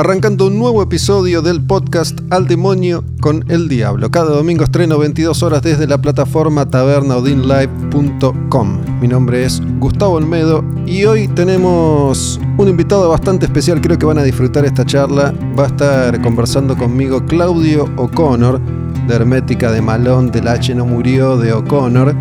[0.00, 4.10] Arrancando un nuevo episodio del podcast Al Demonio con el Diablo.
[4.10, 8.80] Cada domingo estreno 22 horas desde la plataforma tabernaudinlive.com.
[8.98, 13.82] Mi nombre es Gustavo Olmedo y hoy tenemos un invitado bastante especial.
[13.82, 15.34] Creo que van a disfrutar esta charla.
[15.58, 18.58] Va a estar conversando conmigo Claudio O'Connor,
[19.06, 22.16] de Hermética de Malón, del H no murió de O'Connor.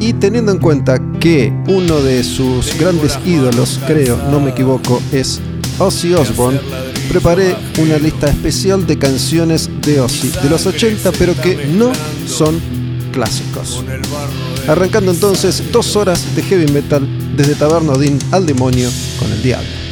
[0.00, 5.40] Y teniendo en cuenta que uno de sus grandes ídolos, creo, no me equivoco, es
[5.78, 6.60] Ozzy Osbourne,
[7.08, 11.92] preparé una lista especial de canciones de Ozzy de los 80, pero que no
[12.26, 12.60] son
[13.12, 13.84] clásicos.
[14.68, 19.82] Arrancando entonces dos horas de heavy metal desde Taberna Odín al demonio con el diablo.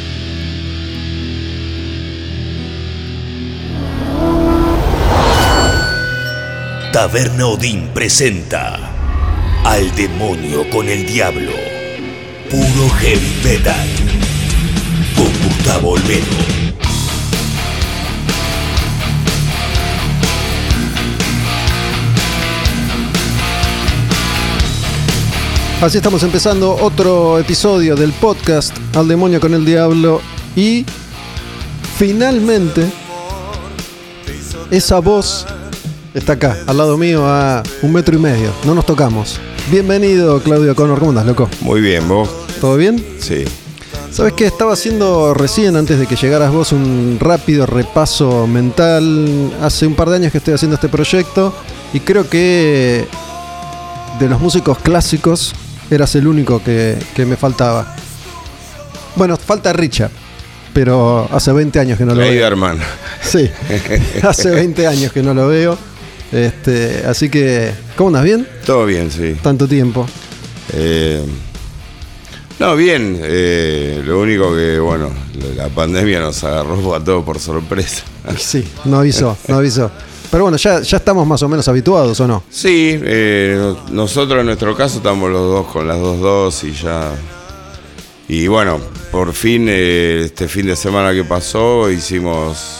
[6.91, 8.77] Taberna Odín presenta
[9.63, 11.53] Al demonio con el diablo.
[12.49, 13.87] Puro heavy metal.
[15.15, 16.60] Con Gustavo Olmedo.
[25.81, 30.21] Así estamos empezando otro episodio del podcast Al demonio con el diablo
[30.55, 30.85] y
[31.97, 32.85] finalmente
[34.69, 35.47] esa voz
[36.13, 38.51] está acá, al lado mío a un metro y medio.
[38.63, 39.39] No nos tocamos.
[39.71, 41.49] Bienvenido Claudio Connor, ¿cómo andas, loco?
[41.61, 42.29] Muy bien, vos.
[42.61, 43.03] ¿Todo bien?
[43.17, 43.43] Sí.
[44.11, 44.45] ¿Sabes qué?
[44.45, 49.51] Estaba haciendo recién, antes de que llegaras vos, un rápido repaso mental.
[49.63, 51.55] Hace un par de años que estoy haciendo este proyecto
[51.91, 53.07] y creo que
[54.19, 55.55] de los músicos clásicos
[55.91, 57.95] eras el único que, que me faltaba.
[59.15, 60.11] Bueno, falta Richard,
[60.73, 62.47] pero hace 20 años que no lo veo.
[63.21, 63.49] Sí,
[64.23, 65.77] hace 20 años que no lo veo.
[66.31, 68.23] Este, así que, ¿cómo andas?
[68.23, 68.47] ¿Bien?
[68.65, 69.35] Todo bien, sí.
[69.41, 70.07] Tanto tiempo.
[70.73, 71.21] Eh,
[72.59, 73.19] no, bien.
[73.21, 75.09] eh, lo único que, bueno,
[75.57, 78.03] la pandemia nos agarró a todos por sorpresa.
[78.37, 79.91] Sí, no avisó, no avisó.
[80.31, 82.43] Pero bueno, ya, ya estamos más o menos habituados, ¿o no?
[82.49, 87.11] Sí, eh, no- nosotros en nuestro caso estamos los dos con las dos dosis ya.
[88.29, 88.79] Y bueno,
[89.11, 92.77] por fin, eh, este fin de semana que pasó, hicimos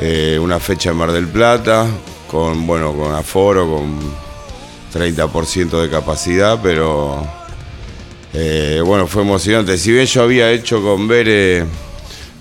[0.00, 1.86] eh, una fecha en Mar del Plata,
[2.28, 3.96] con, bueno, con aforo, con
[4.92, 7.24] 30% de capacidad, pero
[8.84, 9.78] bueno, fue emocionante.
[9.78, 11.64] Si bien yo había hecho con Bere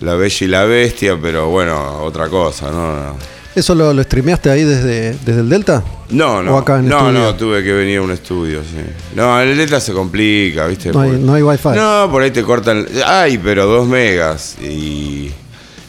[0.02, 3.35] La Bella y la Bestia, pero bueno, otra cosa, ¿no?
[3.56, 5.82] ¿Eso lo, lo streameaste ahí desde, desde el Delta?
[6.10, 6.56] No, no.
[6.56, 7.20] ¿O acá en no, estudio?
[7.20, 8.82] no, tuve que venir a un estudio, sí.
[9.16, 10.92] No, en el Delta se complica, ¿viste?
[10.92, 11.70] No hay, no hay wifi.
[11.70, 12.86] No, por ahí te cortan.
[13.06, 14.58] Ay, pero dos megas.
[14.62, 15.32] Y,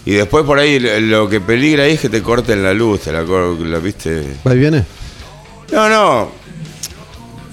[0.04, 3.12] y después por ahí lo que peligra ahí es que te corten la luz, te
[3.12, 4.37] la, la viste.
[4.47, 4.84] ¿Va y viene?
[5.72, 6.31] No, no.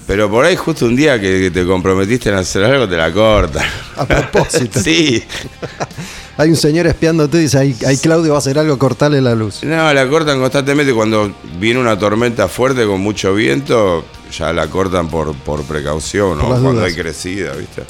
[0.06, 3.10] Pero por ahí justo un día que, que te comprometiste en hacer algo, te la
[3.12, 3.66] cortan.
[3.96, 4.80] A propósito.
[4.84, 5.24] sí.
[6.36, 9.34] Hay un señor espiándote y dice, ahí, ahí Claudio va a hacer algo, cortale la
[9.36, 9.62] luz.
[9.62, 14.04] No, la cortan constantemente cuando viene una tormenta fuerte con mucho viento,
[14.36, 16.50] ya la cortan por, por precaución, Por ¿no?
[16.50, 16.86] las Cuando dudas.
[16.88, 17.82] hay crecida, ¿viste?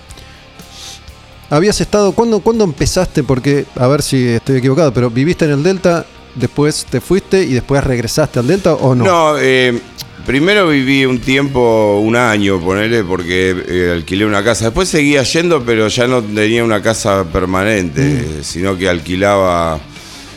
[1.50, 3.22] Habías estado, ¿cuándo, ¿cuándo empezaste?
[3.22, 6.04] Porque, a ver si estoy equivocado, pero viviste en el Delta,
[6.34, 9.04] después te fuiste y después regresaste al Delta o no?
[9.04, 9.78] No, eh,
[10.26, 14.66] primero viví un tiempo, un año, ponele, porque eh, alquilé una casa.
[14.66, 18.42] Después seguía yendo, pero ya no tenía una casa permanente, Mm.
[18.42, 19.78] sino que alquilaba,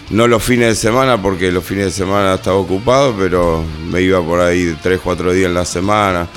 [0.10, 4.22] no los fines de semana, porque los fines de semana estaba ocupado, pero me iba
[4.24, 6.28] por ahí tres, cuatro días en la semana.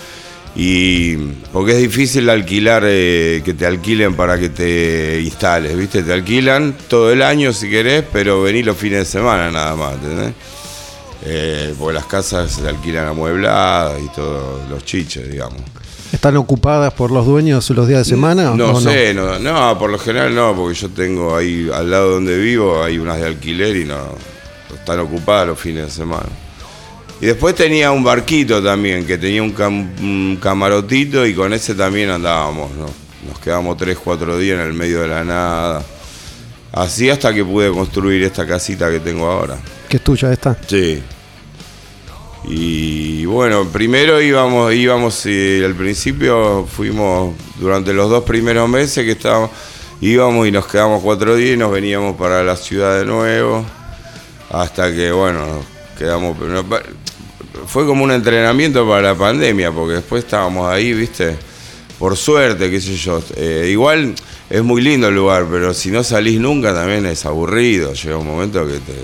[0.57, 1.17] Y
[1.53, 6.03] porque es difícil alquilar, eh, que te alquilen para que te instales, ¿viste?
[6.03, 9.95] Te alquilan todo el año si querés, pero vení los fines de semana nada más,
[9.95, 10.33] ¿entendés?
[11.25, 15.61] Eh, porque las casas se alquilan amuebladas y todos los chiches, digamos.
[16.13, 18.53] ¿Están ocupadas por los dueños los días de semana?
[18.55, 19.39] No o sé, no?
[19.39, 23.19] No, por lo general no, porque yo tengo ahí al lado donde vivo, hay unas
[23.21, 23.99] de alquiler y no
[24.75, 26.27] están ocupadas los fines de semana.
[27.21, 31.75] Y después tenía un barquito también, que tenía un, cam- un camarotito y con ese
[31.75, 32.87] también andábamos, ¿no?
[33.29, 35.83] Nos quedamos tres, cuatro días en el medio de la nada.
[36.73, 39.59] Así hasta que pude construir esta casita que tengo ahora.
[39.91, 40.57] Es tuya esta.
[40.69, 41.03] Sí.
[42.45, 49.13] Y bueno, primero íbamos, íbamos y al principio fuimos durante los dos primeros meses que
[49.13, 49.51] estábamos,
[50.01, 53.65] íbamos y nos quedamos cuatro días y nos veníamos para la ciudad de nuevo.
[54.51, 55.65] Hasta que bueno, nos
[55.99, 56.37] quedamos.
[57.67, 61.37] Fue como un entrenamiento para la pandemia, porque después estábamos ahí, viste,
[61.99, 63.21] por suerte, qué sé yo.
[63.37, 64.15] Eh, igual
[64.49, 67.93] es muy lindo el lugar, pero si no salís nunca también es aburrido.
[67.93, 68.95] Llega un momento que te,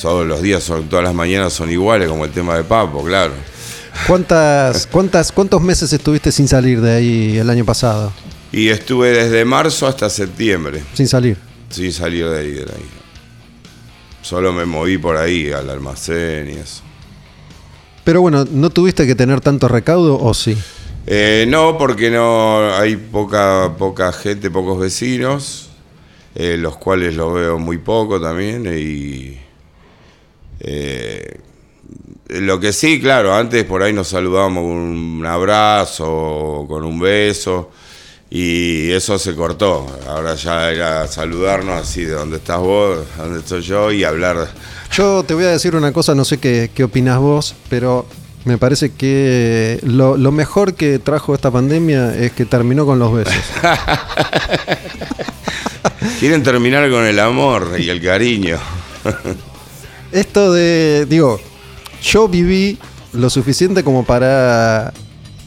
[0.00, 3.32] todos los días, son, todas las mañanas son iguales, como el tema de Papo, claro.
[4.06, 8.12] ¿Cuántas, cuántas, ¿Cuántos meses estuviste sin salir de ahí el año pasado?
[8.52, 11.36] Y estuve desde marzo hasta septiembre, Sin salir.
[11.68, 12.88] sin salir de ahí, de ahí.
[14.22, 16.82] Solo me moví por ahí, al almacén y eso.
[18.04, 20.56] Pero bueno, ¿no tuviste que tener tanto recaudo o sí?
[21.06, 25.69] Eh, no, porque no hay poca, poca gente, pocos vecinos,
[26.42, 28.64] eh, los cuales los veo muy poco también.
[28.64, 29.38] Y
[30.60, 31.38] eh,
[32.28, 37.70] lo que sí, claro, antes por ahí nos saludábamos con un abrazo, con un beso,
[38.30, 39.86] y eso se cortó.
[40.08, 44.48] Ahora ya era saludarnos así de dónde estás vos, dónde estoy yo, y hablar.
[44.92, 48.06] Yo te voy a decir una cosa, no sé qué, qué opinás vos, pero
[48.46, 53.12] me parece que lo, lo mejor que trajo esta pandemia es que terminó con los
[53.12, 53.34] besos.
[56.18, 58.58] Quieren terminar con el amor y el cariño.
[60.12, 61.40] Esto de, digo,
[62.02, 62.78] yo viví
[63.12, 64.92] lo suficiente como para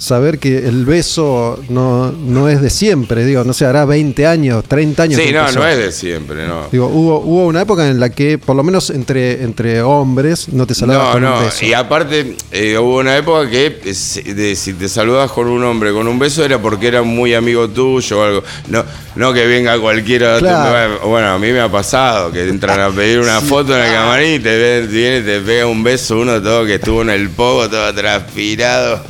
[0.03, 4.63] saber que el beso no, no es de siempre, digo, no sé, hará 20 años,
[4.67, 5.19] 30 años.
[5.21, 6.67] Sí, no, no es de siempre, no.
[6.71, 10.67] Digo, hubo, hubo una época en la que, por lo menos entre, entre hombres, no
[10.67, 11.65] te saludabas No, con un no, beso.
[11.65, 15.63] y aparte eh, hubo una época que eh, si- de- si te saludas con un
[15.63, 18.44] hombre con un beso era porque era muy amigo tuyo o algo.
[18.67, 18.83] No,
[19.15, 20.39] no que venga cualquiera.
[20.39, 21.00] Claro.
[21.07, 24.33] Bueno, a mí me ha pasado que entran a pedir una foto en el camarín
[24.35, 27.29] y te ven, viene y te pega un beso uno todo que estuvo en el
[27.29, 29.01] pogo, todo transpirado.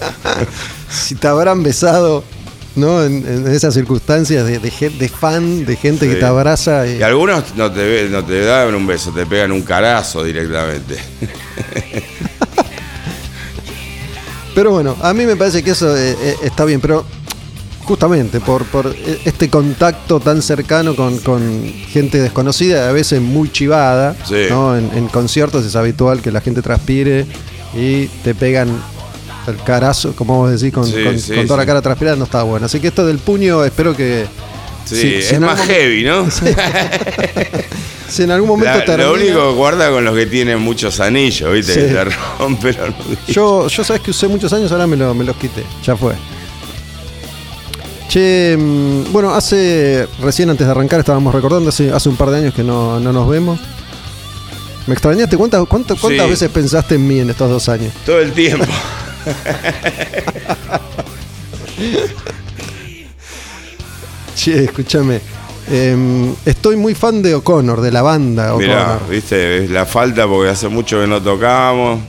[0.90, 2.24] si te habrán besado,
[2.76, 3.02] ¿no?
[3.04, 6.86] En, en esas circunstancias de, de, gen- de fan, de gente que te abraza.
[6.86, 10.22] y- Y algunos no te, ve- no te dan un beso, te pegan un carazo
[10.24, 10.96] directamente.
[14.54, 17.04] Pero bueno, a mí me parece que eso eh, eh, está bien, pero
[17.84, 21.40] justamente por, por eh, este contacto tan cercano con, con
[21.90, 24.46] gente desconocida, a veces muy chivada, Sí.
[24.50, 24.76] ¿no?
[24.76, 27.24] En, en conciertos es habitual que la gente transpire
[27.74, 28.68] y te pegan
[29.50, 32.24] el carazo, como vos decís, con, Sí, con- sí, con toda la cara transpirada, no
[32.24, 32.66] está bueno.
[32.66, 34.26] Así que esto del puño, espero que...
[34.84, 36.26] Sí, si- es más heavy, ¿no?
[38.08, 41.52] Si en algún momento La- lo único que guarda con los que tienen muchos anillos,
[41.52, 41.74] ¿viste?
[41.74, 41.94] Sí.
[41.94, 42.04] Te
[42.38, 43.26] rompen los.
[43.34, 45.62] Yo, yo sabes que usé muchos años, ahora me, lo- me los quité.
[45.84, 46.14] Ya fue.
[48.08, 50.08] Che, mm, bueno, hace.
[50.22, 53.12] Recién antes de arrancar estábamos recordando, hace, hace un par de años que no, no
[53.12, 53.60] nos vemos.
[54.86, 55.36] ¿Me extrañaste?
[55.36, 56.30] ¿Cuántas, cuántas, cuántas Sí.
[56.30, 57.92] veces pensaste en mí en estos dos años?
[58.06, 58.64] Todo el tiempo.
[64.34, 65.20] Che, escúchame.
[65.70, 70.68] em, estoy muy fan de O'Connor, de la banda Mirá, viste, la falta porque hace
[70.68, 72.00] mucho que no tocamos.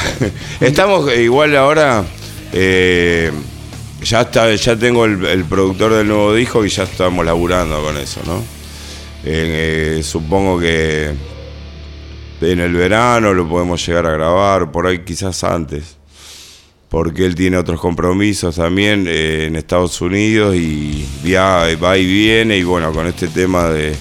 [0.60, 2.04] Estamos igual ahora.
[2.52, 3.32] eh,
[4.04, 8.20] ya está, ya tengo el, productor del nuevo disco y ya estamos laburando con eso,
[8.26, 8.42] ¿no?
[9.24, 11.14] Eh, supongo que
[12.40, 15.96] en el verano lo podemos llegar a grabar, por ahí quizás antes.
[16.94, 22.56] Porque él tiene otros compromisos también eh, en Estados Unidos y via- va y viene.
[22.56, 23.96] Y bueno, con este tema de,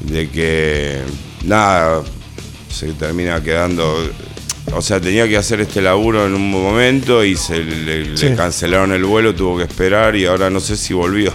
[0.00, 1.02] de que
[1.44, 2.02] nada,
[2.68, 3.96] se termina quedando.
[4.74, 9.04] O sea, tenía que hacer este laburo en un momento y se le, cancelaron el
[9.04, 11.32] vuelo, tuvo que esperar y ahora no sé si volvió.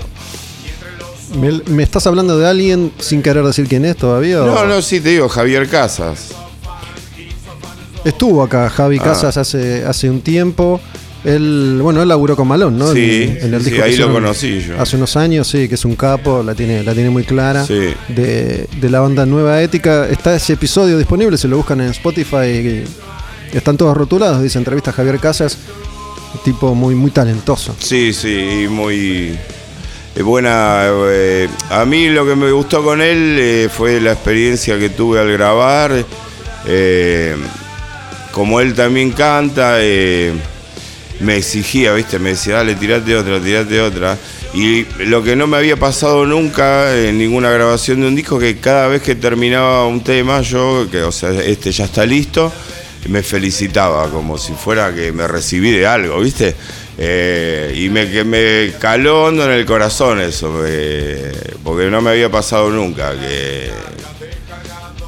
[1.39, 4.43] ¿Me, me estás hablando de alguien sin querer decir quién es todavía?
[4.43, 6.31] o- No, no, sí te digo, Javier Casas.
[8.05, 9.03] Estuvo acá Javi Ah.
[9.03, 10.79] Casas hace, hace un tiempo.
[11.25, 12.93] Él, bueno, él laburó con Malón, ¿no?
[12.93, 14.79] Sí, sí, disco que ahí lo conocí yo.
[14.79, 17.65] Hace unos años, sí, que es un capo, la tiene, la tiene muy clara.
[17.65, 17.95] Sí.
[18.09, 20.07] De, de la banda Nueva Ética.
[20.07, 22.83] Está ese episodio disponible, se lo buscan en Spotify y,
[23.57, 25.57] están todos rotulados, dice entrevista a Javier Casas,
[26.43, 27.75] tipo muy, muy talentoso.
[27.79, 29.35] Sí, sí, muy
[30.15, 30.83] eh, buena.
[31.09, 35.19] eh, a mí lo que me gustó con él eh, fue la experiencia que tuve
[35.21, 36.05] al grabar.
[36.67, 37.35] eh,
[38.35, 40.33] como él también canta, eh,
[41.21, 42.19] me exigía, ¿viste?
[42.19, 44.17] Me decía, dale, tirate otra, tirate otra.
[44.53, 48.57] Y lo que no me había pasado nunca en ninguna grabación de un disco, que
[48.57, 52.51] cada vez que terminaba un tema, yo, que, o sea, este ya está listo,
[53.07, 56.53] me felicitaba, como si fuera que me recibí de algo, ¿viste?
[56.97, 61.31] Eh, y me, que me caló hondo en el corazón eso, eh,
[61.63, 63.69] porque no me había pasado nunca que,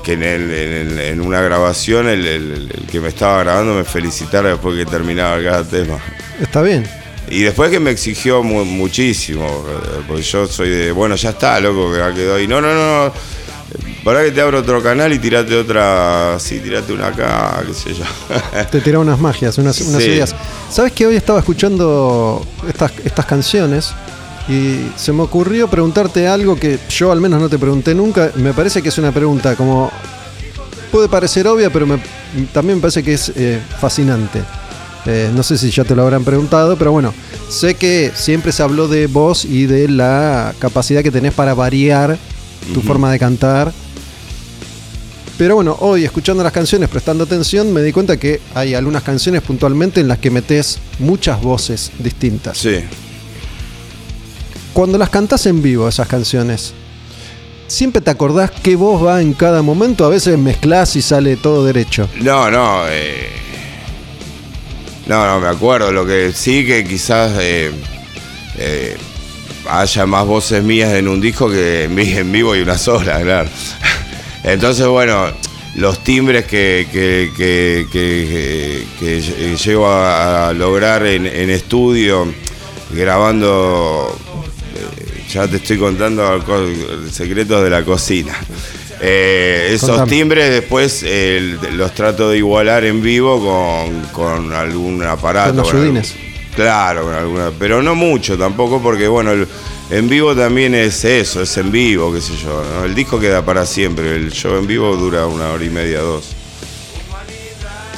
[0.07, 4.49] que en, el- en el- en una grabación el, que me estaba grabando me felicitara
[4.49, 5.97] después que terminaba cada tema.
[6.41, 6.87] Está bien.
[7.29, 9.65] Y después que me exigió mu- muchísimo,
[10.07, 12.47] porque yo soy de, bueno, ya está, loco, que quedó ahí.
[12.47, 13.11] No, no, no.
[14.05, 17.93] Para que te abro otro canal y tirate otra, sí, tirate una acá, qué sé
[17.93, 18.05] yo.
[18.71, 20.09] Te tiraba unas magias, unas, unas Sí.
[20.09, 20.33] ideas.
[20.71, 23.91] ¿Sabes que hoy estaba escuchando estas, estas canciones
[24.49, 28.31] y se me ocurrió preguntarte algo que yo al menos no te pregunté nunca?
[28.35, 29.91] Me parece que es una pregunta como...
[30.91, 31.99] Puede parecer obvia, pero me-
[32.53, 34.41] también me parece que es eh, fascinante.
[35.05, 37.13] Eh, no sé si ya te lo habrán preguntado, pero bueno,
[37.49, 42.17] sé que siempre se habló de vos y de la capacidad que tenés para variar
[42.73, 43.71] tu forma de cantar.
[45.37, 49.41] Pero bueno, hoy escuchando las canciones, prestando atención, me di cuenta que hay algunas canciones
[49.43, 52.57] puntualmente en las que metes muchas voces distintas.
[52.57, 52.79] Sí.
[54.77, 56.71] Cuando las cantás en vivo, esas canciones,
[57.65, 60.05] ¿siempre te acordás qué voz va en cada momento?
[60.05, 62.07] A veces mezclás y sale todo derecho.
[62.21, 63.27] No, no, eh,
[65.07, 65.91] no, no, me acuerdo.
[65.91, 67.71] Lo que sí que quizás eh,
[68.59, 68.95] eh,
[69.67, 73.19] haya más voces mías en un disco que en vi- en vivo y una sola,
[73.19, 73.49] claro.
[74.43, 75.25] Entonces, bueno,
[75.73, 77.87] los timbres que, que, que-
[78.99, 82.31] que- llego a, lograr en, estudio,
[82.91, 84.15] grabando,
[85.29, 86.65] ya te estoy contando co-
[87.11, 88.35] secretos de la cocina.
[88.99, 90.09] Eh, esos Contame.
[90.09, 95.49] timbres después eh, los trato de igualar en vivo con, con algún aparato.
[95.49, 96.15] Con los algún- ayudines.
[96.55, 99.47] Claro, con alguna, pero no mucho tampoco porque bueno, el-
[99.91, 102.63] en vivo también es eso, es en vivo, qué sé yo.
[102.73, 102.85] ¿no?
[102.85, 106.35] El disco queda para siempre, el show en vivo dura una hora y media, dos.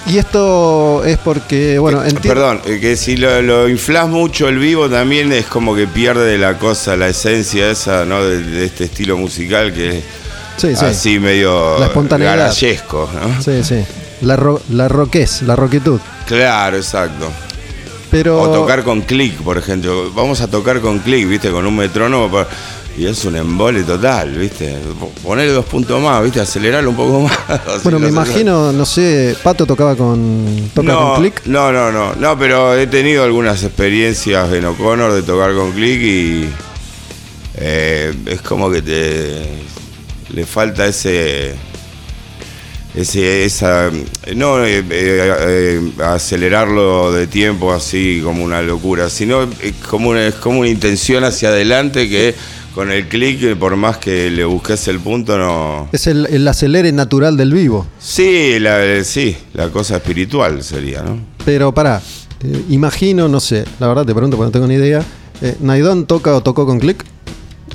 [0.09, 2.27] Y esto es porque, bueno, entiendo.
[2.29, 6.37] Perdón, eh, que si lo, lo inflas mucho el vivo también es como que pierde
[6.37, 8.23] la cosa, la esencia esa, ¿no?
[8.23, 10.03] De, de este estilo musical que es
[10.57, 10.83] Sí, sí.
[10.85, 12.37] así medio La espontaneidad.
[12.37, 13.41] garayesco, ¿no?
[13.41, 13.85] Sí, sí.
[14.21, 15.99] La, ro la roquez, la roquitud.
[16.27, 17.29] Claro, exacto.
[18.11, 18.41] Pero.
[18.41, 20.11] O tocar con click, por ejemplo.
[20.11, 21.49] Vamos a tocar con click, ¿viste?
[21.51, 22.29] Con un metrónomo.
[22.29, 22.47] pa-
[22.99, 24.75] Y es un embole total, ¿viste?
[25.23, 26.41] Ponerle dos puntos más, ¿viste?
[26.41, 27.21] Acelerarlo un poco
[27.57, 27.81] más.
[27.81, 30.69] Bueno, me imagino, no sé, Pato tocaba con.
[30.73, 31.45] toca no, con click.
[31.45, 32.13] No, no, no.
[32.15, 36.49] No, pero he tenido algunas experiencias en O'Connor de tocar con click y.
[37.55, 39.45] eh, es como que te.
[40.33, 41.55] Le falta ese.
[42.95, 43.91] Ese, esa,
[44.35, 49.47] no eh, eh, acelerarlo de tiempo así como una locura, sino
[49.87, 52.33] como una, es como una intención hacia adelante que
[52.73, 55.89] con el clic, eh, por más que le busques el punto, no.
[55.91, 57.87] Es el, el acelere natural del vivo.
[57.99, 61.19] Sí, la, sí, la cosa espiritual sería, ¿no?
[61.45, 62.01] Pero pará,
[62.43, 65.03] eh, imagino, no sé, la verdad te pregunto porque no tengo ni idea.
[65.41, 67.03] Eh, ¿Naidón toca o tocó con click?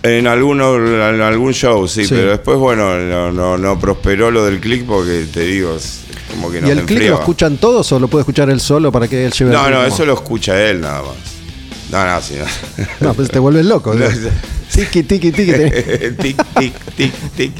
[0.03, 2.15] En, alguno, en algún show, sí, Sí.
[2.15, 5.77] pero después, bueno, no, no, no prosperó lo del click porque te digo,
[6.31, 8.93] como que no ¿Y el click lo escuchan todos o lo puede escuchar él solo
[8.93, 11.34] para que él lleve el No, no, eso lo escucha él nada más.
[11.91, 13.07] No, no, sí, no.
[13.09, 13.95] No, pues te vuelves loco.
[13.95, 14.07] No.
[14.75, 15.53] Tiki, tiki, tiki.
[16.21, 17.53] tic, tic, tic, tic.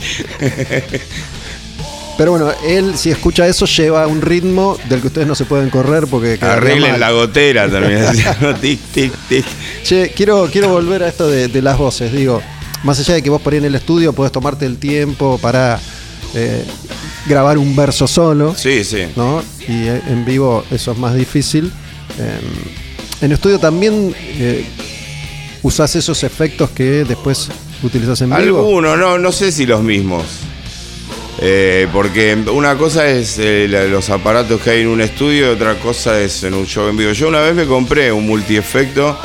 [2.17, 5.69] Pero bueno, él si escucha eso lleva un ritmo del que ustedes no se pueden
[5.69, 8.05] correr porque Arreglen la gotera también.
[8.61, 9.45] tic, tic, tic.
[9.83, 12.13] Che, quiero, quiero volver a esto de, de las voces.
[12.13, 12.41] Digo,
[12.85, 15.81] más allá de que vos por ahí en el estudio podés tomarte el tiempo para
[16.35, 16.65] eh,
[17.27, 19.07] grabar un verso solo, Sí, sí.
[19.17, 19.43] ¿no?
[19.69, 21.73] Y eh, en vivo eso es más difícil.
[22.19, 22.41] Eh,
[23.21, 24.65] en estudio también eh,
[25.63, 27.49] usás esos efectos que después
[27.83, 28.59] utilizas en vivo.
[28.59, 30.25] Algunos, no, no sé si los mismos.
[31.41, 35.55] Eh, porque una cosa es eh, la- los aparatos que hay en un estudio y
[35.55, 37.13] otra cosa es en un show en vivo.
[37.13, 39.19] Yo una vez me compré un multiefecto,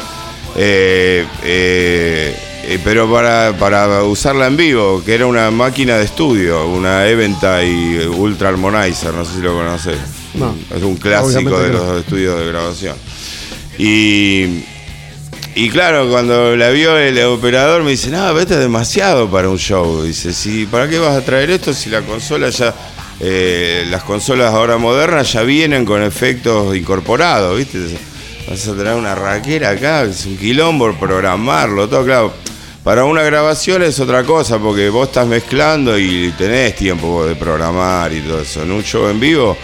[0.55, 2.35] eh, eh,
[2.83, 8.49] pero para, para usarla en vivo, que era una máquina de estudio, una Eventide Ultra
[8.49, 9.97] Harmonizer, no sé si lo conoces.
[10.33, 10.55] No.
[10.75, 11.77] Es un clásico de no.
[11.79, 12.95] los estudios de grabación.
[13.79, 14.63] Y
[15.55, 20.03] y claro, cuando la vio el operador me dice, no, es demasiado para un show.
[20.03, 22.73] Dice, sí, ¿para qué vas a traer esto si la consola ya
[23.19, 27.79] eh, las consolas ahora modernas ya vienen con efectos incorporados, ¿viste?
[28.49, 32.33] Vas a tener una raquera acá, es un quilombo programarlo, todo claro.
[32.81, 38.13] Para una grabación es otra cosa, porque vos estás mezclando y tenés tiempo de programar
[38.13, 38.63] y todo eso.
[38.63, 39.57] En un show en vivo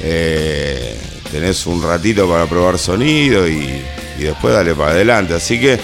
[0.00, 0.96] eh,
[1.30, 3.82] tenés un ratito para probar sonido y,
[4.18, 5.34] y después dale para adelante.
[5.34, 5.78] Así que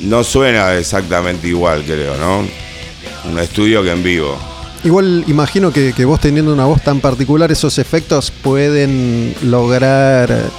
[0.00, 2.44] no suena exactamente igual, creo, ¿no?
[3.30, 4.36] Un estudio que en vivo.
[4.84, 10.50] Igual imagino que, que vos teniendo una voz tan particular, esos efectos pueden lograr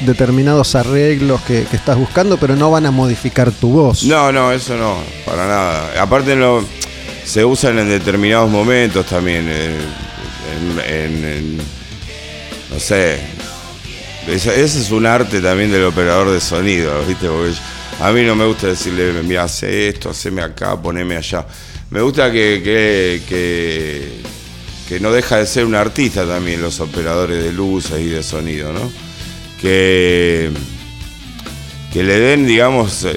[0.00, 4.04] determinados arreglos que, que estás buscando, pero no van a modificar tu voz.
[4.04, 6.02] No, no, eso no, para nada.
[6.02, 6.64] Aparte lo,
[7.24, 9.46] se usan en determinados momentos también.
[9.48, 9.76] eh,
[10.54, 11.81] en- en- en-
[12.72, 13.18] no sé.
[14.26, 17.26] Ese, es un arte también del operador de sonido, ¿viste?
[17.26, 17.52] Porque
[18.00, 21.44] a mí no me gusta decirle, mira, hace esto, haceme acá, poneme allá.
[21.90, 22.62] Me gusta que,
[23.28, 24.22] que,
[24.88, 28.72] que, no deja de ser un artista también los operadores de luces y de sonido,
[28.72, 28.90] ¿no?
[29.60, 30.50] Que,
[31.92, 33.16] que le den, digamos, el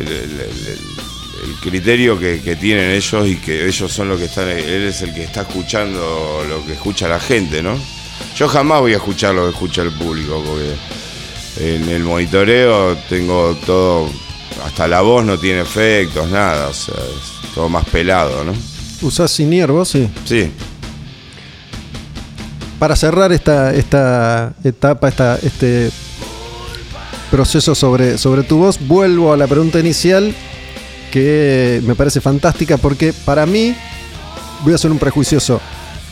[1.62, 5.13] criterio que, que tienen ellos y que ellos son los que están, él es el
[5.13, 7.77] que está escuchando lo que escucha la gente, ¿no?
[8.36, 10.75] Yo jamás voy a escuchar lo que escucha el público, porque
[11.57, 14.10] en el monitoreo tengo todo,
[14.65, 18.53] hasta la voz no tiene efectos, nada, o sea, es todo más pelado, ¿no?
[19.01, 19.89] ¿Usás Sinier vos?
[19.89, 20.10] Sí.
[20.25, 20.51] Sí,
[22.79, 25.91] Para cerrar esta, esta etapa, esta, este
[27.31, 30.34] proceso sobre, sobre tu voz, vuelvo a la pregunta inicial
[31.12, 33.74] que me parece fantástica porque para mí,
[34.63, 35.62] voy a ser un prejuicioso,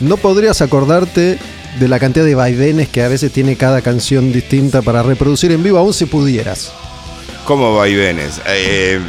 [0.00, 1.38] no podrías acordarte
[1.78, 5.62] de la cantidad de vaivenes que a veces tiene cada canción distinta para reproducir en
[5.62, 6.72] vivo, aún si pudieras.
[7.46, 8.40] como vaivenes.
[8.46, 9.00] Eh,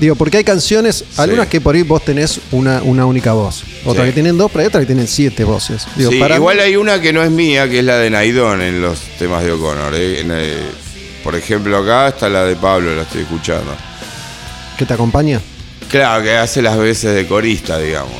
[0.00, 4.04] Digo, porque hay canciones, algunas que por ahí vos tenés una, una única voz, otras
[4.06, 4.10] Sí.
[4.10, 5.86] que tienen dos, pero hay otras que tienen siete voces.
[5.94, 8.10] Digo, sí, para igual mí- hay una que no es mía, que es la de
[8.10, 9.94] Naidón en los temas de O'Connor.
[9.94, 10.20] eh.
[10.20, 10.56] En, eh,
[11.22, 13.72] por ejemplo, acá está la de Pablo, la estoy escuchando.
[14.76, 15.40] que te acompaña.
[15.88, 18.10] Claro, que hace las veces de corista, digamos.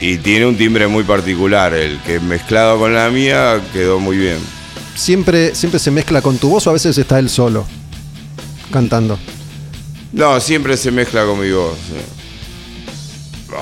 [0.00, 4.38] Y tiene un timbre muy particular, el que mezclado con la mía quedó muy bien.
[4.94, 7.66] siempre, siempre se mezcla con tu voz o a veces está él solo
[8.70, 9.18] cantando.
[10.12, 11.76] No, siempre se mezcla con mi voz.
[11.88, 11.94] sí.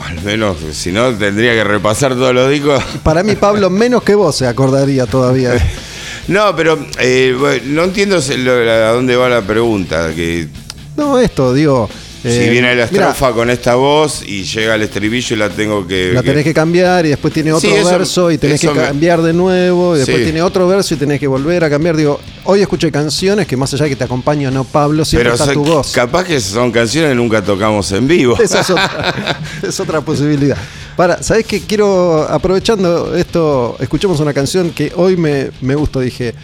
[0.09, 2.83] Al menos, si no, tendría que repasar todos los discos.
[3.05, 5.53] Para mí, Pablo, menos que vos se acordaría todavía.
[6.27, 10.11] No, pero eh, bueno, no entiendo a dónde va la pregunta.
[10.15, 10.49] Que
[10.97, 11.87] No, esto, digo.
[12.33, 15.87] Si eh, viene la estrofa con esta voz y llega el estribillo y la tengo
[15.87, 16.13] que.
[16.13, 18.81] La tenés que cambiar y después tiene otro Sí, eso- verso y tenés que me-
[18.83, 20.25] cambiar de nuevo y después Sí.
[20.25, 21.97] tiene otro verso y tenés que volver a cambiar.
[21.97, 25.31] Digo, hoy escuché canciones que más allá de que te acompañe o no Pablo, siempre
[25.31, 25.93] Pero está tu voz.
[25.93, 28.39] capaz que son canciones que nunca tocamos en vivo.
[28.43, 30.57] Esa es otra, es otra posibilidad.
[30.97, 31.61] Para, ¿sabés qué?
[31.61, 36.01] Quiero, aprovechando esto, escuchemos una canción que hoy me, me gustó.
[36.01, 36.35] Dije,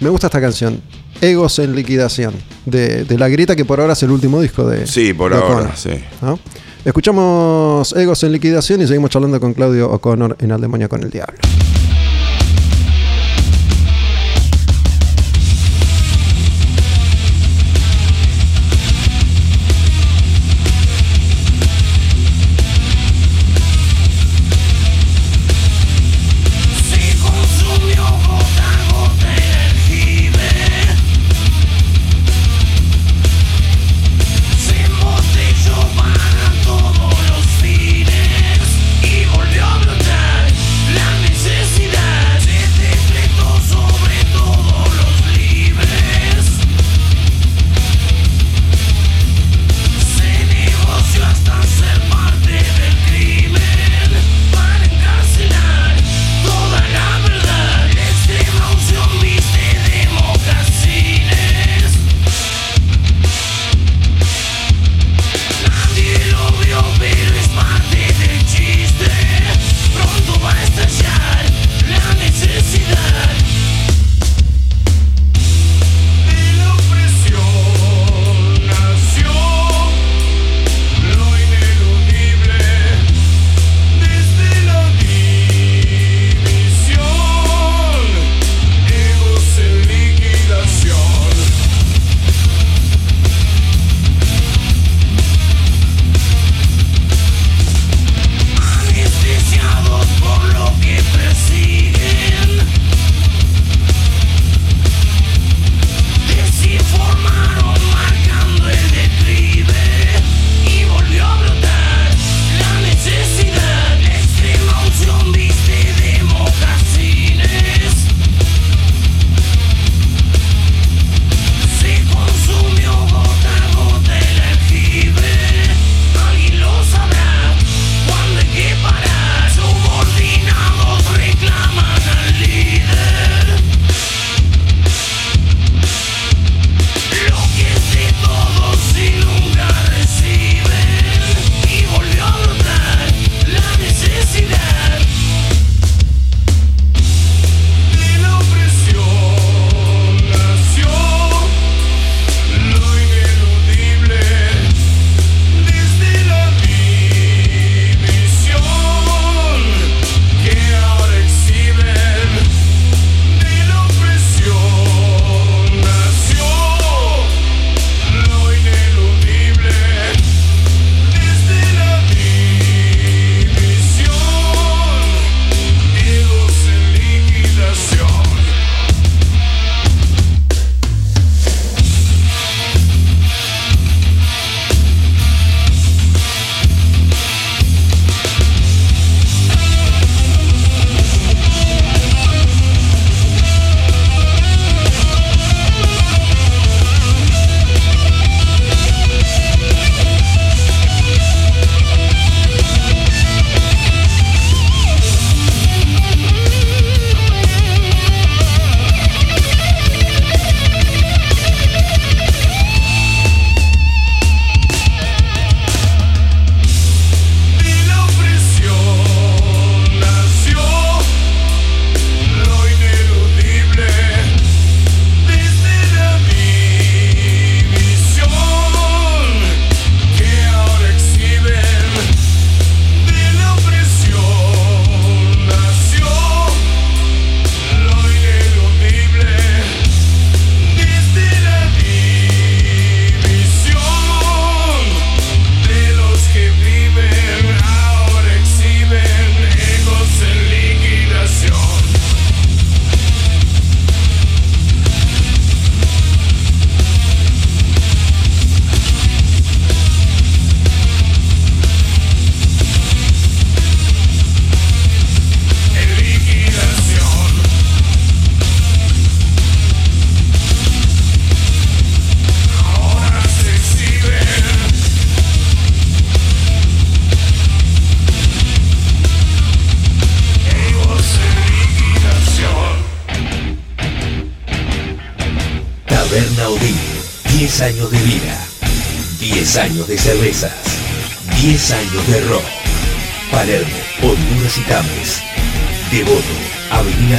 [0.00, 0.80] me gusta esta canción.
[1.20, 2.34] Egos en liquidación.
[2.66, 4.86] De, de La Grita, que por ahora es el último disco de.
[4.86, 5.90] Sí, por de ahora, O'Connor, sí.
[6.22, 6.38] ¿no?
[6.84, 11.10] Escuchamos Egos en liquidación y seguimos charlando con Claudio O'Connor en Al Demonio con el
[11.10, 11.38] Diablo.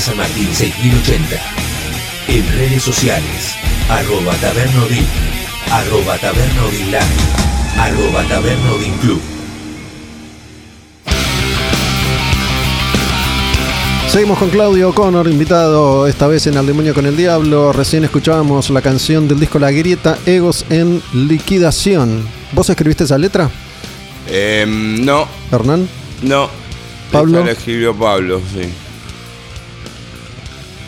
[0.05, 1.35] San Martín 6080.
[2.27, 3.55] En redes sociales,
[3.89, 5.05] arroba tabernodin,
[5.71, 9.21] arroba tabernodin live, arroba tabernodin club.
[14.09, 17.73] Seguimos con Claudio O'Connor, invitado esta vez en Al Demonio con el Diablo.
[17.73, 22.25] Recién escuchábamos la canción del disco La Grieta, Egos en Liquidación.
[22.53, 23.49] ¿Vos escribiste esa letra,
[24.27, 25.87] Em, no, Hernán?
[26.21, 26.49] no.
[27.11, 27.43] ¿Pablo?
[27.45, 28.67] La escribió Pablo, sí.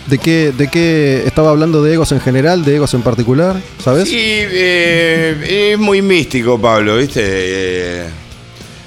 [0.07, 3.57] ¿De qué, ¿De qué estaba hablando de egos en general, de egos en particular?
[3.83, 4.07] ¿Sabes?
[4.07, 7.21] Sí, eh, es muy místico Pablo, ¿viste?
[7.25, 8.05] Eh,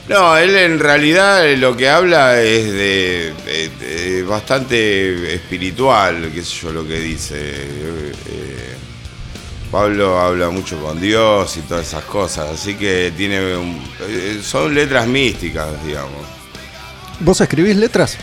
[0.09, 6.54] no, él en realidad lo que habla es de, de- de bastante espiritual, qué sé
[6.62, 7.37] yo lo que dice.
[7.38, 8.74] Eh,
[9.70, 13.80] Pablo habla mucho con Dios y todas esas cosas, así que tiene un-
[14.42, 16.26] son letras místicas, digamos.
[17.20, 18.16] ¿Vos escribís letras?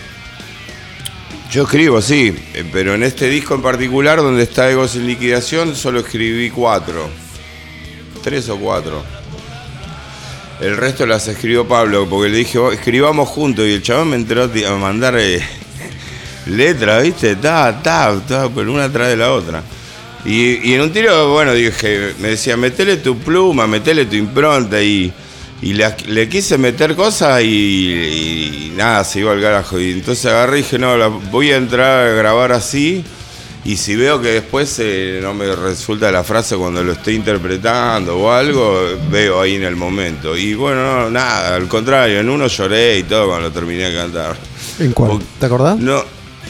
[1.49, 5.77] Yo escribo, sí, eh, pero en este disco en particular, donde está Egos en liquidación,
[5.77, 7.10] solo escribí cuatro.
[8.21, 9.01] Tres o cuatro.
[10.60, 14.15] El resto las escribió Pablo, porque le dije, "Oh, escribamos juntos, y el chabón me
[14.17, 15.41] entró a mandar eh,
[16.47, 17.38] letras, ¿viste?
[17.38, 19.63] Ta, ta, ta, pero una atrás de la otra.
[20.25, 24.81] Y, y en un tiro, bueno, dije, me decía, metele tu pluma, metele tu impronta,
[24.81, 25.13] y,
[25.61, 29.79] y le quise meter cosas y, y nada, se iba al carajo.
[29.79, 33.03] Y entonces agarré y dije, no, la- voy a entrar a grabar así.
[33.65, 38.17] Y si veo que después eh, no me resulta la frase cuando lo estoy interpretando
[38.17, 40.37] o algo, veo ahí en el momento.
[40.37, 43.95] Y bueno, no, nada, al contrario, en uno lloré y todo cuando lo terminé de
[43.97, 44.37] cantar.
[44.79, 45.19] ¿En cuál?
[45.39, 45.77] ¿Te acordás?
[45.79, 46.01] No,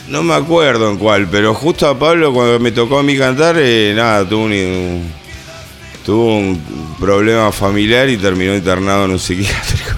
[0.09, 3.55] no me acuerdo en cuál, pero justo a Pablo cuando me tocó a mí cantar,
[3.57, 5.11] eh, nada, tuvo un-
[6.07, 6.57] tuvo un
[7.01, 9.91] problema familiar y terminó internado en un psiquiátrico.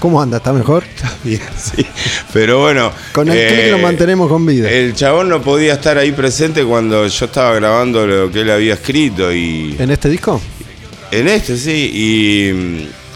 [0.00, 0.36] ¿Cómo anda?
[0.36, 0.84] ¿Está mejor?
[1.24, 1.84] Bien, sí.
[2.30, 2.92] Pero bueno.
[3.14, 4.70] Con el eh, clic lo mantenemos con vida.
[4.70, 8.74] El chabón no podía estar ahí presente cuando yo estaba grabando lo que él había
[8.74, 9.76] escrito y.
[9.78, 10.38] ¿En este disco?
[11.10, 11.90] En este, sí.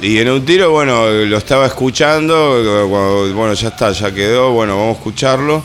[0.01, 2.89] Y, y en un tiro, bueno, lo estaba escuchando.
[2.89, 4.53] cuando- bueno, ya está, ya quedó.
[4.53, 5.63] Bueno, vamos a escucharlo.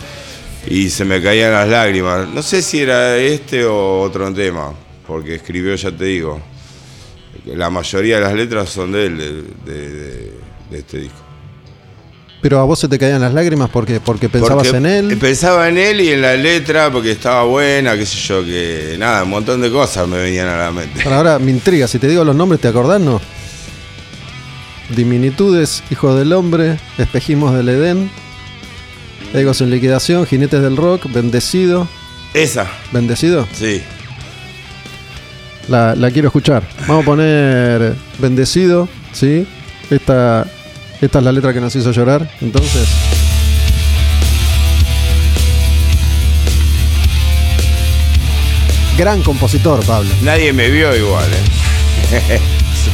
[0.69, 2.27] Y se me caían las lágrimas.
[2.27, 4.73] No sé si era este o otro tema.
[5.07, 6.41] Porque escribió, ya te digo.
[7.45, 10.33] La mayoría de las letras son de él, de, de- de-
[10.71, 11.17] de este disco.
[12.41, 15.17] Pero a vos se te caían las lágrimas porque, porque pensabas Porque en él.
[15.17, 19.23] Pensaba en él y en la letra porque estaba buena, qué sé yo, que nada,
[19.23, 20.99] un montón de cosas me venían a la mente.
[21.03, 23.19] Pero ahora me intriga, si te digo los nombres, ¿te acordás, no?
[24.95, 28.09] Diminitudes, Hijo del Hombre, Espejismos del Edén,
[29.33, 31.87] Egos en Liquidación, Jinetes del Rock, Bendecido.
[32.33, 33.47] Esa, ¿Bendecido?
[33.53, 33.81] sí.
[35.67, 36.63] La, la quiero escuchar.
[36.87, 39.45] Vamos a poner Bendecido, ¿sí?
[39.89, 40.45] Esta,
[41.01, 42.87] esta es la letra que nos hizo llorar, entonces.
[48.97, 50.09] Gran compositor, Pablo.
[50.23, 52.39] Nadie me vio igual, ¿eh?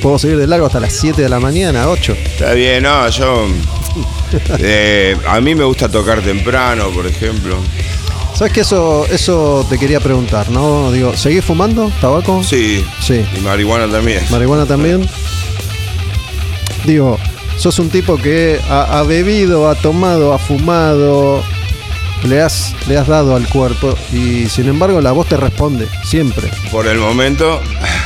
[0.02, 2.12] Puedo seguir de largo hasta las 7 de la mañana, 8.
[2.12, 3.46] Está bien, no, yo.
[4.58, 7.56] eh, a mí me gusta tocar temprano, por ejemplo.
[8.38, 10.92] ¿Sabes que eso, eso te quería preguntar, no?
[10.92, 12.40] Digo, ¿seguís fumando tabaco?
[12.44, 12.84] Sí.
[13.00, 13.20] Sí.
[13.36, 14.22] Y marihuana también.
[14.30, 15.04] ¿Marihuana también?
[16.86, 17.18] Digo,
[17.56, 21.42] sos un tipo que ha, ha bebido, ha tomado, ha fumado,
[22.28, 26.48] le has, le has dado al cuerpo y sin embargo la voz te responde, siempre.
[26.70, 27.60] Por el momento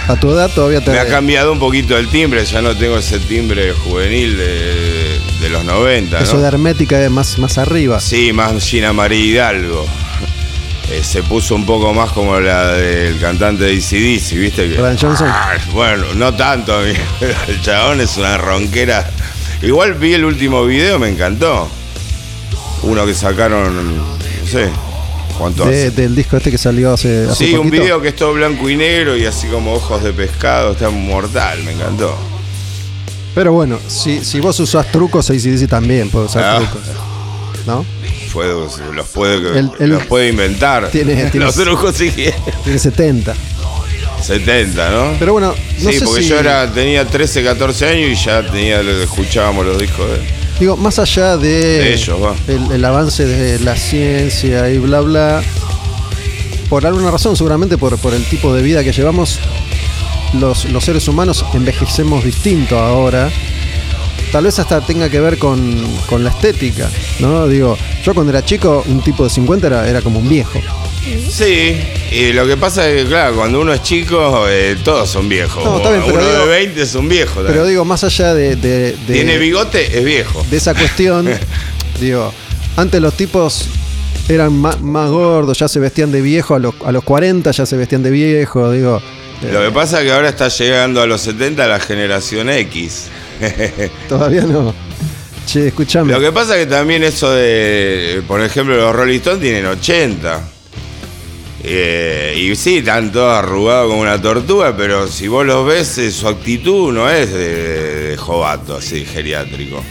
[0.08, 0.92] A tu edad todavía te...
[0.92, 5.48] me ha cambiado un poquito el timbre, ya no tengo ese timbre juvenil de, de
[5.50, 6.40] los 90, Eso ¿no?
[6.40, 8.00] de hermética es más, más arriba.
[8.00, 9.84] Sí, más Gina María Hidalgo.
[10.92, 14.68] Eh, se puso un poco más como la del cantante de ACDC, ¿viste?
[14.68, 15.26] Brian Johnson.
[15.30, 19.08] Ah, bueno, no tanto, el chabón es una ronquera.
[19.62, 21.66] Igual vi el último video, me encantó.
[22.82, 24.04] Uno que sacaron, no
[24.50, 24.68] sé,
[25.38, 25.90] cuánto De- hace.
[25.92, 28.76] del disco este que salió hace, hace Sí, un video que es todo blanco y
[28.76, 32.14] negro y así como ojos de pescado, está mortal, me encantó.
[33.34, 36.58] Pero bueno, si, si vos usás trucos, ACDC también puede usar Ah.
[36.58, 36.82] trucos.
[37.66, 37.86] ¿No?
[38.34, 40.88] Los, puede, El- el- los puede inventar.
[40.90, 42.34] Tiene- tiene- los trucos si quiere.
[42.64, 43.34] Tiene 70.
[44.22, 45.16] 70, ¿no?
[45.18, 46.28] Pero bueno, no sí, sé porque si...
[46.28, 50.20] yo era, tenía 13, 14 años y ya tenía, escuchábamos los discos de
[50.60, 55.42] Digo, más allá de, De ellos, el avance de la ciencia y bla bla,
[56.68, 59.40] por alguna razón, seguramente por, por el tipo de vida que llevamos,
[60.38, 63.28] los, los seres humanos envejecemos distinto ahora.
[64.32, 65.76] Tal vez hasta tenga que ver con,
[66.08, 66.88] con la estética,
[67.20, 67.46] ¿no?
[67.46, 70.58] Digo, yo cuando era chico, un tipo de 50 era, era como un viejo.
[71.30, 71.76] Sí,
[72.12, 75.62] y lo que pasa es que, claro, cuando uno es chico, eh, todos son viejos.
[75.64, 77.34] No, está bien, pero uno digo- de 20 es un viejo.
[77.36, 77.68] Pero también.
[77.68, 80.44] digo, más allá de, de- de- Tiene bigote, es viejo.
[80.50, 81.28] de esa cuestión,
[82.00, 82.32] digo,
[82.76, 83.66] antes los tipos
[84.28, 87.66] eran ma- más, gordos, ya se vestían de viejo, a los, a los 40 ya
[87.66, 89.02] se vestían de viejo, digo.
[89.52, 93.08] Lo que pasa es que ahora está llegando a los 70 la generación X.
[94.08, 94.74] Todavía no.
[95.46, 96.12] Che, escuchame.
[96.12, 100.40] Lo que pasa es que también eso de, por ejemplo, los Rolling Stones tienen 80.
[101.64, 106.10] Eh, y sí, están todos arrugados como una tortuga, pero si vos los ves, eh,
[106.10, 109.82] su actitud no es de, de jovato, así, geriátrico.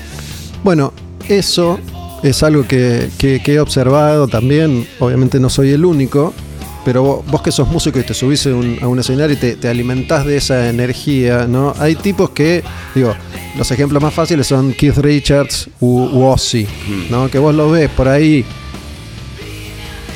[0.64, 0.94] Bueno,
[1.30, 1.80] eso
[2.24, 4.86] es algo que, que- que he observado también.
[5.00, 6.34] Obviamente no soy el único.
[6.84, 9.40] Pero vos, vos que sos músico y te subís a un, a un escenario y
[9.40, 11.76] te, te alimentás de esa energía, ¿no?
[11.78, 12.64] Hay tipos que,
[12.96, 13.14] digo,
[13.56, 16.66] los ejemplos más fáciles son Keith Richards u, u Ozzy,
[17.12, 17.30] ¿no?
[17.30, 18.44] Que vos los ves por ahí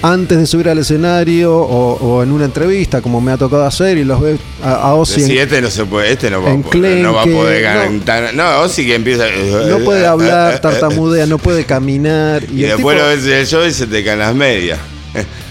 [0.01, 3.97] antes de subir al escenario o, o en una entrevista, como me ha tocado hacer,
[3.97, 6.57] y los ves a, a Ozzy en- este no se puede, este no va, a
[6.61, 7.81] poder, no va a poder no.
[7.83, 8.33] cantar.
[8.35, 9.25] No, o sí que empieza.
[9.67, 12.43] no puede hablar, tartamudea, no puede caminar.
[12.51, 14.77] Y, Y después tipo- lo ves el show y se te caen las medias.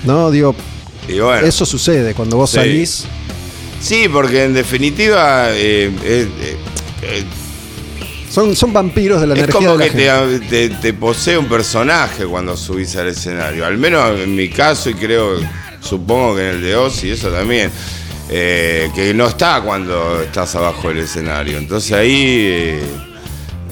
[0.05, 0.55] No, digo,
[1.09, 1.47] Y bueno.
[1.47, 2.57] eso sucede cuando vos Sí.
[2.57, 3.05] salís.
[3.81, 6.57] Sí, porque en definitiva eh, eh, eh,
[7.03, 7.25] eh,
[8.31, 10.47] Son, son vampiros de la es energía como de la que gente.
[10.49, 13.65] te, te- te posee un personaje cuando subís al escenario.
[13.67, 15.37] Al menos en mi caso, y creo,
[15.81, 17.71] supongo que en el de Ozzy, eso también.
[18.31, 21.59] eh, que no está cuando estás abajo del escenario.
[21.59, 22.81] Entonces ahí eh,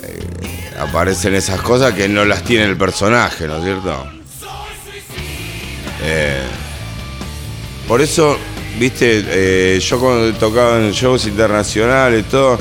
[0.03, 0.21] eh,
[0.79, 4.07] aparecen esas cosas que no las tiene el personaje, ¿no es cierto?
[6.05, 6.42] Eh,
[7.92, 8.38] por eso,
[8.78, 12.59] viste, eh, yo cuando tocaba en shows internacionales todo,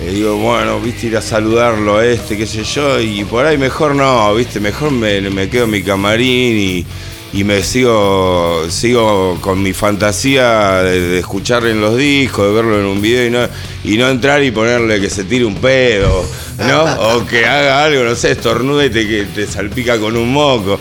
[0.00, 3.58] eh, digo, bueno, viste, ir a saludarlo a este, qué sé yo, y por ahí
[3.58, 6.86] mejor no, viste, mejor me, me quedo en mi camarín y,
[7.32, 12.78] y me sigo, sigo con mi fantasía de, de escuchar en los discos, de verlo
[12.78, 13.40] en un video y no,
[13.84, 16.24] y no entrar y ponerle que se tire un pedo,
[16.58, 16.84] ¿no?
[17.16, 20.78] O que haga algo, no sé, estornude y te, que te salpica con un moco.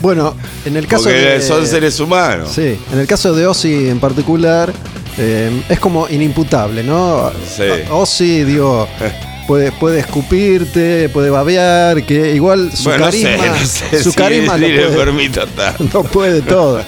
[0.00, 1.42] Bueno, en el caso Porque de.
[1.42, 2.50] son seres humanos.
[2.54, 4.72] Sí, en el caso de Ozzy en particular,
[5.18, 7.30] eh, es como inimputable, ¿no?
[7.54, 7.64] Sí.
[7.90, 8.88] Ozzy, digo,
[9.46, 14.10] puede, puede escupirte, puede babear, que igual su bueno, carisma, no sé, no sé su
[14.10, 16.82] si- carisma le puede, lo puede todo.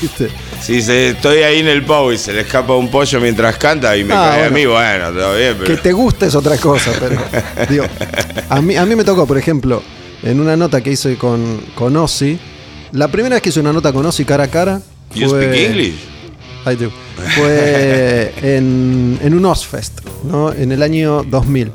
[0.00, 0.28] ¿viste?
[0.62, 3.96] Si se- estoy ahí en el pavo y se le escapa un pollo mientras canta
[3.96, 5.64] y me Ah, cae a mí, bueno, todo bien, pero.
[5.76, 7.20] Que te guste es otra cosa, pero
[7.70, 7.84] digo,
[8.48, 9.82] a mí, a mí me tocó, por ejemplo,
[10.22, 12.38] en una nota que hice con, con Ozzy,
[12.92, 14.80] la primera vez que hice una nota con Ozzy cara a cara
[15.14, 15.94] You fue, speak English?
[16.66, 16.90] I do.
[17.36, 20.52] Fue en, en un Ozfest, ¿no?
[20.52, 21.70] En el año 2000.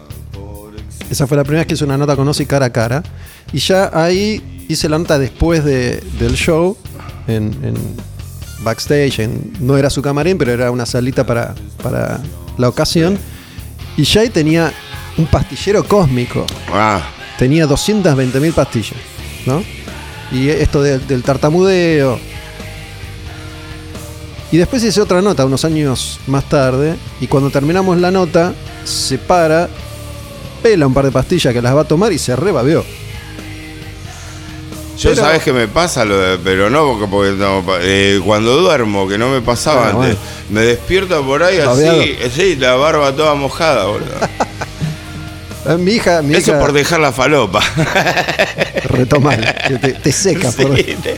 [1.10, 3.04] Esa fue la primera vez que hice una nota con Ozzy cara a cara.
[3.52, 6.78] Y ya ahí hice la nota después de- del show,
[7.28, 7.76] en, en
[8.64, 9.20] backstage.
[9.20, 12.20] en- no era su camarín, pero era una salita para, para
[12.58, 13.18] la ocasión.
[13.98, 14.72] Y ya ahí tenía
[15.18, 16.46] un pastillero cósmico.
[16.72, 17.02] Ah,
[17.38, 18.96] Tenía 220.000 pastillas,
[19.46, 19.64] ¿no?
[20.32, 22.20] Y esto del tartamudeo.
[24.52, 26.96] Y después hice otra nota unos años más tarde.
[27.20, 29.68] Y cuando terminamos la nota, se para,
[30.64, 32.84] pela un par de pastillas que las va a tomar y se rebabeó.
[34.98, 38.22] yo Pero- sabes que me pasa, lo de- pero no porque, porque no, pa- eh,
[38.26, 40.16] cuando duermo, que no me pasaba antes, bueno.
[40.50, 42.00] me despierto por ahí Babeado.
[42.02, 44.08] así, eh, sí, la barba toda mojada, boludo.
[45.66, 47.62] Eh, Mi hija, mi Eso hija por dejar la falopa.
[48.90, 50.52] retomar, que te, te seca.
[50.58, 51.18] por- Sí, te-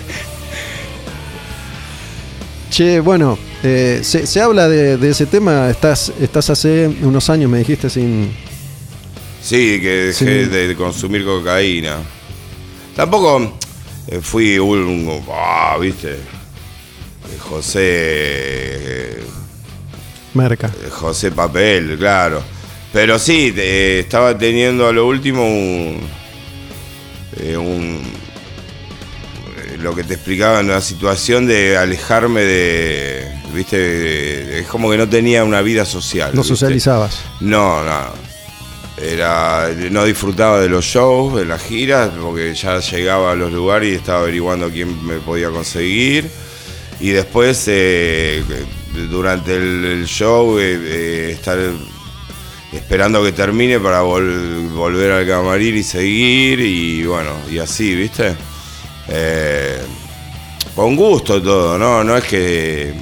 [2.70, 5.70] Che, bueno, eh, se, se habla de, de ese tema.
[5.70, 8.32] Estás, estás hace unos años, me dijiste, sin.
[9.46, 10.50] Sí, que dejé Sí.
[10.50, 11.98] de consumir cocaína.
[12.96, 13.60] Tampoco
[14.08, 15.22] eh, fui un.
[15.32, 16.14] ah, ¿Viste?
[16.14, 17.80] Eh, José.
[17.84, 19.24] eh,
[20.34, 20.72] Merca.
[20.92, 22.42] José Papel, claro.
[22.92, 26.02] Pero sí, eh, estaba teniendo a lo último un.
[27.38, 28.02] eh, un
[29.58, 33.32] eh, lo que te explicaba en la situación de alejarme de.
[33.54, 34.60] ¿Viste?
[34.60, 36.32] Es como que no tenía una vida social.
[36.34, 36.56] No ¿viste?
[36.56, 37.20] socializabas.
[37.42, 38.26] No, no.
[38.98, 43.92] Era, no disfrutaba de los shows, de las giras, porque ya llegaba a los lugares
[43.92, 46.30] y estaba averiguando quién me podía conseguir.
[47.02, 48.42] Y después, eh,
[49.10, 51.60] durante el, show, eh, eh, estar
[52.72, 56.62] esperando que termine para vol- volver al camarín y seguir.
[56.62, 58.34] Y bueno, y así, ¿viste?
[60.74, 62.02] Con gusto todo, ¿no?
[62.02, 62.94] No es que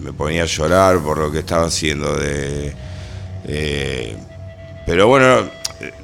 [0.00, 2.16] me ponía a llorar por lo que estaba haciendo.
[2.16, 2.74] De,
[4.86, 5.50] pero bueno,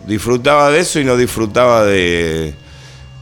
[0.06, 2.52] disfrutaba de eso y no disfrutaba de,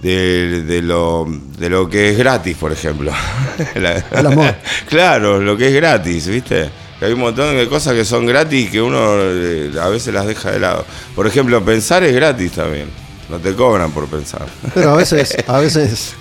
[0.01, 1.27] de, de lo,
[1.59, 3.13] de lo que es gratis, por ejemplo.
[3.75, 4.55] El amor.
[4.89, 6.71] claro, lo que es gratis, ¿viste?
[6.99, 10.27] Que hay un montón de cosas que son gratis que uno eh, a veces las
[10.27, 10.85] deja de lado.
[11.15, 12.89] Por ejemplo, pensar es gratis también.
[13.31, 14.47] No te cobran por pensar.
[14.75, 16.15] Pero a veces, a veces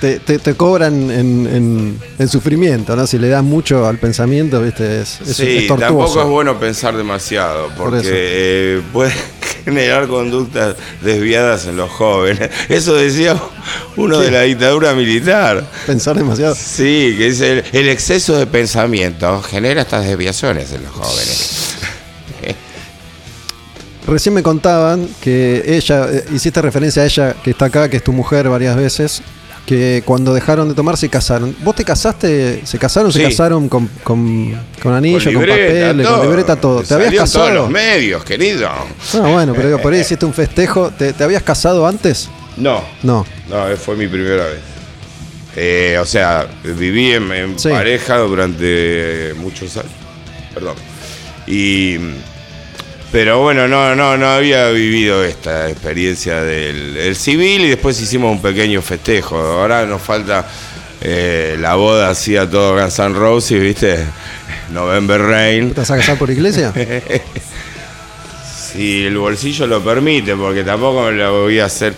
[0.00, 3.06] te, te- te cobran en, en- en sufrimiento, ¿no?
[3.06, 5.96] Si le das mucho al pensamiento, viste, es, es, sí, es tortuoso.
[5.96, 9.12] tampoco es bueno pensar demasiado, Por porque eh, puede
[9.64, 12.50] generar conductas desviadas en los jóvenes.
[12.68, 13.40] Eso decía
[13.96, 15.64] uno de la dictadura militar.
[15.86, 16.54] Pensar demasiado.
[16.54, 21.59] Sí, que dice el, el exceso de pensamiento genera estas desviaciones en los jóvenes.
[24.10, 28.04] Recién me contaban que ella, eh, hiciste referencia a ella que está acá, que es
[28.04, 29.22] tu mujer varias veces,
[29.66, 31.54] que cuando dejaron de tomar se casaron.
[31.62, 32.62] ¿Vos te casaste?
[32.66, 33.12] ¿Se casaron?
[33.12, 33.24] ¿Se Sí.
[33.26, 34.52] casaron con, con,
[34.82, 36.82] con anillo, con, libreta, papel, con libreta, todo?
[36.82, 37.54] ¿Te habías en todos casado?
[37.54, 38.68] los medios, querido.
[38.68, 40.90] Ah, bueno, pero digo, por ahí hiciste un festejo.
[40.90, 42.28] ¿Te, te habías casado antes?
[42.56, 43.24] No, No.
[43.48, 44.58] no, eh, fue mi primera vez.
[45.56, 47.68] Eh, o sea, viví en, en Sí.
[47.68, 49.92] pareja durante muchos años.
[50.52, 50.74] Perdón.
[51.46, 51.96] Y.
[53.12, 58.30] Pero bueno, no, no, no había vivido esta experiencia del el civil y después hicimos
[58.30, 59.36] un pequeño festejo.
[59.36, 60.46] Ahora nos falta
[61.00, 63.98] eh, la boda así a todo Guns N' Roses, ¿viste?
[64.72, 65.70] November Rain.
[65.72, 66.72] ¿Te vas a casar por iglesia?
[68.72, 71.92] Si el bolsillo lo permite, porque tampoco me lo voy a hacer.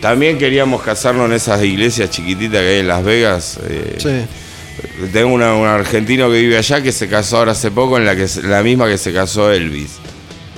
[0.00, 3.58] También queríamos casarnos en esas iglesias chiquititas que hay en Las Vegas.
[3.68, 5.08] eh, Sí.
[5.12, 8.14] Tengo una- un argentino que vive allá que se casó ahora hace poco en la,
[8.14, 9.96] que, la misma que se casó Elvis,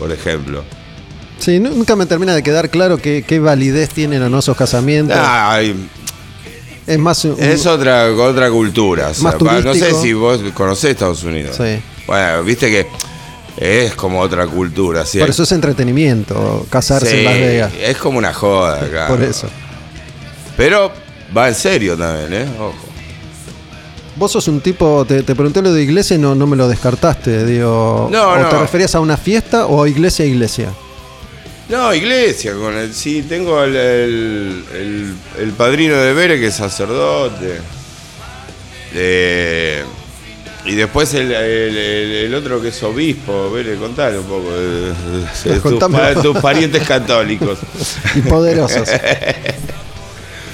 [0.01, 0.65] por ejemplo.
[1.39, 4.57] Sí, nu- nunca me termina de quedar claro qué, qué validez tienen o no esos
[4.57, 5.17] casamientos.
[5.21, 5.77] Ay,
[6.87, 9.09] es más un- es otra, otra cultura.
[9.11, 11.57] o sea, Más pa- no sé si vos conocés Estados Unidos.
[11.57, 11.81] Sí.
[12.09, 12.87] Bueno, viste que
[13.57, 15.07] es como otra cultura.
[15.07, 15.19] ¿sí?
[15.21, 17.73] Por eso es entretenimiento, casarse Sí, en Las Vegas.
[17.81, 19.07] Es como una joda, acá.
[19.07, 19.49] Por eso.
[20.57, 20.93] Pero
[21.37, 22.49] va en serio también, ¿eh?
[22.59, 22.75] Ojo.
[24.17, 26.69] Vos sos un tipo, te, te pregunté lo de iglesia y no, no me lo
[26.69, 27.45] descartaste.
[27.47, 28.49] Digo, No, ¿O no.
[28.49, 30.69] te referías a una fiesta o a iglesia iglesia?
[31.69, 36.55] No, iglesia, con el, sí, tengo el, el, el- el padrino de Bere que es
[36.57, 37.59] sacerdote.
[38.93, 39.85] Eh,
[40.67, 44.49] y después el, el- otro que es obispo, Bere, contale un poco
[45.79, 47.59] tus, tus parientes católicos.
[48.17, 48.89] Y poderosos.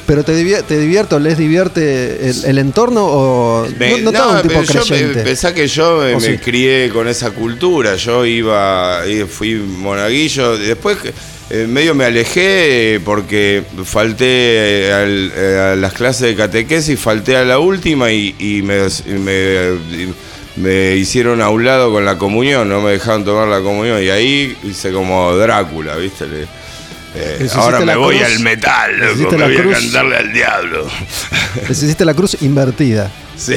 [0.06, 4.30] Pero te, divier- te divierte o les divierte el, el entorno o Me- no, no
[4.36, 5.22] un tipo yo creyente.
[5.22, 7.96] pensá que yo me, crié con esa cultura.
[7.96, 10.56] Yo iba, fui monaguillo.
[10.56, 10.98] Después
[11.50, 17.44] eh, medio me alejé porque falté al- eh, a las clases de catequesis, falté a
[17.44, 20.14] la última y, y me, y me- y
[20.56, 24.02] me hicieron a un lado con la comunión, no me dejaron tomar la comunión.
[24.02, 26.26] Y ahí hice como Drácula, ¿viste?
[26.26, 26.46] Le-
[27.16, 29.76] eh, ahora me voy cruz, al metal, loco, me la voy cruz.
[29.76, 30.86] a cantarle al diablo.
[31.68, 33.10] Hiciste la cruz invertida.
[33.36, 33.56] Sí.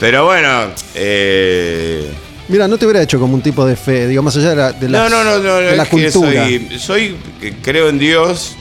[0.00, 2.10] Pero bueno, eh,
[2.48, 4.72] Mira, no te hubiera hecho como un tipo de fe, digo, más allá de la,
[4.72, 6.44] de No, las- no, no, no, de la cultura.
[6.46, 7.16] soy, soy
[7.62, 8.54] creo en Dios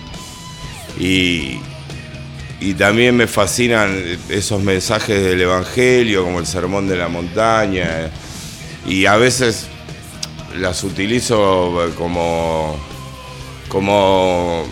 [0.99, 1.57] y,
[2.61, 8.09] y también me fascinan esos mensajes del Evangelio, como el sermón de la montaña,
[8.87, 9.65] y a veces
[10.57, 12.77] las utilizo como,
[13.73, 14.63] como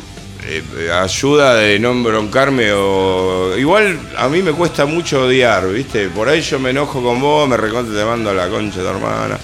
[0.45, 6.07] eh, ayuda de no embroncarme o igual a mí me cuesta mucho odiar, ¿viste?
[6.09, 8.83] Por ahí yo me enojo con vos, me recontra te mando a la concha de
[8.85, 9.39] tu hermana.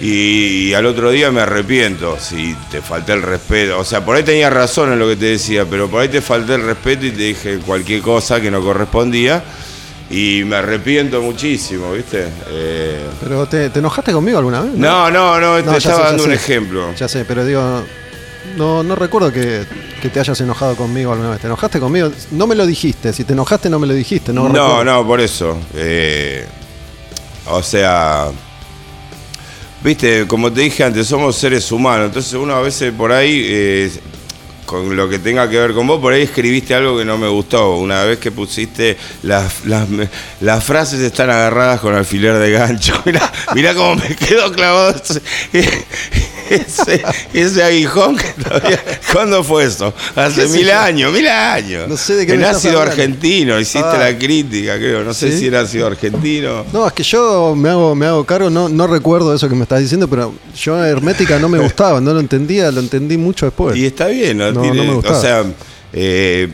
[0.00, 3.78] Y, al otro día me arrepiento si te falté el respeto.
[3.78, 6.20] O sea, por ahí tenías razón en lo que te decía, pero por ahí te
[6.20, 9.42] falté el respeto y te dije cualquier cosa que no correspondía.
[10.10, 12.26] Y me arrepiento muchísimo, ¿viste?
[12.50, 14.72] Eh, Pero ¿te, te enojaste conmigo alguna vez?
[14.74, 16.36] no, no, no, te No, estaba sé, dando un sé.
[16.36, 16.94] ejemplo.
[16.94, 17.82] Ya sé, pero digo,
[18.56, 19.64] no, no recuerdo que,
[20.00, 21.40] que te hayas enojado conmigo alguna vez.
[21.40, 22.10] ¿Te enojaste conmigo?
[22.30, 23.12] No me lo dijiste.
[23.12, 24.32] Si te enojaste, no me lo dijiste.
[24.32, 24.84] No, No, recuerdo.
[24.84, 25.58] no, por eso.
[25.74, 26.46] Eh,
[27.46, 28.28] o sea,
[29.82, 32.06] viste, como te dije antes, somos seres humanos.
[32.06, 33.90] Entonces uno a veces por ahí, eh,
[34.66, 37.28] con lo que tenga que ver con vos, por ahí escribiste algo que no me
[37.28, 37.76] gustó.
[37.76, 39.86] Una vez que pusiste las, las,
[40.40, 42.92] las frases están agarradas con alfiler de gancho.
[43.06, 45.20] Mirá, mirá cómo me quedó clavado ese,
[46.50, 47.02] ese,
[47.32, 48.80] ese aguijón que todavía...
[49.12, 49.92] ¿Cuándo fue eso?
[50.14, 50.78] Hace ¿Qué sé mil yo?
[50.78, 51.88] años, mil años.
[51.88, 53.96] No sé de qué En ácido argentino, hiciste Ah.
[53.98, 55.04] la crítica, creo.
[55.04, 55.38] No sé ¿Sí?
[55.38, 56.64] si era ácido argentino.
[56.72, 59.62] No, es que yo me hago, me hago cargo, no, no recuerdo eso que me
[59.62, 63.76] estás diciendo, pero yo Hermética no me gustaba, no lo entendía, lo entendí mucho después.
[63.76, 64.55] Y está bien, ¿no?
[64.56, 65.18] No, Tiene- no me gustaba.
[65.18, 65.44] o sea,
[65.92, 66.48] eh,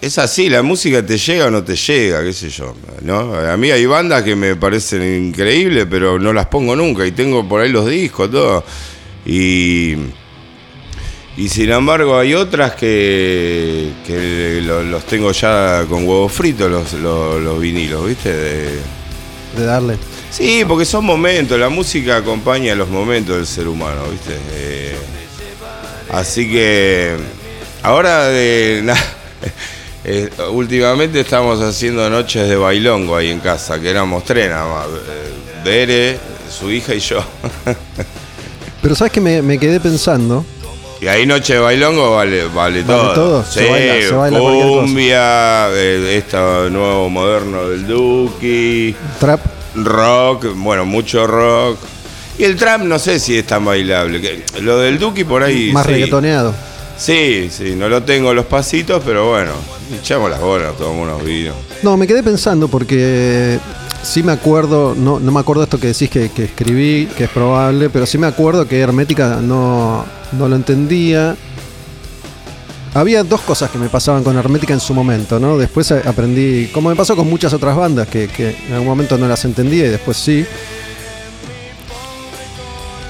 [0.00, 2.74] es así, la música te llega o no te llega, qué sé yo.
[3.02, 3.34] ¿no?
[3.34, 7.06] A mí hay bandas que me parecen increíbles, pero no las pongo nunca.
[7.06, 8.64] Y tengo por ahí los discos, todo.
[9.24, 9.94] Y,
[11.36, 16.92] y sin embargo hay otras que, que lo- los tengo ya con huevos fritos, los,
[16.94, 18.32] los, los vinilos, ¿viste?
[18.34, 18.78] De-
[19.56, 19.96] De darle.
[20.30, 24.32] Sí, porque son momentos, la música acompaña los momentos del ser humano, ¿viste?
[24.54, 24.96] Eh,
[26.12, 27.16] así que
[27.82, 28.96] ahora de na-
[30.04, 34.86] eh, últimamente estamos haciendo noches de bailongo ahí en casa, que éramos tres nada más,
[34.86, 35.32] eh,
[35.64, 36.18] Bere,
[36.50, 37.22] su hija y yo.
[38.82, 40.44] Pero sabes que me, me quedé pensando,
[41.00, 43.12] Y ahí noche de bailongo vale, vale, todo.
[43.14, 48.94] todo, se baila- se baila cumbia, eh, esto nuevo moderno del Duki.
[49.20, 49.40] trap,
[49.76, 51.78] Rock, bueno, mucho rock.
[52.38, 54.42] Y el trap no sé si es tan bailable.
[54.60, 55.70] Lo del Duki por ahí.
[55.72, 55.92] más sí.
[55.92, 56.54] reggaetoneado.
[56.96, 59.52] Sí, sí, no lo tengo los pasitos, pero bueno,
[59.98, 61.56] echamos las bolas, tomamos unos vinos.
[61.82, 63.58] No, me quedé pensando porque
[64.02, 67.30] sí me acuerdo, no, no me acuerdo esto que decís que, que escribí, que es
[67.30, 71.34] probable, pero sí me acuerdo que Hermética no, no lo entendía.
[72.94, 75.56] Había dos cosas que me pasaban con Hermética en su momento, ¿no?
[75.56, 79.26] Después aprendí, como me pasó con muchas otras bandas, que, que en algún momento no
[79.26, 80.44] las entendía y después sí.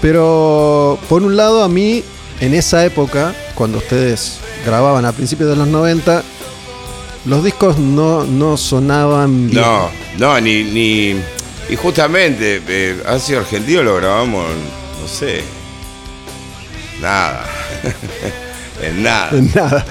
[0.03, 2.03] Pero por un lado a mí,
[2.41, 6.23] en esa época, cuando ustedes grababan a principios de los 90,
[7.25, 9.63] los discos no, no sonaban bien.
[9.63, 9.89] No,
[10.19, 10.65] no, ni.
[10.65, 11.17] ni
[11.69, 14.45] y justamente, eh, Ácido Argentino lo grabamos,
[15.01, 15.43] no sé.
[17.01, 17.45] Nada.
[18.83, 19.31] en nada.
[19.55, 19.85] Nada.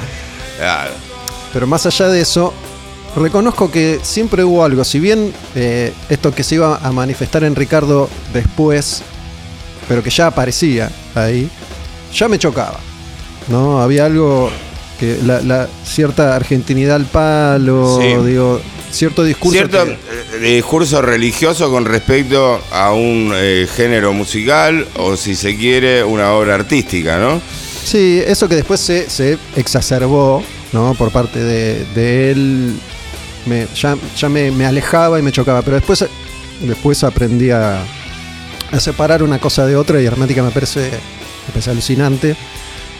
[0.58, 0.92] Claro.
[1.54, 2.54] Pero más allá de eso,
[3.16, 4.84] reconozco que siempre hubo algo.
[4.84, 9.04] Si bien eh, esto que se iba a manifestar en Ricardo después,
[9.92, 11.50] pero que ya aparecía ahí,
[12.16, 12.80] ya me chocaba.
[13.50, 13.82] ¿No?
[13.82, 14.50] Había algo
[14.98, 18.08] que la, la cierta argentinidad al palo, Sí.
[18.26, 19.58] digo, cierto discurso.
[19.58, 19.92] Cierto que-
[20.48, 26.32] eh, discurso religioso con respecto a un eh, género musical o, si se quiere, una
[26.32, 27.42] obra artística, ¿no?
[27.84, 30.94] Sí, eso que después se, se exacerbó, ¿no?
[30.94, 32.80] Por parte de, de él,
[33.46, 36.06] me- ya, ya me, me alejaba y me chocaba, pero después,
[36.62, 37.84] después aprendí a,
[38.72, 42.36] a separar una cosa de otra y Hermética me parece, me parece alucinante.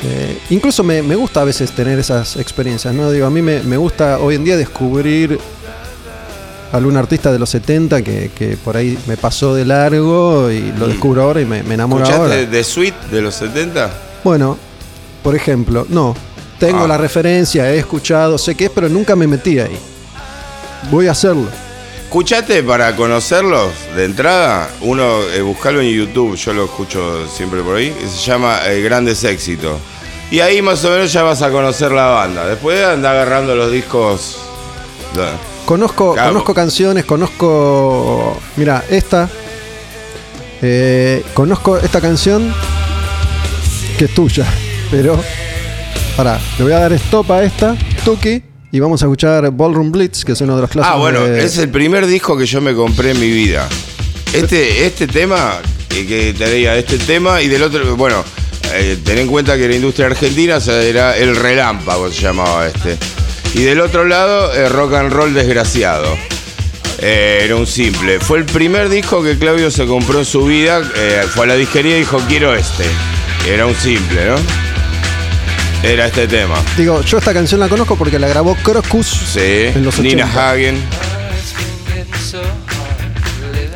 [0.04, 3.12] Eh, incluso me, me gusta a veces tener esas experiencias, ¿no?
[3.12, 5.40] Digo, a mí me, me gusta hoy en día descubrir
[6.72, 10.88] algún artista de los 70 que, que por ahí me pasó de largo y lo
[10.88, 12.34] descubro ahora y me, me enamoro ahora.
[12.36, 13.92] ¿Escuchaste The Sweet de los 70?
[14.24, 14.58] Bueno,
[15.22, 16.16] por ejemplo, no.
[16.60, 16.88] Tengo Ah.
[16.88, 19.78] la referencia, he escuchado, sé qué es, pero nunca me metí ahí.
[20.90, 21.48] Voy a hacerlo.
[22.12, 24.70] ¿Escuchaste para conocerlos de entrada?
[24.82, 29.24] Uno, eh, buscalo en YouTube, yo lo escucho siempre por ahí, se llama eh, Grandes
[29.24, 29.80] Éxitos.
[30.30, 32.46] Y ahí más o menos ya vas a conocer la banda.
[32.46, 34.40] Después anda agarrando los discos.
[35.64, 38.38] Conozco, conozco canciones, conozco.
[38.58, 39.30] Mira, esta.
[40.62, 42.54] Eh, conozco esta canción
[43.98, 44.46] que es tuya,
[44.92, 45.18] pero.
[46.18, 50.24] Pará, le voy a dar stop a esta, Tuki, y vamos a escuchar Ballroom Blitz,
[50.24, 50.96] que es uno de los clásicos.
[50.96, 53.68] Ah, bueno, de- es el primer disco que yo me compré en mi vida.
[54.34, 55.56] Este, este tema
[55.90, 58.24] y que tenía este tema y del otro, bueno,
[58.74, 62.98] eh, ten en cuenta que la industria argentina era el relámpago, se llamaba este.
[63.54, 66.16] Y del otro lado, eh, rock and roll desgraciado.
[67.00, 68.20] Eh, era un simple.
[68.20, 70.82] Fue el primer disco que Claudio se compró en su vida.
[70.96, 72.86] eh, fue a la disquería y dijo, quiero este.
[73.50, 74.36] Era un simple, ¿no?
[75.84, 76.56] Era este tema.
[76.78, 79.40] Digo, yo esta canción la conozco porque la grabó Crocus Sí.
[79.40, 80.26] en los 80.
[80.26, 80.78] Nina Hagen.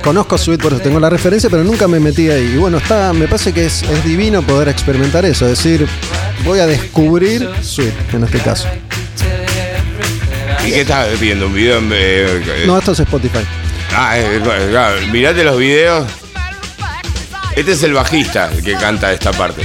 [0.03, 2.51] Conozco Sweet, por eso tengo la referencia, pero nunca me metí ahí.
[2.53, 5.87] Y bueno, está, me parece que es, es divino poder experimentar eso, es decir,
[6.43, 8.67] voy a descubrir Sweet en este caso.
[10.63, 11.47] ¿Y qué estás viendo?
[11.47, 11.89] ¿Un video en.?
[11.91, 11.95] eh,
[12.45, 13.39] eh, No, esto es Spotify.
[13.95, 14.39] Ah, eh,
[14.69, 16.05] claro, mirate los videos.
[17.55, 19.63] Este es el bajista el que canta esta parte.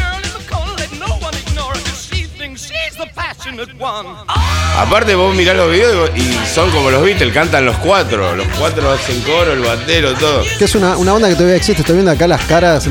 [4.76, 6.22] Aparte vos mirás los videos y
[6.54, 8.34] son como los Beatles, cantan los cuatro.
[8.36, 10.42] Los cuatro hacen coro, el batero, todo.
[10.58, 11.82] Que es una, una banda que todavía existe.
[11.82, 12.84] Estoy viendo acá las caras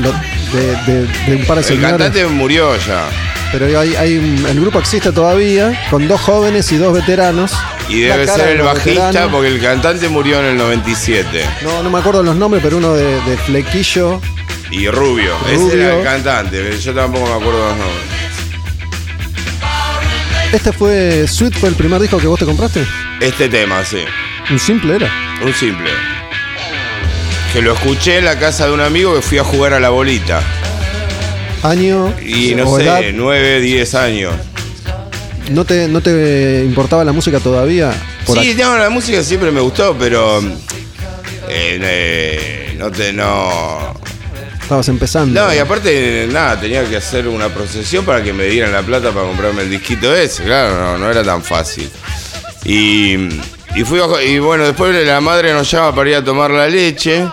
[0.86, 1.90] de- de un par de El señores.
[1.90, 3.08] cantante murió ya.
[3.52, 7.52] Pero hay, hay un- el grupo existe todavía, con dos jóvenes y dos veteranos.
[7.88, 9.32] Y La debe cara ser de el los bajista veteranos.
[9.32, 11.44] porque el cantante murió en el 97.
[11.62, 14.20] No, no me acuerdo los nombres, pero uno de, de flequillo.
[14.70, 15.34] Y Rubio.
[15.48, 15.74] Ese Rubio.
[15.82, 16.78] era el cantante.
[16.78, 18.20] Yo tampoco me acuerdo los nombres.
[20.52, 22.84] Este fue Sweet, fue el primer disco que vos te compraste.
[23.20, 23.98] Este tema, sí.
[24.50, 25.10] Un simple era.
[25.44, 25.90] Un simple.
[27.52, 29.90] Que lo escuché en la casa de un amigo que fui a jugar a la
[29.90, 30.42] bolita.
[31.62, 33.00] Año Y no sé, edad.
[33.12, 34.34] 9, 10 años.
[35.50, 37.92] ¿No te, ¿No te importaba la música todavía?
[38.26, 40.40] Por sí, no, la música siempre me gustó, pero.
[41.48, 43.12] eh, eh, no te.
[43.12, 43.99] No.
[44.70, 45.40] Estabas empezando.
[45.40, 49.10] No, y aparte, nada, tenía que hacer una procesión para que me dieran la plata
[49.10, 50.44] para comprarme el disquito ese.
[50.44, 51.90] Claro, no, no era tan fácil.
[52.64, 53.14] Y,
[53.74, 57.26] y fui y bueno, después la madre nos llama para ir a tomar la leche.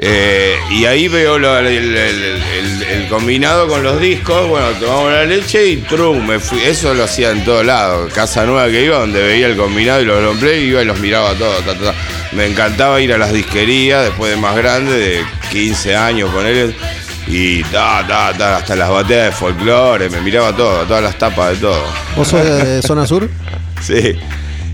[0.00, 4.48] Eh, y ahí veo lo- el, el- el- el- el combinado con los discos.
[4.48, 6.60] Bueno, tomamos la leche y trum, me fui.
[6.60, 8.12] Eso lo hacía en todos lados.
[8.12, 10.98] Casa nueva que iba, donde veía el combinado y los long play, iba y los
[11.00, 11.64] miraba todos.
[11.64, 11.94] ta, ta, ta.
[12.32, 16.74] Me encantaba ir a las disquerías después de más grande, de 15 años, poner
[17.26, 21.50] y ta, ta, ta, hasta las bateas de folclore, me miraba todo, todas las tapas
[21.50, 21.82] de todo.
[22.16, 23.28] ¿Vos sos de zona sur?
[23.82, 24.14] Sí.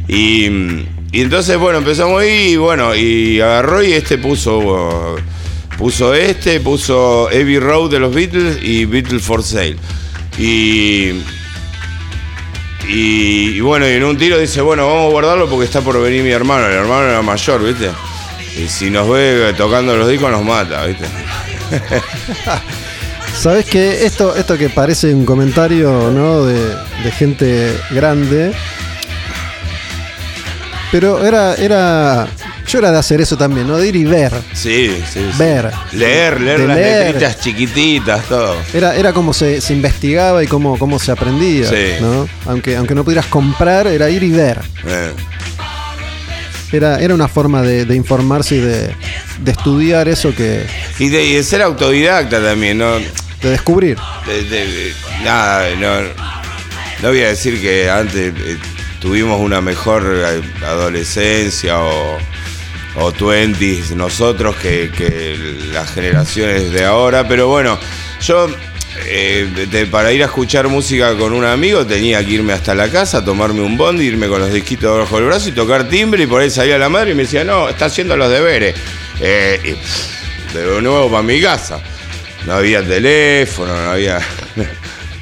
[0.08, 0.84] Y,
[1.14, 5.14] y entonces, bueno, empezamos ahí y bueno, y agarró y este puso.
[5.78, 9.76] Puso este, puso Heavy Road de los Beatles y Beatles for Sale.
[10.36, 11.22] Y.
[12.88, 16.02] Y, y bueno, y en un tiro dice, bueno, vamos a guardarlo porque está por
[16.02, 16.66] venir mi hermano.
[16.66, 17.90] El hermano era mayor, ¿viste?
[18.60, 21.04] Y si nos ve tocando los discos nos mata, ¿viste?
[23.40, 26.44] Sabés que esto, esto que parece un comentario ¿no?
[26.44, 28.52] de gente grande.
[30.94, 32.28] Pero era, era.
[32.68, 33.76] Yo era de hacer eso también, ¿no?
[33.78, 34.30] De ir y ver.
[34.52, 35.18] Sí, sí.
[35.32, 35.36] sí.
[35.36, 35.68] Ver.
[35.90, 37.06] Leer, leer De las leer.
[37.06, 38.54] letritas chiquititas, todo.
[38.72, 41.68] Era, era como se, se investigaba y cómo, cómo se aprendía.
[41.68, 41.94] Sí.
[42.00, 42.28] ¿no?
[42.46, 44.60] Aunque, aunque no pudieras comprar, era ir y ver.
[44.86, 45.10] Eh.
[46.70, 48.94] Era, era una forma de, de informarse y de,
[49.40, 50.64] de estudiar eso que.
[51.00, 52.98] Y de, y de ser autodidacta también, ¿no?
[52.98, 53.98] de descubrir.
[54.28, 54.92] De- de- de-
[55.24, 56.02] nada, no,
[57.02, 58.58] no voy a decir que antes eh,
[59.04, 62.16] tuvimos una mejor eh, adolescencia o,
[62.96, 65.36] o twenties nosotros que,
[65.74, 67.78] las generaciones de ahora, pero bueno,
[68.22, 68.48] yo
[69.04, 73.22] eh, para ir a escuchar música con un amigo tenía que irme hasta la casa,
[73.22, 76.40] tomarme un bondi, irme con los disquitos bajo el brazo y tocar timbre y por
[76.40, 78.74] ahí salía la madre y me decía, no, está haciendo los deberes.
[79.20, 81.78] Eh, y, de nuevo para mi casa.
[82.46, 84.18] No había teléfono, no había.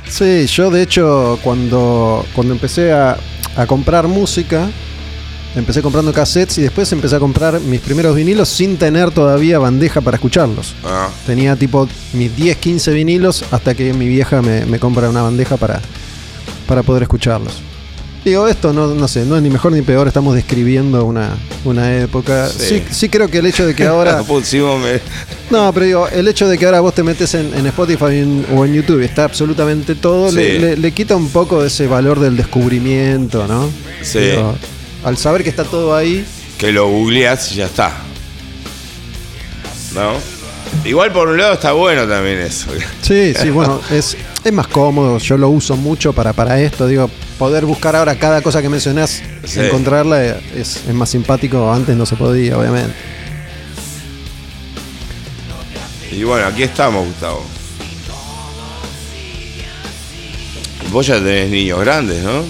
[0.09, 3.17] Sí, yo de hecho cuando, cuando empecé a,
[3.57, 4.71] a comprar música,
[5.55, 10.01] empecé comprando cassettes y después empecé a comprar mis primeros vinilos sin tener todavía bandeja
[10.01, 10.75] para escucharlos.
[10.85, 15.23] Ah, Tenía tipo mis 10, 15 vinilos hasta que mi vieja me, me compra una
[15.23, 15.81] bandeja para,
[16.67, 17.61] para poder escucharlos.
[18.25, 21.31] Digo, esto no, no sé, no es ni mejor ni peor, estamos describiendo una,
[21.65, 22.49] una época.
[22.49, 22.67] Sí.
[22.79, 22.85] Sí.
[22.89, 24.23] sí, creo que el hecho de que ahora...
[24.29, 25.01] me-
[25.51, 28.47] No, pero digo, el hecho de que ahora vos te metes en, en Spotify en-
[28.55, 30.37] o en YouTube y está absolutamente todo, Sí.
[30.37, 33.69] le, le- le quita un poco ese valor del descubrimiento, ¿no?
[34.03, 34.21] Sí.
[34.21, 34.55] Digo,
[35.05, 36.25] al saber que está todo ahí,
[36.59, 37.93] que lo googleás y ya está.
[39.95, 40.13] ¿No?
[40.89, 42.69] Igual por un lado está bueno también eso.
[43.03, 47.09] sí, sí, bueno, es, es más cómodo, yo lo uso mucho para, para esto, digo,
[47.39, 49.61] poder buscar ahora cada cosa que mencionás, Sí.
[49.61, 52.95] encontrarla es, es más simpático, antes no se podía, obviamente.
[56.11, 57.43] Y bueno, aquí estamos, Gustavo.
[60.91, 62.43] Vos ya tenés niños grandes, ¿no?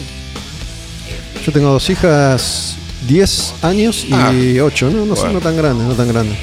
[1.44, 2.76] Yo tengo dos hijas,
[3.06, 4.12] 10 años y
[4.58, 4.64] Ah.
[4.64, 5.04] 8, ¿no?
[5.06, 5.32] No son Bueno.
[5.34, 6.38] no tan grandes, no tan grandes.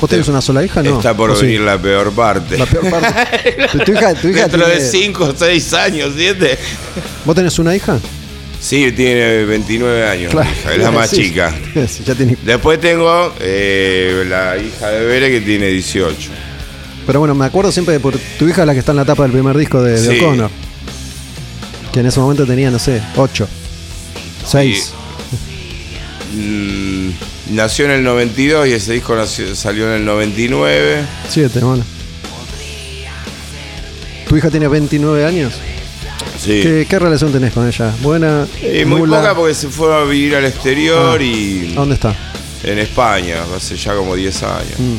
[0.00, 0.82] ¿Vos tenés una sola hija?
[0.82, 0.96] No.
[0.98, 1.46] Está por ¿O sí?
[1.46, 2.56] venir la peor parte.
[2.56, 3.56] La peor parte.
[3.72, 6.58] tu, tu hija, tu hija Dentro de tiene- 5 o 6 años, 7.
[7.24, 7.98] ¿Vos tenés una hija?
[8.60, 10.32] Sí, tiene 29 años.
[10.34, 11.52] hija, es la más Sí, chica.
[11.88, 16.30] sí, ya tiene- Después tengo eh, la hija de Bere que tiene 18.
[17.06, 19.22] Pero bueno, me acuerdo siempre de por tu hija la que está en la tapa
[19.24, 20.20] del primer disco de, de.
[20.20, 20.50] O'Connor.
[21.92, 23.48] Que en ese momento tenía, no sé, 8.
[24.46, 24.92] 6.
[27.50, 31.02] Nació en el 92 y ese disco nació- salió en el 99.
[31.28, 31.84] 7, bueno.
[34.28, 35.54] ¿Tu hija tiene 29 años?
[36.38, 36.60] Sí.
[36.62, 37.92] ¿Qué, qué relación tenés con ella?
[38.02, 38.46] ¿Buena?
[38.62, 39.18] Eh, muy nula?
[39.18, 41.24] poca porque se fue a vivir al exterior Ah.
[41.24, 42.14] y ¿A dónde está?
[42.62, 44.78] en España, hace ya como 10 años.
[44.78, 44.96] Mm.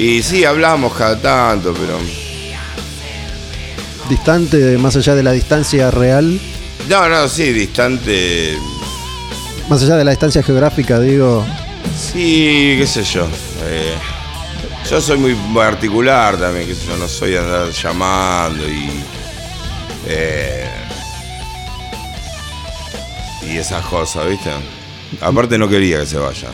[0.00, 1.98] Y sí, hablamos cada tanto, pero...
[4.08, 6.38] Distante, más allá de la distancia real,
[6.88, 8.56] No, no, sí, distante...
[9.68, 11.44] más allá de la distancia geográfica, digo.
[11.98, 13.26] Sí, qué sé yo.
[13.64, 13.94] eh,
[14.90, 18.90] yo soy muy particular también, qué sé yo, no soy de andar llamando y.
[20.06, 20.68] eh,
[23.42, 24.50] y esas cosas, ¿viste?
[25.20, 26.48] Aparte no quería que se vaya.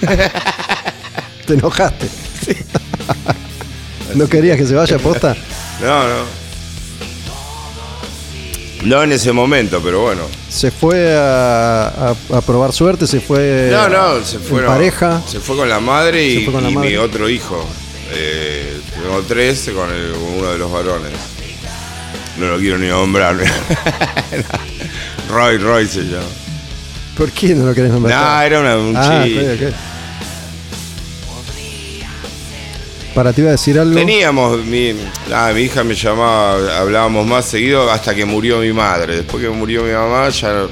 [1.46, 2.08] Te enojaste.
[4.14, 5.36] ¿No querías que se vaya posta?
[5.80, 6.45] No, no.
[8.84, 10.22] No en ese momento, pero bueno.
[10.48, 13.68] Se fue a, a- a probar suerte, se fue.
[13.72, 14.62] No, no, se en fue.
[14.62, 15.22] pareja.
[15.26, 16.90] Se fue con la madre y, la madre.
[16.90, 17.66] mi otro hijo.
[18.12, 21.12] Eh, tengo tres con, el- con uno de los varones.
[22.38, 23.36] No lo quiero ni nombrar.
[25.30, 26.26] Roy, Roy se llama.
[27.16, 28.22] ¿Por qué no lo querés nombrar?
[28.22, 29.40] No, era una- un ah, chico.
[29.40, 29.72] ok,
[33.16, 33.94] Para ti iba a decir algo.
[33.94, 34.92] Teníamos, mi,
[35.30, 39.16] nada, mi hija me llamaba, hablábamos más seguido hasta que murió mi madre.
[39.16, 40.66] Después que murió mi mamá ya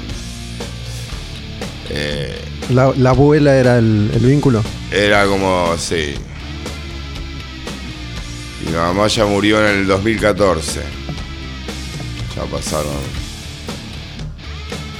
[1.89, 2.39] eh,
[2.69, 4.63] La, la abuela era el, el vínculo.
[4.91, 6.13] era como, sí.
[8.63, 10.81] Mi mamá ya murió en el 2014.
[12.35, 13.24] Ya pasaron.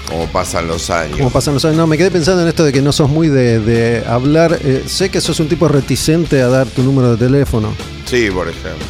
[0.07, 1.17] Como pasan los años.
[1.17, 1.77] Como pasan los años.
[1.77, 4.59] No, me quedé pensando en esto de que no sos muy de, de hablar.
[4.63, 7.73] Eh, sé que sos un tipo reticente a dar tu número de teléfono.
[8.05, 8.85] Sí, por ejemplo.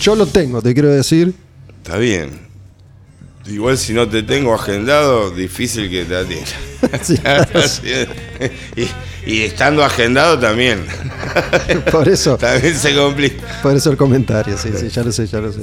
[0.00, 1.32] Yo lo tengo, te quiero decir.
[1.82, 2.30] Está bien.
[3.46, 6.50] Igual si no te tengo agendado, difícil que te atienda.
[7.02, 7.14] Sí,
[8.76, 10.84] y, y estando agendado también.
[11.92, 13.60] por eso, también se complica.
[13.62, 14.56] por eso el comentario.
[14.58, 15.60] Sí, sí, ya lo sé, ya lo sé.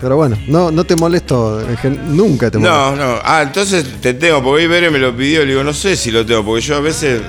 [0.00, 1.60] Pero bueno, no, no te molesto.
[2.06, 2.96] Nunca te molesto.
[2.96, 3.18] No, no.
[3.22, 6.10] Ah, entonces te tengo, porque hoy Bere me lo pidió, le digo, no sé si
[6.10, 7.20] lo tengo, porque yo a veces,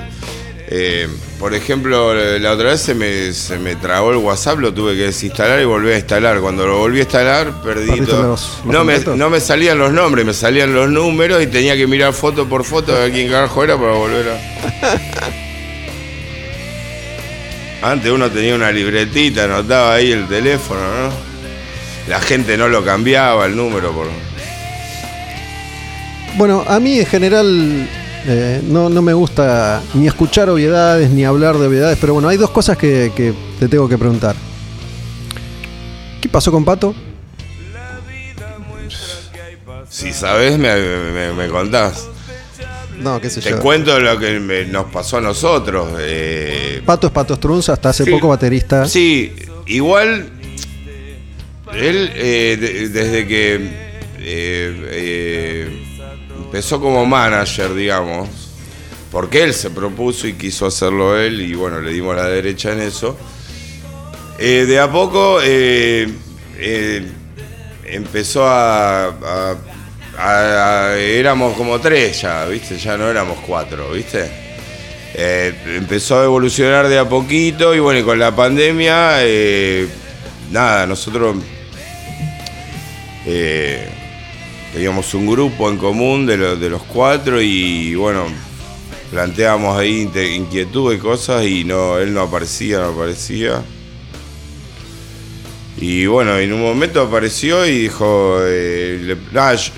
[0.70, 4.96] eh, por ejemplo, la otra vez se me, se me trabó el WhatsApp, lo tuve
[4.96, 6.40] que desinstalar y volví a instalar.
[6.40, 8.24] Cuando lo volví a instalar, perdí ¿Perdiste todo.
[8.30, 11.76] los- los no, me, no me salían los nombres, me salían los números y tenía
[11.76, 14.40] que mirar foto por foto ver quién carajo era para volver a.
[17.92, 21.31] Antes uno tenía una libretita, anotaba ahí el teléfono, ¿no?
[22.08, 24.08] La gente no lo cambiaba el número por.
[26.38, 27.88] Bueno, a mí en general
[28.26, 32.38] eh, no, no me gusta ni escuchar obviedades ni hablar de obviedades, pero bueno, hay
[32.38, 34.36] dos cosas que, que te tengo que preguntar.
[36.22, 36.94] ¿Qué pasó con Pato?
[39.90, 42.08] Si sabes, me, me- me contás.
[43.00, 43.60] No, qué sé Te yo.
[43.60, 45.90] cuento lo que me- nos pasó a nosotros.
[46.00, 48.12] eh, Pato es Pato Strunz, hasta hace Sí.
[48.12, 48.88] poco baterista.
[48.88, 49.34] Sí,
[49.68, 50.30] igual.
[51.74, 55.84] Él, eh, de- desde que eh, eh,
[56.46, 58.30] empezó como manager, digamos,
[59.12, 62.82] porque él se propuso y quiso hacerlo él, y bueno, le dimos la derecha en
[62.82, 63.18] eso.
[64.38, 65.40] de a poco
[67.86, 69.56] empezó a,
[70.98, 72.78] Éramos como tres ya, ¿viste?
[72.78, 74.30] Ya no éramos cuatro, ¿viste?
[75.16, 79.18] Empezó a evolucionar de a poquito y bueno, y con la pandemia,
[80.52, 81.36] nada, nosotros
[83.26, 83.88] eh,
[84.74, 88.26] teníamos un grupo en común de, los- de los cuatro y bueno,
[89.12, 93.62] planteamos ahí inquietudes y cosas y no, él no aparecía, no aparecía.
[95.78, 99.72] Y bueno, en un momento apareció y dijo, eh, le- nada, yo,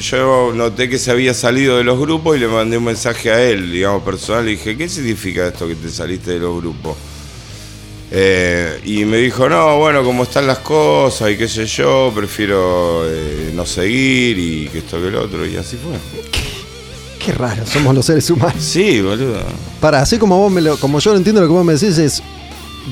[0.00, 3.40] yo noté que se había salido de los grupos y le mandé un mensaje a
[3.42, 6.96] él, digamos, personal, le dije, ¿qué significa esto que te saliste de los grupos?
[8.10, 13.02] Eh, y me dijo, no, bueno, como están las cosas y qué sé yo, prefiero
[13.04, 15.98] eh, no seguir y que esto que el otro, y así fue.
[17.24, 18.62] Qué raro, somos los seres humanos.
[18.62, 19.40] Sí, boludo.
[19.80, 21.98] Para, así como vos me lo, como yo lo entiendo lo que vos me decís
[21.98, 22.22] es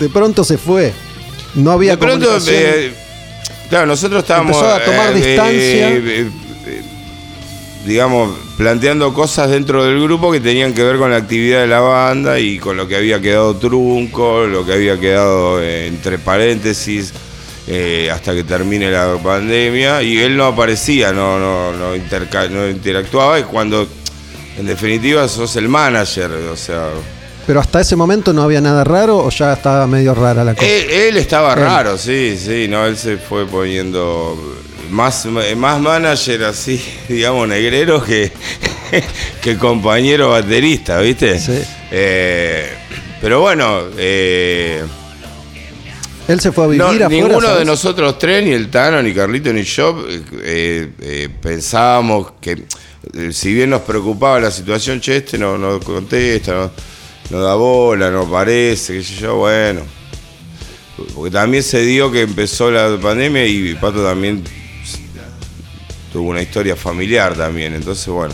[0.00, 0.92] de pronto se fue.
[1.54, 2.62] No había De pronto, comunicación.
[2.64, 2.92] eh,
[3.70, 4.56] claro, nosotros estábamos...
[4.56, 5.90] Empezó a tomar distancia.
[7.84, 11.80] Digamos, planteando cosas dentro del grupo que tenían que ver con la actividad de la
[11.80, 17.12] banda y con lo que había quedado trunco, lo que había quedado eh, entre paréntesis
[17.66, 20.02] eh, hasta que termine la pandemia.
[20.02, 23.38] Y él no aparecía, no, no, no, interca- no interactuaba.
[23.38, 23.86] Y cuando,
[24.58, 26.88] en definitiva, sos el manager, o sea.
[27.46, 30.66] Pero hasta ese momento no había nada raro o ya estaba medio rara la cosa.
[30.66, 34.38] Él, él estaba raro, sí, sí, no, él se fue poniendo
[34.94, 38.30] más, más manager así, digamos, negrero que,
[39.42, 41.38] que compañero baterista, ¿viste?
[41.38, 41.60] Sí.
[41.90, 42.68] Eh,
[43.20, 44.84] pero bueno, eh,
[46.28, 47.08] Él se fue a vivir no, afuera.
[47.08, 47.58] ninguno ¿sabes?
[47.58, 50.06] de nosotros tres, ni el Tano, ni Carlito, ni yo,
[50.42, 52.64] eh, eh, pensábamos que
[53.32, 56.70] si bien nos preocupaba la situación, che, este no, no contesta, no,
[57.30, 59.82] no da bola, no aparece, qué sé yo, bueno.
[61.14, 64.44] Porque también se dio que empezó la pandemia y Pato también
[66.14, 68.32] tuvo una historia familiar también, entonces bueno.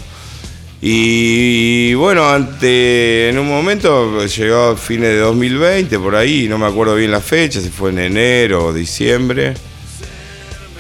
[0.83, 6.67] Y bueno, ante, en un momento llegó a fines de 2020, por ahí, no me
[6.67, 9.55] acuerdo bien la fecha, si fue en enero o diciembre,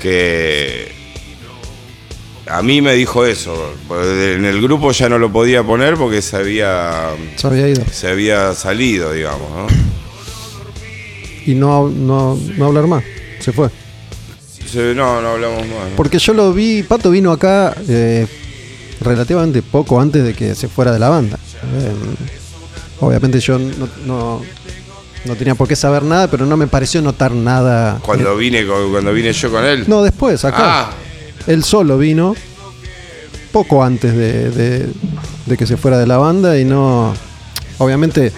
[0.02, 0.92] que
[2.46, 3.72] a mí me dijo eso.
[3.88, 7.82] En el grupo ya no lo podía poner porque se había, Se había ido.
[7.90, 9.66] se había salido, digamos, ¿no?
[11.46, 13.02] Y no, no, no hablar más.
[13.38, 13.70] Se fue.
[14.74, 15.90] No, no hablamos más.
[15.90, 15.96] ¿no?
[15.96, 18.26] Porque yo lo vi, Pato vino acá eh,
[19.00, 21.38] relativamente poco antes de que se fuera de la banda.
[21.62, 21.92] Eh,
[23.00, 24.42] obviamente yo no, no,
[25.24, 27.98] no tenía por qué saber nada, pero no me pareció notar nada.
[28.02, 29.84] Cuando vine, cuando vine yo con él.
[29.86, 30.58] No, después, acá.
[30.60, 30.90] Ah,
[31.46, 32.34] Él solo vino
[33.52, 34.88] poco antes de, de-
[35.46, 37.12] de que se fuera de la banda y no.
[37.78, 38.32] Obviamente.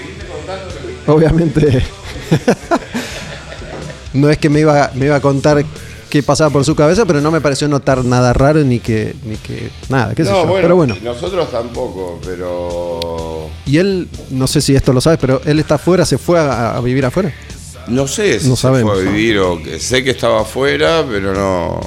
[1.06, 1.82] Obviamente.
[4.14, 5.64] no es que me iba, me iba a contar
[6.12, 9.16] qué pasaba por su cabeza, pero no me pareció notar nada raro ni que.
[9.24, 9.70] ni que.
[9.88, 10.46] nada, qué sé no, yo.
[10.46, 10.94] bueno, pero bueno.
[11.02, 16.04] nosotros tampoco, pero Y él, no sé si esto lo sabes, pero él está afuera,
[16.04, 17.32] se fue a, a vivir afuera.
[17.86, 18.92] no sé si No se sabemos.
[18.92, 21.80] fue a vivir o que sé que estaba afuera, pero no.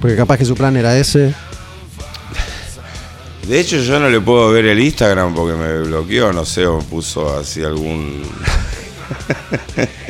[0.00, 1.34] Porque capaz que su plan era ese.
[3.48, 6.78] De hecho, yo no le puedo ver el Instagram porque me bloqueó, no sé, o
[6.78, 8.22] puso así algún.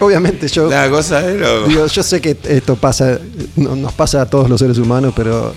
[0.00, 0.66] Obviamente yo.
[0.68, 1.68] Una cosa loco.
[1.68, 3.18] Digo, yo sé que esto pasa,
[3.56, 5.54] no- nos pasa a todos los seres humanos, pero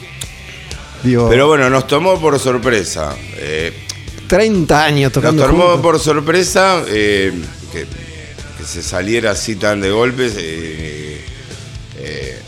[1.03, 3.15] digo, Pero bueno, nos tomó por sorpresa.
[3.38, 3.73] Eh,
[4.27, 5.81] 30 años nos tocando tomó juntos.
[5.81, 7.33] por sorpresa eh,
[7.71, 7.85] que,
[8.57, 10.33] que se saliera así tan de golpes.
[10.38, 11.21] eh,
[11.99, 12.39] eh,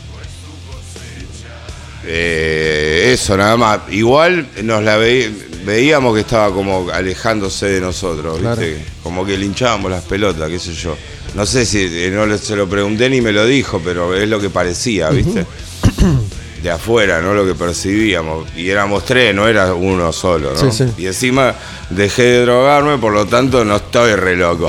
[2.04, 3.80] eh, eso, nada más.
[3.90, 5.30] Igual nos la ve-
[5.64, 8.60] veíamos que estaba como alejándose de nosotros, Claro.
[8.60, 8.84] ¿viste?
[9.02, 10.96] Como que le hinchábamos las pelotas, qué sé yo.
[11.34, 14.40] No sé si eh, no se lo pregunté ni me lo dijo, pero es lo
[14.40, 15.46] que parecía, ¿viste?
[16.62, 17.32] De afuera, ¿no?
[17.32, 18.46] Lo que percibíamos.
[18.54, 20.58] Y éramos tres, no era uno solo, ¿no?
[20.70, 20.92] Sí, sí.
[21.02, 21.54] Y encima
[21.88, 24.68] dejé de drogarme, por lo tanto no estoy re loco.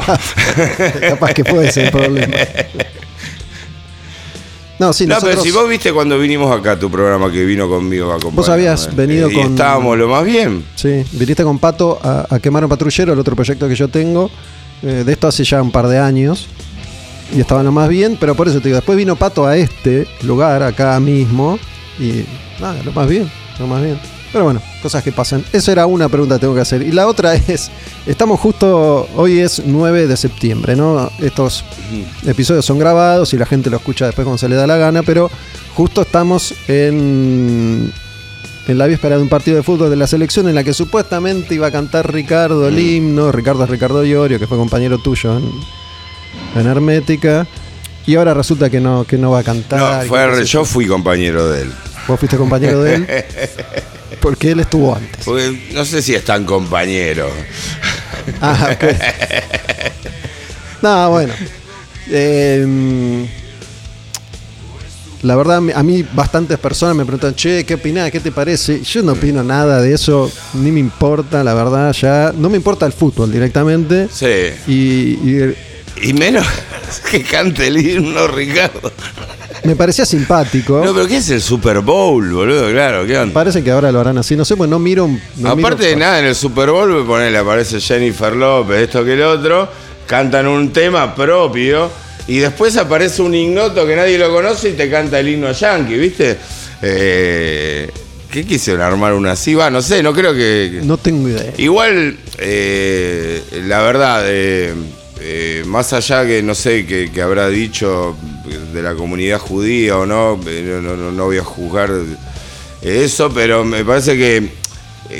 [1.09, 2.33] Capaz que fue ese el problema.
[4.79, 7.69] No, sí, No, nosotros, pero si vos viste cuando vinimos acá tu programa que vino
[7.69, 10.65] conmigo a Vos habías venido y con- estábamos lo más bien.
[10.75, 14.31] sí, viniste con Pato a, a quemar un patrullero, el otro proyecto que yo tengo,
[14.83, 16.47] eh, de esto hace ya un par de años,
[17.33, 20.07] y estaban lo más bien, pero por eso te digo, después vino Pato a este
[20.23, 21.57] lugar, acá mismo,
[21.99, 22.25] y
[22.59, 23.97] nada, lo más bien, lo más bien.
[24.31, 25.43] Pero bueno, cosas que pasan.
[25.51, 26.81] Esa era una pregunta que tengo que hacer.
[26.81, 27.69] Y la otra es,
[28.05, 31.11] estamos justo, hoy es 9 de septiembre, ¿no?
[31.19, 31.65] Estos
[32.25, 35.03] episodios son grabados y la gente lo escucha después cuando se le da la gana,
[35.03, 35.29] pero
[35.75, 37.91] justo estamos en,
[38.67, 41.55] en la víspera de un partido de fútbol de la selección en la que supuestamente
[41.55, 45.51] iba a cantar Ricardo el himno, Ricardo es Ricardo Iorio, que fue compañero tuyo en,
[46.55, 47.47] en Hermética,
[48.05, 50.01] y ahora resulta que no, que no va a cantar.
[50.01, 51.71] No, fue yo fui compañero de él.
[52.07, 53.07] Vos fuiste compañero de él.
[54.21, 55.23] Porque él estuvo antes.
[55.25, 57.29] Porque no sé si es tan compañero.
[58.41, 58.83] Ah, ok.
[60.81, 61.31] No, bueno.
[62.09, 63.27] Eh,
[65.23, 68.09] la verdad, a mí bastantes personas me preguntan, che, ¿qué opinás?
[68.11, 68.81] ¿Qué te parece?
[68.81, 72.33] Yo no opino nada de eso, ni me importa, la verdad, ya.
[72.35, 74.07] No me importa el fútbol directamente.
[74.11, 74.25] Sí.
[74.67, 74.73] Y,
[75.29, 75.55] y
[76.03, 76.45] Y menos
[77.11, 78.91] que cante el himno Ricardo.
[79.63, 80.81] me parecía simpático.
[80.83, 82.69] No, pero ¿qué es el Super Bowl, boludo?
[82.71, 83.33] Claro, ¿qué onda?
[83.33, 85.07] Parece que ahora lo harán así, no sé, pues no miro.
[85.37, 89.05] no Aparte miro- de nada, en el Super Bowl me ponele, aparece Jennifer López, esto
[89.05, 89.69] que el otro,
[90.07, 91.91] cantan un tema propio
[92.35, 95.95] y después aparece un ignoto que nadie lo conoce y te canta el himno yankee,
[95.97, 96.37] ¿viste?
[96.81, 97.89] Eh,
[98.31, 99.53] ¿Qué quisieron armar una así?
[99.53, 100.79] Va, no sé, no creo que...
[100.83, 101.53] No tengo idea.
[101.57, 104.73] Igual, eh, la verdad, eh,
[105.65, 108.15] más allá que no sé que, que habrá dicho
[108.73, 111.91] de la comunidad judía o no, no, no- no voy a juzgar
[112.81, 114.47] eso, pero me parece que,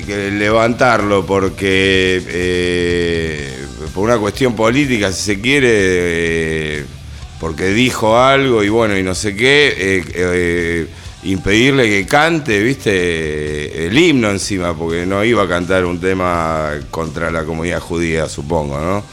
[0.05, 3.49] que levantarlo porque eh,
[3.93, 6.86] por una cuestión política, si se quiere, eh,
[7.42, 10.88] porque dijo algo y bueno, y no sé qué, eh, eh,
[11.24, 17.32] impedirle que cante, viste, el himno encima, porque no iba a cantar un tema contra
[17.32, 19.04] la comunidad judía, supongo, ¿no?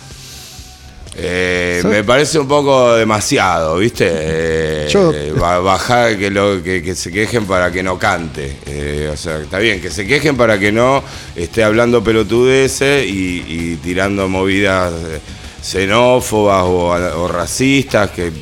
[1.20, 4.86] Eh, me parece un poco demasiado, ¿viste?
[4.90, 5.10] Yo-
[5.64, 8.58] bajar que, lo, que, que se quejen para que no cante.
[9.10, 11.02] O sea, está bien, que se quejen para que no
[11.34, 14.92] esté hablando pelotudeces y, y tirando movidas
[15.62, 18.32] xenófobas o, o racistas, que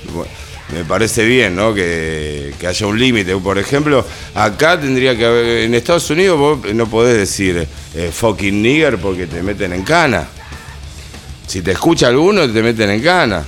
[0.72, 1.72] me parece bien, ¿no?
[1.72, 3.36] Que, que haya un límite.
[3.36, 4.04] Por ejemplo,
[4.34, 9.26] acá tendría que haber, en Estados Unidos vos no podés decir eh, fucking nigger porque
[9.26, 10.26] te meten en cana.
[11.46, 13.44] Si te escucha alguno, te meten en cana.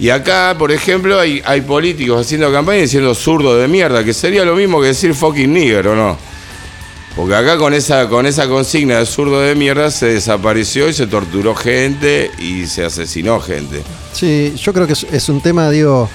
[0.00, 4.44] Y acá, por ejemplo, hay, hay políticos haciendo campaña diciendo zurdo de mierda, que sería
[4.44, 6.18] lo mismo que decir fucking nigger, ¿o no?
[7.18, 11.08] Porque acá con esa, con esa consigna de zurdo de mierda se desapareció y se
[11.08, 13.82] torturó gente y se asesinó gente.
[14.12, 16.08] Sí, yo creo que es, es un tema, digo.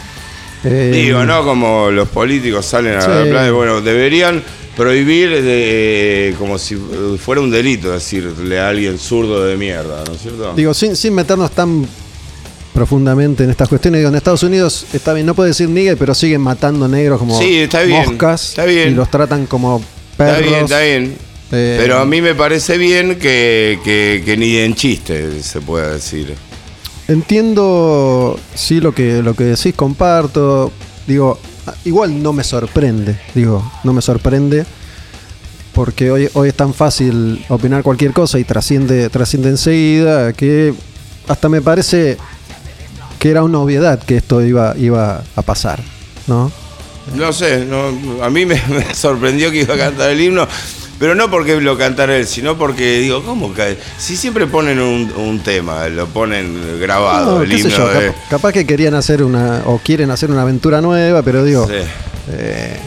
[0.63, 1.43] eh, Digo, ¿no?
[1.43, 4.41] Como los políticos salen a hablar de, bueno, deberían
[4.77, 6.77] prohibir de, como si
[7.19, 10.53] fuera un delito decirle a alguien zurdo de mierda, ¿no es cierto?
[10.55, 11.85] Digo, sin, sin meternos tan
[12.73, 16.15] profundamente en estas cuestiones, digo, en Estados Unidos está bien, no puede decir nigga, pero
[16.15, 18.89] siguen matando negros como Sí, está bien, moscas está bien.
[18.89, 19.83] y los tratan como
[20.17, 21.17] Está bien, está bien.
[21.51, 25.89] Eh, Pero a mí me parece bien que, que- que ni en chiste se pueda
[25.93, 26.33] decir.
[27.07, 30.71] Entiendo, sí, lo que, lo que decís, comparto.
[31.05, 31.39] Digo,
[31.85, 34.65] igual no me sorprende, digo, no me sorprende.
[35.73, 40.73] Porque hoy, hoy es tan fácil opinar cualquier cosa y trasciende, trasciende enseguida que
[41.27, 42.17] hasta me parece
[43.17, 45.81] que era una obviedad que esto iba, iba a pasar,
[46.27, 46.51] ¿no?
[47.15, 50.47] No sé, no, a mí me, me sorprendió que iba a cantar el himno,
[50.99, 53.77] pero no porque lo cantara él, sino porque digo, ¿cómo que?
[53.97, 57.77] Si siempre ponen un, un tema, lo ponen grabado, No, el qué sé himno.
[57.77, 61.43] yo, de- cap- capaz que querían hacer una, o quieren hacer una aventura nueva, pero
[61.43, 61.73] digo, Sí.
[62.31, 62.77] eh,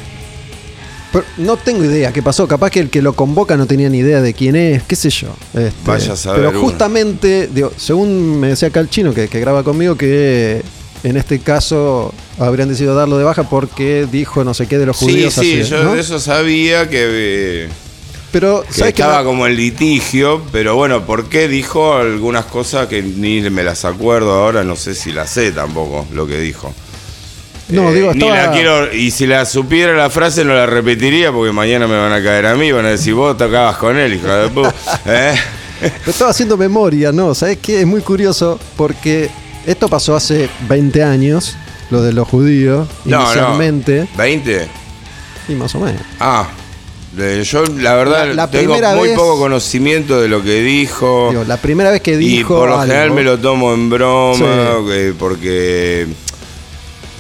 [1.13, 2.47] pero no tengo idea qué pasó.
[2.49, 5.09] Capaz que el que lo convoca no tenía ni idea de quién es, qué sé
[5.11, 5.29] yo.
[5.55, 9.41] Este, Vaya a saber pero justamente, digo, según me decía acá el chino que, que
[9.41, 10.63] graba conmigo, que
[11.05, 14.97] en este caso habrían decidido darlo de baja porque dijo no sé qué de los
[14.97, 15.35] Sí, judíos.
[15.35, 15.95] sí, así, yo ¿no?
[15.95, 17.07] de eso sabía que,
[17.65, 17.69] eh,
[18.33, 23.03] Pero, que ¿sabes estaba como en litigio, pero bueno, ¿por qué dijo algunas cosas que
[23.03, 24.65] ni me las acuerdo ahora?
[24.65, 26.73] No sé si las sé tampoco, lo que dijo.
[27.69, 30.67] No, Eh, digo, ni estaba- la quiero, y si la supiera la frase no la
[30.67, 33.97] repetiría porque mañana me van a caer a mí, van a decir, vos tocabas con
[33.97, 34.75] él, hijo de puta.
[35.07, 35.35] ¿Eh?
[36.07, 37.35] Estaba haciendo memoria, ¿no?
[37.35, 37.81] ¿Sabes qué?
[37.81, 39.29] Es muy curioso porque
[39.67, 41.57] esto pasó hace 20 años,
[41.91, 44.09] lo de los judíos, No, inicialmente.
[44.17, 44.25] no.
[44.25, 44.67] ¿20?
[45.49, 46.03] Y más o menos.
[46.21, 46.49] Ah,
[47.45, 51.29] yo la verdad La- la tengo muy vez- poco conocimiento de lo que dijo.
[51.31, 52.57] Digo, la primera vez que y dijo.
[52.59, 55.15] por lo algo- general me lo tomo en broma, Sí.
[55.19, 56.07] porque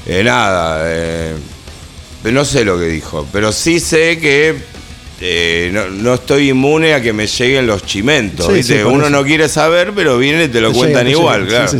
[0.07, 1.35] eh, nada, eh,
[2.25, 4.57] no sé lo que dijo, pero sí sé que
[5.21, 8.47] eh, no, no estoy inmune a que me lleguen los chimentos.
[8.47, 8.79] Sí, ¿viste?
[8.79, 9.11] sí, Uno eso.
[9.11, 11.73] no quiere saber, pero viene y te lo Te cuentan igual, claro.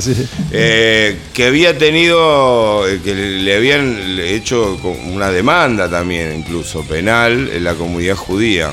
[0.53, 4.79] Eh, que había tenido, eh, que le habían hecho
[5.13, 8.73] una demanda también, incluso penal, en la comunidad judía.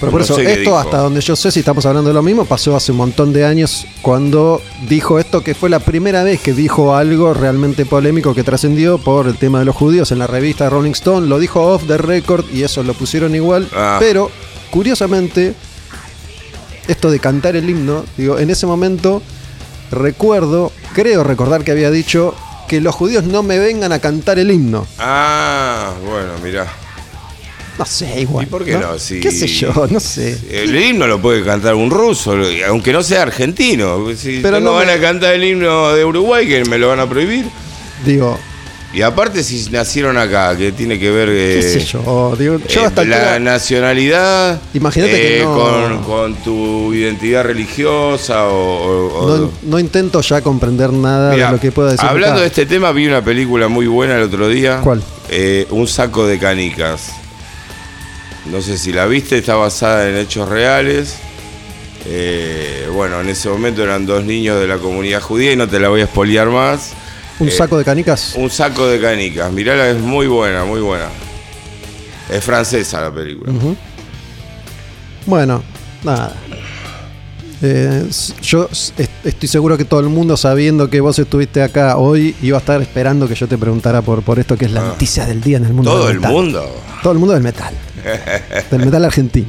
[0.00, 0.78] Pero por No eso, esto dijo.
[0.78, 3.44] hasta donde yo sé, si estamos hablando de lo mismo, pasó hace un montón de
[3.44, 8.44] años cuando dijo esto, que fue la primera vez que dijo algo realmente polémico que
[8.44, 11.26] trascendió por el tema de los judíos en la revista Rolling Stone.
[11.26, 13.68] Lo dijo off the record y eso lo pusieron igual.
[13.74, 13.96] Ah.
[13.98, 14.30] Pero,
[14.70, 15.54] curiosamente,
[16.86, 19.20] esto de cantar el himno, digo, en ese momento
[19.90, 22.34] recuerdo, creo recordar que había dicho
[22.68, 24.86] que los judíos no me vengan a cantar el himno.
[24.98, 26.66] Ah, bueno, mirá.
[27.78, 28.44] No sé, igual.
[28.44, 28.98] ¿Y por qué no?
[28.98, 29.72] Si- ¿Qué sé yo?
[29.90, 30.36] No sé.
[30.50, 32.34] El himno lo puede cantar un ruso,
[32.66, 34.04] aunque no sea argentino.
[34.16, 36.88] Si Pero no no van me- a cantar el himno de Uruguay, que me lo
[36.88, 37.46] van a prohibir.
[38.04, 38.38] Digo,
[38.92, 41.28] Y aparte, si nacieron acá, que tiene que ver.
[41.28, 42.34] qué eh, sé yo.
[42.38, 48.46] Digo, yo eh, hasta la nacionalidad eh, Imagínate que no- con, con tu identidad religiosa
[48.48, 52.06] o, o- o- no, no intento ya comprender nada Mirá, de lo que pueda decir.
[52.08, 52.40] Hablando acá.
[52.42, 54.80] de este tema, vi una película muy buena el otro día.
[54.82, 55.02] ¿Cuál?
[55.28, 57.12] Eh, un saco de canicas.
[58.50, 61.16] No sé si la viste, está basada en hechos reales.
[62.06, 65.78] Eh, bueno, en ese momento eran dos niños de la comunidad judía y no te
[65.78, 66.92] la voy a espoliar más.
[67.38, 68.32] ¿Un Eh, saco de canicas?
[68.36, 69.52] Un saco de canicas.
[69.52, 71.06] Mirala, es muy buena, muy buena.
[72.30, 73.52] Es francesa la película.
[75.26, 75.62] Bueno,
[76.02, 76.34] nada.
[77.60, 78.08] Eh,
[78.42, 78.68] yo
[79.24, 82.80] estoy seguro que todo el mundo, sabiendo que vos estuviste acá hoy, iba a estar
[82.80, 84.88] esperando que yo te preguntara por, por esto que es la Ah.
[84.88, 85.90] noticia del día en el mundo.
[85.90, 86.64] Todo el mundo.
[87.02, 87.74] Todo el mundo del metal.
[88.70, 89.48] Del metal argentino.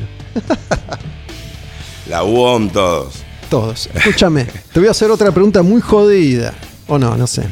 [2.09, 3.15] La UOM, todos.
[3.49, 3.89] Todos.
[3.93, 6.53] Escúchame, te voy a hacer otra pregunta muy jodida.
[6.87, 7.43] O no, no sé.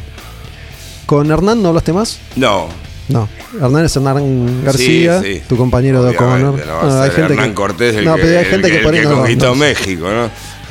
[1.05, 2.17] ¿Con Hernán no hablaste más?
[2.35, 2.67] No.
[3.09, 3.29] No.
[3.61, 5.41] Hernán es Hernán García, Sí, sí.
[5.47, 6.65] tu compañero de O'Connor.
[6.65, 9.55] No, hay ser Hernán que, Cortés el no, que, pero hay gente que- el conquistó
[9.55, 10.29] México, ¿no?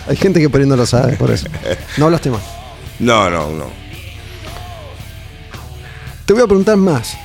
[0.09, 1.47] Hay gente que por ahí no lo sabe, por eso.
[1.97, 2.43] No hablaste más.
[2.99, 3.67] No, no, no.
[6.25, 7.17] Te voy a preguntar más.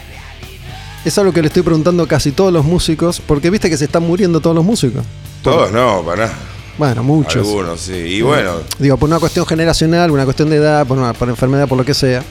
[1.03, 3.85] Es algo que le estoy preguntando a casi todos los músicos, porque viste que se
[3.85, 5.03] están muriendo todos los músicos.
[5.41, 6.37] Todos no, para nada.
[6.77, 7.47] Bueno, muchos.
[7.47, 7.93] Algunos, sí.
[7.93, 11.67] Y bueno, Digo, por una cuestión generacional, una cuestión de edad, por, una, por enfermedad,
[11.67, 12.23] por lo que sea.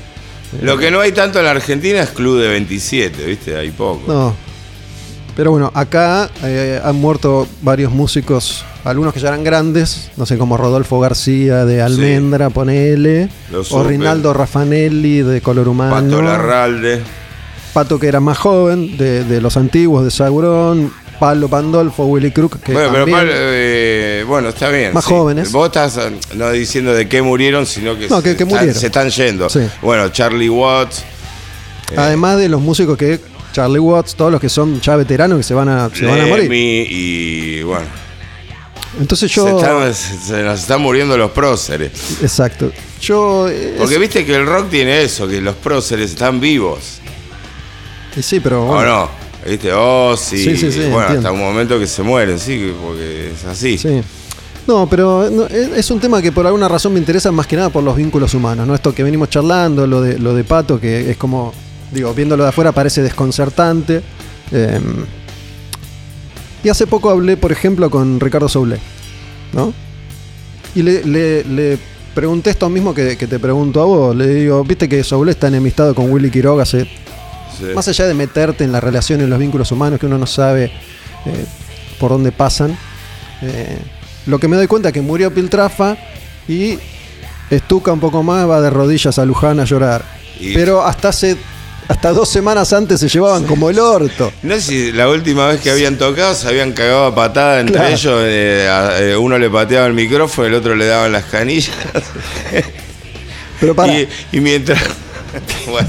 [0.63, 3.57] Lo que no hay tanto en la Argentina es Club de 27, ¿viste?
[3.57, 4.13] Hay poco.
[4.13, 4.35] No.
[5.37, 10.37] Pero bueno, acá eh, han muerto varios músicos, algunos que ya eran grandes, no sé,
[10.37, 13.85] como Rodolfo García de Almendra, ponele, Lo o.
[13.85, 17.01] Rinaldo Raffanelli de Color Humano, Pato Larralde.
[17.73, 22.61] Pato que era más joven, de, de los antiguos, de Sauron, Pablo Pandolfo, Willy Crook,
[22.61, 24.93] que Bueno, pero también- eh, bueno, está bien.
[24.95, 25.11] Más sí.
[25.11, 25.53] jóvenes.
[25.53, 28.49] Vos estás eh, no diciendo de qué murieron, sino que, No, se, que- que están,
[28.49, 28.75] murieron.
[28.81, 29.49] se están yendo.
[29.51, 29.61] Sí.
[29.83, 31.05] Bueno, Charlie Watts,
[31.97, 33.21] además de los músicos que,
[33.53, 36.27] Charlie Watts, todos los que son ya veteranos que se van a, se van a
[36.27, 36.51] morir.
[36.53, 37.87] Y bueno.
[38.99, 39.45] Entonces yo...
[39.47, 41.93] Se, están- se- nos están muriendo los próceres.
[42.23, 42.73] Exacto.
[43.01, 43.49] Yo...
[43.49, 46.99] eh, Porque es- viste que el rock tiene eso, que los próceres están vivos.
[48.17, 48.63] y sí, pero...
[48.65, 49.11] ¿O bueno, no?
[49.47, 49.73] ¿Viste?
[49.73, 50.37] Oh, sí.
[50.45, 51.29] Sí, sí, sí, bueno, entiendo.
[51.29, 53.79] hasta un momento que se mueren, sí, porque es así.
[53.79, 54.01] Sí.
[54.67, 57.57] No, pero no, es es un tema que por alguna razón me interesa más que
[57.57, 58.75] nada por los vínculos humanos, ¿no?
[58.75, 61.53] Esto que venimos charlando, lo de, lo de Pato, que es como,
[61.93, 64.03] digo, viéndolo de afuera parece desconcertante.
[64.53, 64.79] Eh,
[66.63, 68.77] y hace poco hablé, por ejemplo, con Ricardo Soule,
[69.55, 69.73] ¿no?
[70.75, 71.79] Y le, le- le
[72.15, 74.15] pregunté esto mismo que, que te pregunto a vos.
[74.15, 76.87] Le digo, viste que Soule está enemistado con Willy Quiroga hace
[77.61, 77.67] Sí.
[77.75, 80.65] más allá de meterte en la relación, en los vínculos humanos, que uno no sabe
[81.27, 81.45] eh,
[81.99, 82.77] por dónde pasan,
[83.43, 83.79] eh,
[84.27, 85.97] lo que me doy cuenta es que murió Piltrafa
[86.49, 86.79] y
[87.51, 90.05] estuca un poco más, va de rodillas a Luján a llorar.
[90.39, 91.37] Y- Pero hasta hace
[91.89, 94.31] hasta dos semanas antes se llevaban como el orto.
[94.45, 97.75] No sé si la última vez que habían tocado se habían cagado a patada entre
[97.77, 97.91] Claro.
[97.93, 98.23] ellos.
[98.27, 101.75] eh, a- eh, uno le pateaba el micrófono, el otro le daban las canillas.
[103.59, 104.81] Pero para, y, y mientras.
[105.69, 105.89] bueno,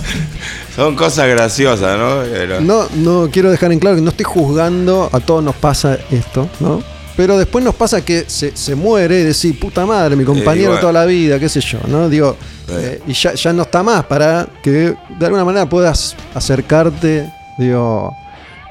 [0.76, 2.22] son cosas graciosas, ¿no?
[2.32, 5.98] Pero- no, no quiero dejar en claro que no estoy juzgando, a todos nos pasa
[6.12, 6.82] esto, ¿no?
[7.18, 10.80] Pero después nos pasa que se, se muere y decir, puta madre, mi compañero bueno.
[10.82, 12.08] toda la vida, qué sé yo, ¿no?
[12.08, 12.38] Digo,
[12.70, 18.16] eh, y ya, ya no está más para que de alguna manera puedas acercarte, digo,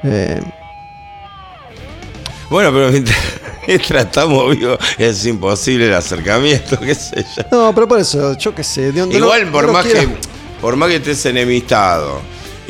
[0.02, 0.40] eh,
[2.48, 3.18] Bueno, pero mientras,
[4.06, 7.42] estamos vivos es imposible el acercamiento, qué sé yo.
[7.52, 10.29] no, pero por eso, yo qué sé, digo, no Igual por no más quiero- que
[10.60, 12.20] por más que estés enemistado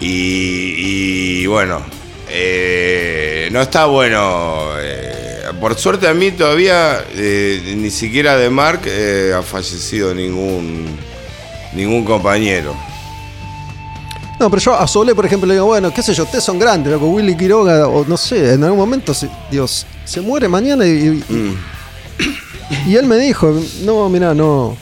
[0.00, 1.80] y, y, bueno
[2.28, 8.80] eh, no está bueno eh, por suerte a mí todavía eh, ni siquiera de Mark
[9.36, 10.86] ha fallecido ningún
[11.74, 12.74] ningún compañero
[14.38, 16.58] No, pero yo a Sole, por ejemplo, le digo, bueno, qué sé yo, ustedes son
[16.58, 20.86] grandes, loco, Willy Quiroga, o no sé, en algún momento, se, Dios, se muere mañana
[20.86, 21.56] y, y- Mm.
[22.88, 24.78] y él me dijo, no, mira, no,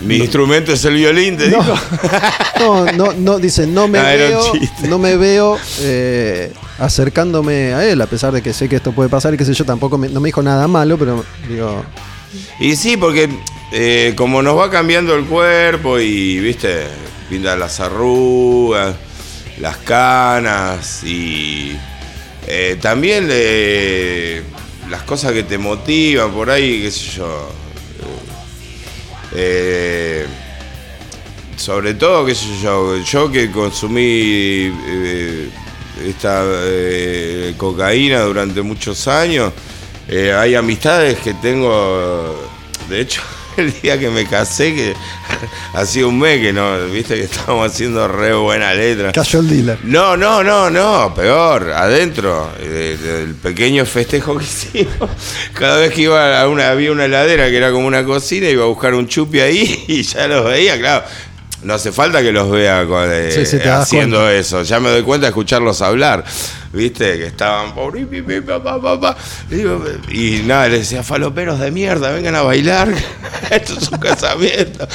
[0.00, 1.74] mi instrumento es el violín te No, digo.
[2.60, 4.52] No, no, no, dice, no me Ah, veo,
[4.88, 9.08] no me veo eh, acercándome a él, a pesar de que sé que esto puede
[9.08, 11.84] pasar y qué sé yo, tampoco me, no me dijo nada malo, pero digo,
[12.60, 13.28] Y sí, porque
[13.72, 16.86] eh, como nos va cambiando el cuerpo y, viste,
[17.28, 18.94] pinta las arrugas,
[19.60, 21.76] las canas y
[22.46, 24.42] eh, también eh,
[24.90, 27.48] las cosas que te motivan por ahí, qué sé yo.
[29.38, 30.26] Eh,
[31.56, 35.50] sobre todo, qué sé yo, yo que consumí eh,
[36.06, 39.52] esta eh, cocaína durante muchos años,
[40.08, 42.48] hay amistades que tengo,
[42.88, 43.20] de hecho,
[43.60, 44.94] el día que me casé, que
[45.74, 49.12] hacía un mes que no, viste que estábamos haciendo re buena letra.
[49.12, 49.78] cayó el dealer.
[49.84, 55.10] No, no, no, no, peor, adentro del pequeño festejo que hicimos.
[55.54, 58.64] Cada vez que iba a una, había una heladera que era como una cocina, iba
[58.64, 61.04] a buscar un chupi ahí y ya los veía, claro.
[61.66, 64.34] No hace falta que los vea con, eh, Sí, sí, haciendo cuenta.
[64.36, 64.62] eso.
[64.62, 66.24] Ya me doy cuenta de escucharlos hablar.
[66.72, 67.18] ¿Viste?
[67.18, 67.72] Que estaban.
[70.10, 72.88] y nada, les decía, faloperos de mierda, vengan a bailar.
[73.50, 74.86] Esto es un casamiento.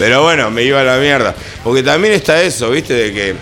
[0.00, 1.32] Pero bueno, me iba a la mierda.
[1.62, 2.94] Porque también está eso, ¿viste?
[2.94, 3.34] De que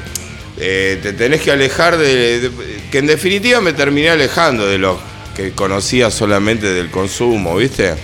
[0.58, 2.50] eh, te tenés que alejar de, de-
[2.90, 4.98] Que en definitiva me terminé alejando de los
[5.34, 7.94] que conocía solamente del consumo, ¿viste?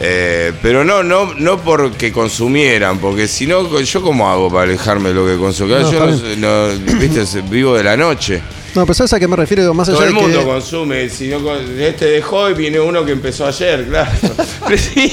[0.00, 5.10] Eh, pero no, no, no porque consumieran, porque si no, yo cómo hago para alejarme
[5.10, 5.68] de lo que consumo.
[5.68, 8.42] Claro, No, yo no, no, viste, vivo de la noche.
[8.74, 9.74] No, pero ¿sabes a qué me refiero?
[9.74, 10.44] Más allá Todo el de mundo que...
[10.46, 11.38] consume, si no
[11.78, 14.10] este dejó y viene uno que empezó ayer, claro.
[14.66, 15.12] Pero sí,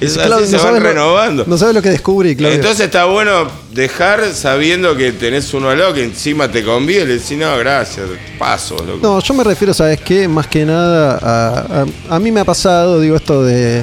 [0.00, 1.44] es así, Claudio, se van lo- renovando.
[1.46, 2.56] No sabes lo que descubrí, Claudio.
[2.56, 7.04] Entonces está bueno dejar sabiendo que tenés uno al lado que encima te conviene.
[7.04, 8.06] Decís, no, gracias,
[8.38, 8.74] paso.
[8.78, 9.00] loco".
[9.02, 10.26] No, yo me refiero, ¿sabes qué?
[10.26, 13.82] Más que nada, a, a- a mí me ha pasado, digo, esto de.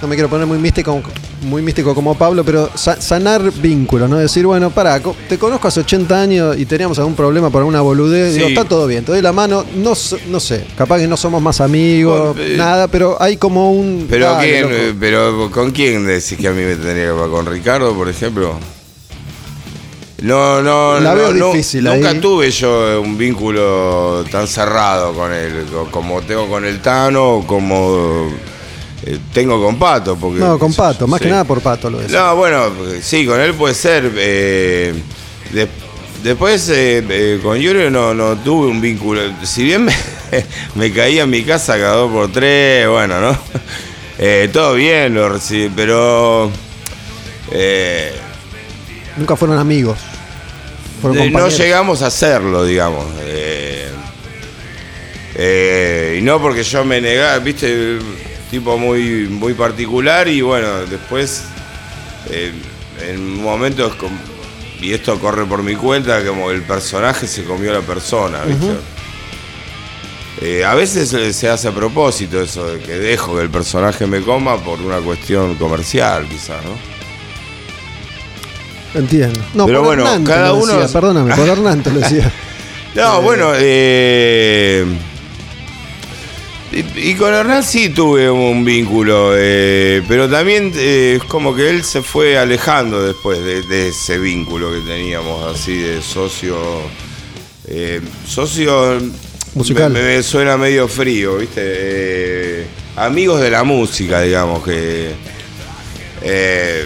[0.00, 1.02] No me quiero poner muy místico,
[1.42, 4.16] muy místico como Pablo, pero sa- sanar vínculos, ¿no?
[4.16, 8.34] Decir, bueno, pará, te conozco hace 80 años y teníamos algún problema por alguna boludez.
[8.34, 9.94] Digo, está todo bien, te doy la mano, no,
[10.28, 14.06] no sé, capaz que no somos más amigos, Bueno, eh, nada, pero hay como un.
[14.08, 14.74] Pero, ¿quién, loco.
[14.74, 18.54] eh, pero ¿con quién decís que a mí me tendría que ¿Con Ricardo, por ejemplo?
[20.22, 22.20] No, no, La no, veo no, difícil Nunca ahí.
[22.20, 27.46] tuve yo un vínculo tan cerrado con él, co- como tengo con el Tano, o
[27.46, 28.28] como
[29.14, 30.16] eh, tengo con Pato.
[30.16, 31.24] Porque, No, con Pato, más sí.
[31.24, 32.18] que nada por Pato lo decía.
[32.20, 32.72] No, bueno,
[33.02, 34.12] sí, con él puede ser.
[34.16, 34.94] eh,
[35.52, 35.68] de-
[36.22, 39.20] después eh, con Yuri no, no tuve un vínculo.
[39.44, 39.94] Si bien me,
[40.74, 43.38] me caía en mi casa cada dos por tres, bueno, ¿no?
[44.52, 46.50] Todo bien, lo recibí, pero
[49.16, 49.98] Nunca fueron amigos.
[51.00, 53.04] Fueron no llegamos a hacerlo, digamos.
[53.20, 53.88] Eh,
[55.36, 57.98] eh, y no porque yo me negaba, viste,
[58.50, 61.44] tipo muy, muy particular y bueno, después
[62.30, 62.52] eh,
[63.08, 64.16] en momentos, com-
[64.80, 68.72] y esto corre por mi cuenta, como el personaje se comió a la persona, ¿viste?
[70.40, 74.06] Eh, a veces eh, se hace a propósito eso de que dejo que el personaje
[74.06, 76.98] me coma por una cuestión comercial, quizás, ¿no?
[78.98, 79.40] Entiendo.
[79.54, 82.32] No, Pero por bueno, Hernán cada uno- decía, Perdóname, por Hernán te lo decía.
[82.94, 84.86] No, bueno, eh,
[86.96, 91.82] y, con Hernán sí tuve un vínculo, eh, pero también eh, es como que él
[91.84, 96.56] se fue alejando después de, de ese vínculo que teníamos así de socio.
[97.66, 98.98] eh, socio
[99.54, 99.92] Musical.
[99.92, 102.66] Me, me suena medio frío, ¿viste?
[102.96, 105.10] Amigos de la música, digamos que.
[106.22, 106.84] eh,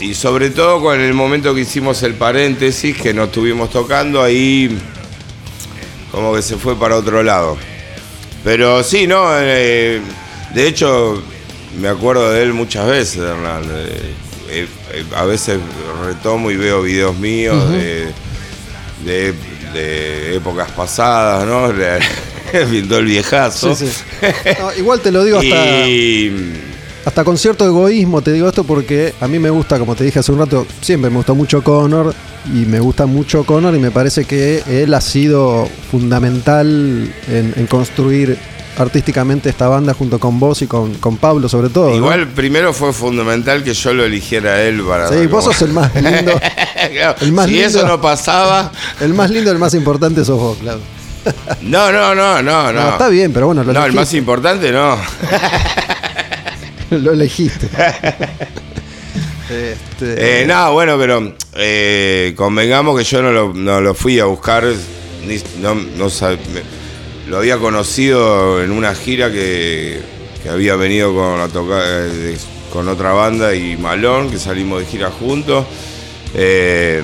[0.00, 4.76] y sobre todo con el momento que hicimos el paréntesis, que nos estuvimos tocando, ahí
[6.10, 7.56] como que se fue para otro lado.
[8.44, 10.00] Pero sí, no, eh,
[10.54, 11.22] de hecho
[11.80, 13.62] me acuerdo de él muchas veces, Hernán.
[13.64, 14.12] Eh,
[14.50, 15.58] eh, eh, a veces
[16.04, 18.06] retomo y veo videos míos de,
[19.04, 19.34] de-
[19.72, 21.72] de épocas pasadas, ¿no?
[22.68, 23.74] Viendo el viejazo.
[23.74, 24.02] Sí, sí.
[24.60, 26.52] No, igual te lo digo hasta, Y
[27.04, 30.18] hasta con cierto egoísmo, te digo esto porque a mí me gusta, como te dije
[30.20, 32.14] hace un rato, siempre me gustó mucho Connor
[32.46, 37.66] y me gusta mucho Connor y me parece que él ha sido fundamental en, en
[37.66, 38.38] construir
[38.78, 41.90] artísticamente esta banda junto con vos y con, con Pablo sobre todo.
[41.90, 41.96] ¿no?
[41.96, 45.08] igual primero fue fundamental que yo lo eligiera a él para...
[45.08, 46.32] Sí, vos sos el más lindo.
[46.92, 47.68] Claro, el más si lindo.
[47.68, 48.72] eso no pasaba...
[49.00, 50.80] El más lindo, el más importante sos vos, claro.
[51.60, 52.80] No, no, no, no, no.
[52.80, 54.96] No, está bien, pero bueno, lo No, el más importante no.
[57.02, 57.68] Lo elegiste.
[59.50, 64.24] Este, Eh, no, bueno, pero eh, convengamos que yo no lo, no lo fui a
[64.24, 64.64] buscar,
[65.26, 66.38] ni- no, no sab-
[67.28, 70.00] lo había conocido en una gira que,
[70.42, 72.38] que había venido con, a tocar, eh, de-
[72.72, 75.66] con otra banda y Malón, que salimos de gira juntos.
[76.34, 77.02] Eh,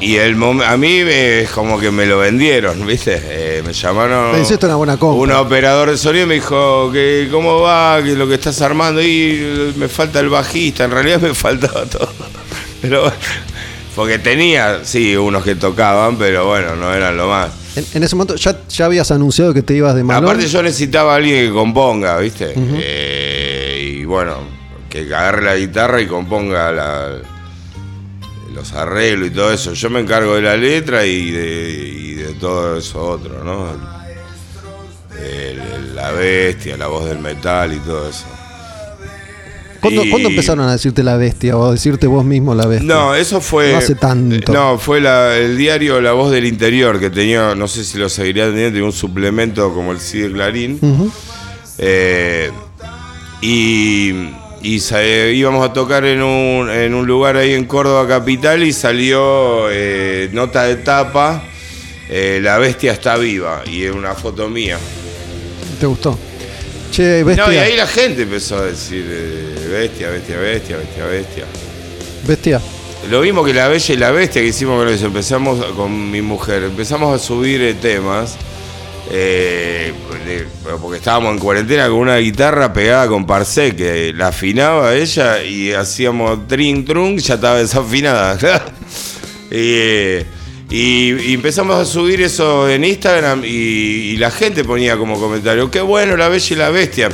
[0.00, 3.20] y el mom- a mí es como que me lo vendieron, ¿viste?
[3.22, 4.32] Eh, me llamaron.
[4.32, 5.20] Me hiciste una buena compra.
[5.22, 9.72] Un operador de sonido me dijo que cómo va, que lo que estás armando y
[9.76, 12.10] me falta el bajista, en realidad me faltaba todo.
[12.80, 13.12] Pero
[13.94, 17.50] porque tenía, sí, unos que tocaban, pero bueno, no eran lo más.
[17.76, 20.24] en, en ese momento ya, ya habías anunciado que te ibas de Malón.
[20.24, 22.54] Aparte yo necesitaba a alguien que componga, ¿viste?
[22.56, 24.36] Eh, y bueno,
[24.88, 27.16] que agarre la guitarra y componga la-
[28.60, 29.72] los arreglos y todo eso.
[29.74, 33.66] Yo me encargo de la letra y de, y de todo eso otro, ¿no?
[35.18, 38.24] El- el- la bestia, la voz del metal y todo eso.
[39.80, 42.86] ¿Cuándo, y- cuándo empezaron a decirte la bestia o a decirte vos mismo la bestia?
[42.86, 43.72] No, eso fue.
[43.72, 44.52] No hace tanto.
[44.52, 48.08] No, fue la- el diario La Voz del Interior, que tenía, no sé si lo
[48.10, 50.78] seguiría teniendo, tenía un suplemento como el CIDE Clarín.
[51.78, 52.50] Eh,
[53.40, 54.12] y
[54.62, 58.72] y eh, íbamos a tocar en un, en un lugar ahí en Córdoba Capital y
[58.72, 61.42] salió eh, nota de tapa.
[62.08, 64.78] eh, la bestia está viva y es una foto mía.
[65.78, 66.18] ¿Te gustó?
[66.90, 67.46] Che, bestia.
[67.46, 69.04] No, y ahí la gente empezó a decir
[69.70, 71.44] bestia, bestia, bestia, bestia, bestia.
[72.26, 72.60] Bestia.
[73.08, 75.06] Lo mismo que la bella y la bestia que hicimos con eso.
[75.06, 78.36] Empezamos con mi mujer, empezamos a subir temas.
[79.10, 79.92] Eh,
[80.26, 80.46] de-
[80.80, 85.72] porque estábamos en cuarentena con una guitarra pegada con Parcé, que la afinaba ella y
[85.72, 88.38] hacíamos trin trun, ya estaba desafinada.
[89.50, 90.26] y, eh,
[90.70, 95.80] y- empezamos a subir eso en Instagram y, y la gente ponía como comentario, qué
[95.80, 97.08] bueno la bella y la bestia.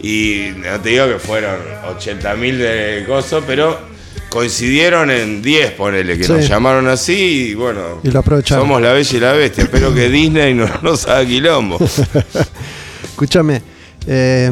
[0.00, 1.56] Y no te digo que fueron
[1.98, 3.95] 80.000 de cosas, pero
[4.36, 6.32] coincidieron en 10, ponele, que Sí.
[6.32, 8.64] nos llamaron así y bueno, Y lo aprovecharon.
[8.64, 9.64] somos la bella y la bestia.
[9.64, 11.78] Espero que Disney no nos haga quilombo.
[13.04, 13.62] Escúchame,
[14.06, 14.50] eh,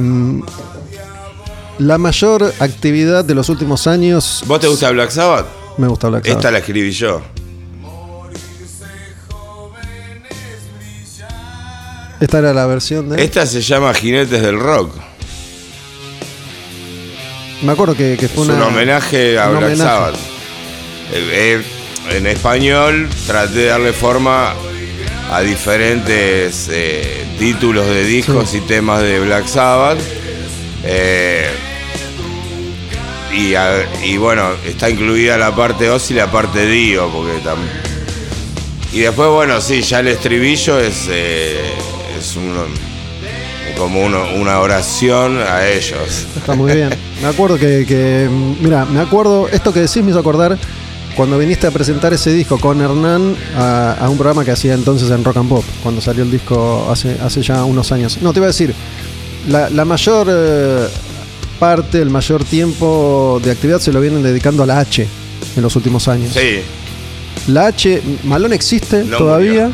[1.79, 4.43] la mayor actividad de los últimos años.
[4.47, 5.47] ¿Vos te gusta Black Sabbath?
[5.77, 6.39] Me gusta Black Sabbath.
[6.39, 7.21] Esta la escribí yo.
[12.21, 13.23] Esta era la versión de.
[13.23, 14.95] Esta se llama Jinetes del Rock.
[17.65, 19.77] Me acuerdo que, que fue Es una, un homenaje a un Black homenaje.
[19.91, 20.15] Sabbath.
[21.13, 21.63] Eh,
[22.11, 24.55] eh, en español traté de darle forma
[25.33, 29.99] a diferentes eh, títulos de discos y temas de Black Sabbath.
[30.85, 31.49] Eh,
[33.33, 37.57] y, a- y bueno, está incluida la parte Oz y la parte Dio, porque tam-
[38.93, 41.61] Y después, bueno, sí, ya el estribillo es, eh,
[42.19, 42.37] es
[43.77, 46.27] como uno- una oración a ellos.
[46.37, 46.91] Está muy bien.
[47.25, 48.29] Me acuerdo que, que,
[48.61, 50.59] mira, me acuerdo, esto que decís me hizo acordar
[51.17, 55.11] cuando viniste a presentar ese disco con Hernán a, a un programa que hacía entonces
[55.11, 58.19] en Rock and Pop, cuando salió el disco hace, hace ya unos años.
[58.21, 58.75] No, te iba a decir,
[59.49, 60.87] la, la mayor eh,
[61.59, 65.09] parte, el mayor tiempo de actividad se lo vienen dedicando a la H
[65.57, 66.35] en los últimos años.
[66.35, 66.61] Sí.
[67.47, 69.71] La H, ¿Malón existe No todavía?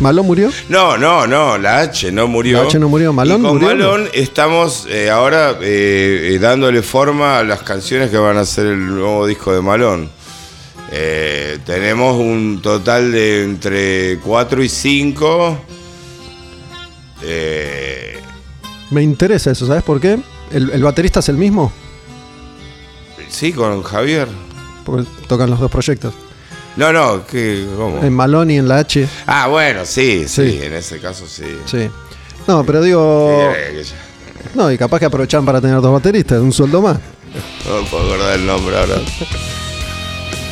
[0.00, 0.50] ¿Malón murió?
[0.68, 2.62] No, no, no, la H no murió.
[2.62, 3.68] La H no murió, Malón Y con murió.
[3.68, 8.66] Malón estamos eh, ahora eh, eh, dándole forma a las canciones que van a ser
[8.66, 10.10] el nuevo disco de Malón.
[11.64, 15.58] Tenemos un total de entre 4 y 5.
[18.90, 20.18] Me interesa eso, ¿sabes por qué?
[20.50, 21.72] ¿El, el baterista es el mismo?
[23.28, 24.26] sí, con Javier.
[24.84, 26.12] Porque tocan los dos proyectos.
[26.76, 28.02] No, no, ¿qué, ¿cómo?
[28.02, 29.06] En Malón y en la H.
[29.26, 30.60] Ah, bueno, sí, sí, Sí.
[30.62, 31.44] en ese caso sí.
[31.66, 31.88] Sí.
[32.46, 33.52] No, pero digo.
[33.54, 33.94] Eh, que ya-
[34.54, 36.98] No, y capaz que aprovechan para tener dos bateristas, un sueldo más.
[37.68, 38.94] No me puedo acordar el nombre ahora.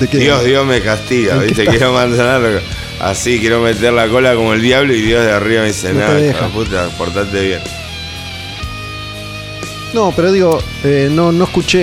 [0.00, 0.18] ¿De qué?
[0.18, 1.66] Dios, Dios me castiga, ¿En qué ¿viste?
[1.66, 2.60] Quiero mantenerlo
[3.00, 6.00] así, quiero meter la cola como el diablo y Dios de arriba me dice, No
[6.00, 6.46] te nada, deja".
[6.48, 7.60] puta, portate bien.
[9.94, 11.80] No, pero digo, eh, no, no escuché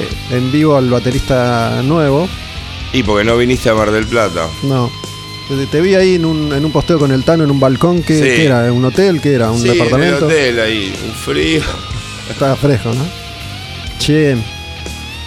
[0.00, 2.28] eh, en vivo al baterista nuevo.
[2.92, 4.46] Y porque no viniste a Mar del Plata.
[4.64, 4.90] No.
[5.48, 8.02] Te, te vi ahí en un, en un posteo con el Tano en un balcón.
[8.02, 8.22] ¿Qué, Sí.
[8.24, 8.72] qué era?
[8.72, 9.20] ¿Un hotel?
[9.20, 9.50] ¿Qué era?
[9.50, 10.16] ¿Un sí, departamento?
[10.16, 11.62] en el hotel ahí, un frío.
[12.30, 13.04] Estaba fresco, ¿no?
[13.98, 14.36] Che.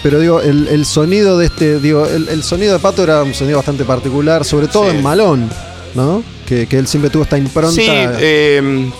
[0.02, 1.80] Pero digo, el, el sonido de este.
[1.80, 4.96] Digo, el, el sonido de Pato era un sonido bastante particular, sobre todo Sí.
[4.96, 5.50] en Malón,
[5.94, 6.22] ¿no?
[6.46, 7.74] Que, que él siempre tuvo esta impronta.
[7.74, 8.90] Sí, eh,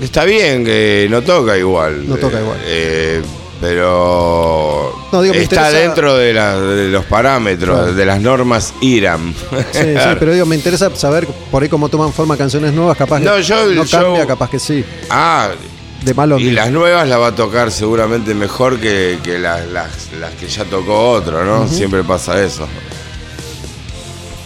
[0.00, 2.08] está bien que no toca igual.
[2.08, 2.58] No toca igual.
[2.64, 3.20] Eh,
[3.62, 7.94] pero No, digo, me está interesa- dentro de, la- de los parámetros, Claro.
[7.94, 9.32] de las normas IRAM.
[9.72, 13.20] Sí, sí, pero digo, me interesa saber por ahí cómo toman forma canciones nuevas, capaz
[13.20, 14.84] que No, yo- no yo- cambia, capaz que sí.
[15.08, 15.50] Ah,
[16.04, 16.40] De Malón.
[16.40, 20.48] Y las nuevas las va a tocar seguramente mejor que, que las, las- las que
[20.48, 21.68] ya tocó otro, ¿no?
[21.68, 22.66] Siempre pasa eso.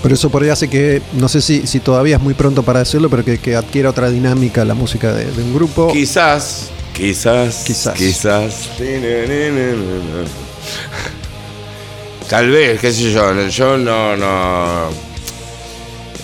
[0.03, 2.81] Por eso por ahí hace que, no sé si, si todavía es muy pronto para
[2.81, 5.89] decirlo, pero que, que adquiera otra dinámica la música de, de un grupo.
[5.91, 7.95] Quizás, quizás, Quizás.
[7.95, 8.71] quizás.
[12.29, 14.89] Tal vez, qué sé yo, yo no, no.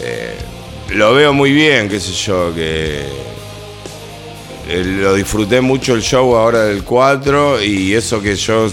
[0.01, 0.36] eh,
[0.90, 3.03] lo veo muy bien, qué sé yo, que.
[4.69, 8.66] eh, lo disfruté mucho el show ahora del 4 y eso que yo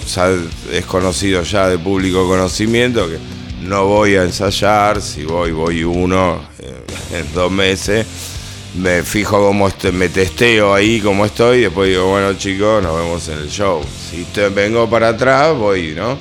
[0.72, 3.20] es conocido ya de público conocimiento, que
[3.68, 8.08] no voy a ensayar, si voy, voy uno eh, en dos meses.
[8.76, 12.96] Me fijo cómo estoy, me testeo ahí cómo estoy y después digo, bueno chicos, nos
[12.98, 13.82] vemos en el show.
[14.12, 16.18] Si te vengo para atrás, voy, ¿no?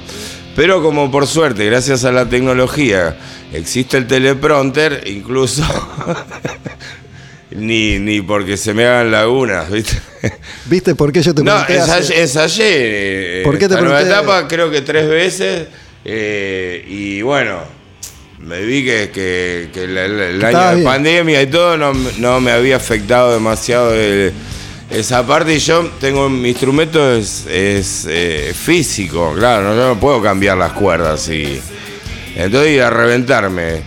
[0.56, 3.16] Pero como por suerte, gracias a la tecnología,
[3.52, 5.62] existe el teleprompter, incluso
[7.50, 9.98] ni, ni porque se me hagan lagunas, ¿viste?
[10.66, 14.02] ¿Viste por qué yo te No, pregunté hace- ensayé, ensayé, ¿Por qué te pregunté?
[14.02, 15.68] etapa creo que tres veces
[16.04, 17.60] eh, y bueno,
[18.48, 20.84] me vi que, que- el, año de bien.
[20.84, 24.32] pandemia y todo no, no me había afectado demasiado el-
[24.90, 30.00] esa parte y yo tengo mi instrumento es, es, eh, físico, claro, no, yo no
[30.00, 31.60] puedo cambiar las cuerdas y
[32.36, 33.82] entonces ir a reventarme.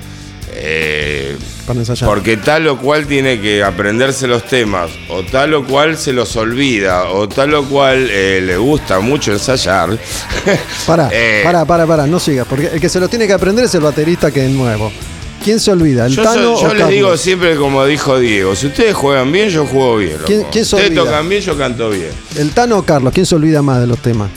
[0.53, 1.35] eh,
[1.71, 2.09] Para ensayar.
[2.09, 6.35] porque tal o cual tiene que aprenderse los temas, o tal o cual se los
[6.35, 9.97] olvida, o tal o cual eh, le gusta mucho ensayar.
[10.87, 13.65] Pará, Eh, pará, pará, pará, no sigas, porque el que se lo tiene que aprender
[13.65, 14.91] es el baterista que es nuevo.
[15.43, 16.05] ¿Quién se olvida?
[16.05, 19.49] ¿El Yo, Tano yo o les digo siempre como dijo Diego, si ustedes juegan bien,
[19.49, 20.13] yo juego bien.
[20.13, 20.25] loco.
[20.27, 21.03] ¿Quién- quién se ustedes olvida?
[21.11, 22.11] tocan bien, yo canto bien.
[22.37, 23.11] ¿El Tano o Carlos?
[23.11, 24.29] ¿Quién se olvida más de los temas?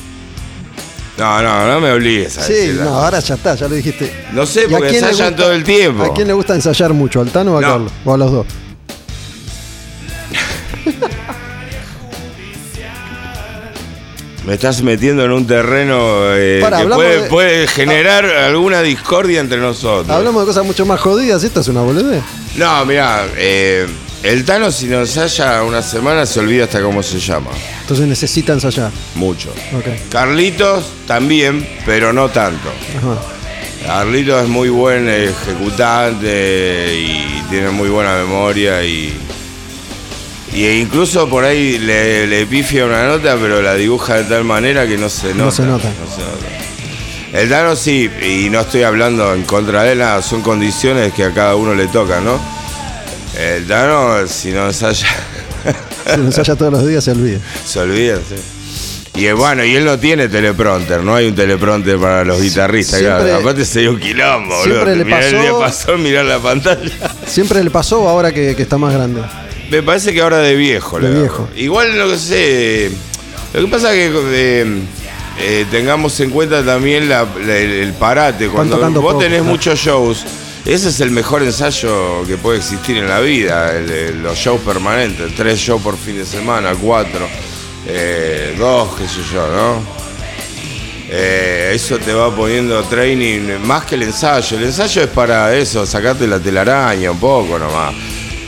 [1.17, 4.13] No, no, no me obligues a Sí, no, ahora ya está, ya lo dijiste.
[4.33, 6.03] No sé, ¿Y a porque quién ensayan gusta- todo el tiempo.
[6.03, 7.21] ¿A quién le gusta ensayar mucho?
[7.21, 7.69] ¿Al Tano o a No.
[7.69, 7.93] Carlos?
[8.05, 8.47] ¿O a los dos?
[14.47, 15.97] Me estás metiendo en un terreno
[16.35, 20.15] eh, Pará, que hablamos puede, de- puede generar alguna discordia entre nosotros.
[20.15, 22.23] Hablamos de cosas mucho más jodidas, esta es una boludez.
[22.57, 23.87] No, mirá, eh,
[24.25, 27.51] el Tano si nos ensaya una semana se olvida hasta cómo se llama.
[27.83, 28.91] Entonces necesita ensayar.
[29.15, 29.53] Mucho.
[30.11, 32.71] Carlitos también, pero no tanto.
[32.97, 33.21] Ajá.
[33.87, 39.15] Carlitos es muy buen ejecutante y tiene muy buena memoria y,
[40.55, 44.87] y incluso por ahí le, le pifia una nota, pero la dibuja de tal manera
[44.87, 45.45] que no se nota.
[45.45, 45.89] No se nota.
[45.89, 47.39] no se nota.
[47.39, 51.25] El Tano sí, y no estoy hablando en contra de él, nada, son condiciones que
[51.25, 52.54] a cada uno le tocan, ¿no?
[53.39, 55.07] El Tano, si no ensaya,
[56.11, 57.39] Si lo ensaya todos los días se olvida.
[57.67, 58.37] se olvida, sí.
[59.21, 62.99] Y eh, bueno, y él no tiene teleprompter, no hay un teleprompter para los guitarristas,
[63.01, 63.41] Siempre- claro.
[63.41, 64.65] Aparte sería un quilombo, boludo.
[64.75, 66.91] siempre le Mirá, el día pasó- pasó mirar la pantalla.
[67.27, 69.23] Siempre le pasó ahora que, que está más grande.
[69.71, 71.49] Me parece que ahora de viejo, De le viejo.
[71.57, 72.91] Igual lo que sé.
[73.55, 74.67] Lo que pasa es que eh,
[75.41, 78.49] eh, tengamos en cuenta también la- la- el, el parate.
[78.49, 80.25] Cuando vos tenés muchos shows,
[80.65, 83.77] ese es el mejor ensayo que puede existir en la vida.
[83.77, 85.35] el- los shows permanentes.
[85.35, 87.29] Tres shows por fin de semana, cuatro,
[87.87, 89.83] eh, dos, qué sé yo, ¿no?
[91.11, 94.57] Eh, eso te va poniendo training más que el ensayo.
[94.57, 97.95] El ensayo es para eso, sacarte la telaraña un poco nomás.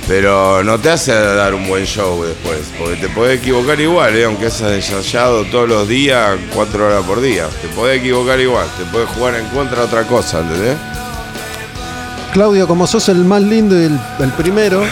[0.09, 4.25] Pero no te hace dar un buen show después, porque te podés equivocar igual, ¿eh?
[4.25, 7.47] aunque has ensayado todos los días, cuatro horas por día.
[7.61, 10.77] Te podés equivocar igual, te podés jugar en contra de otra cosa, ¿entendés?
[12.37, 14.83] Claudio, como sos el más lindo y el, el primero,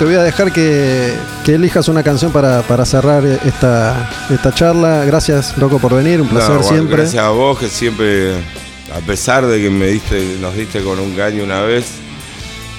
[0.00, 1.14] te voy a dejar que,
[1.44, 5.04] que elijas una canción para, para cerrar esta, esta charla.
[5.04, 6.20] Gracias, loco, por venir.
[6.20, 6.96] Un placer No, bueno, siempre.
[7.02, 11.14] Gracias a vos que siempre, a pesar de que me diste, nos diste con un
[11.14, 11.86] caño una vez,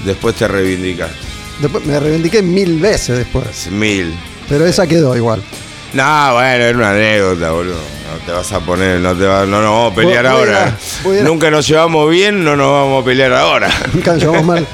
[0.04, 1.16] después te reivindicaste.
[1.62, 3.72] Después me reivindiqué mil veces después.
[3.72, 4.14] Mil.
[4.50, 5.42] Pero esa quedó igual.
[5.94, 7.80] No, bueno, era una anécdota, boludo.
[8.26, 10.78] Te vas a poner, no te va, no nos vamos a pelear Voy- ahora.
[11.04, 13.70] voy a- Nunca nos llevamos bien, no nos vamos a pelear ahora.
[13.94, 14.68] Nunca nos llevamos mal.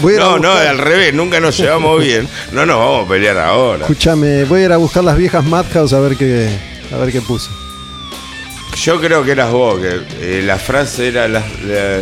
[0.00, 3.80] Voy No, no, al revés, nunca nos llevamos bien, no nos vamos a pelear ahora.
[3.82, 6.48] Escúchame, voy a ir a buscar las viejas Madhouse a ver qué,
[6.92, 7.50] a ver qué puse.
[8.82, 12.00] Yo creo que eras vos, que eh, la frase era la, la-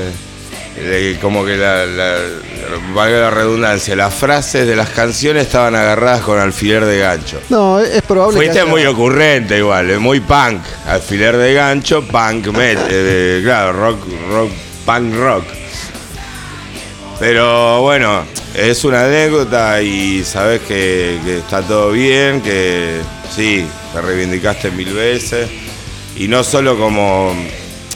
[1.21, 2.19] como que la, la-
[2.95, 7.41] valga la redundancia, las frases de las canciones estaban agarradas con alfiler de gancho.
[7.51, 8.45] No, es es probable que.
[8.47, 13.73] Fuiste haya- muy ocurrente igual, eh, muy punk, alfiler de gancho, punk met, eh, claro,
[13.73, 13.99] rock,
[14.31, 14.51] rock,
[14.87, 15.45] punk rock.
[17.19, 23.01] Pero bueno, es una anécdota y sabes que, que está todo bien, que
[23.35, 25.49] sí, te reivindicaste mil veces.
[26.17, 27.33] Y no solo como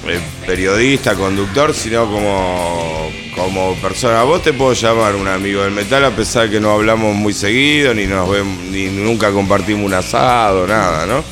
[0.09, 4.23] eh, periodista, conductor, sino como, como persona.
[4.23, 7.33] Vos te puedo llamar un amigo del metal a pesar de que no hablamos muy
[7.33, 11.25] seguido, ni nos vemos, ni nunca compartimos un asado, nada, ¿no?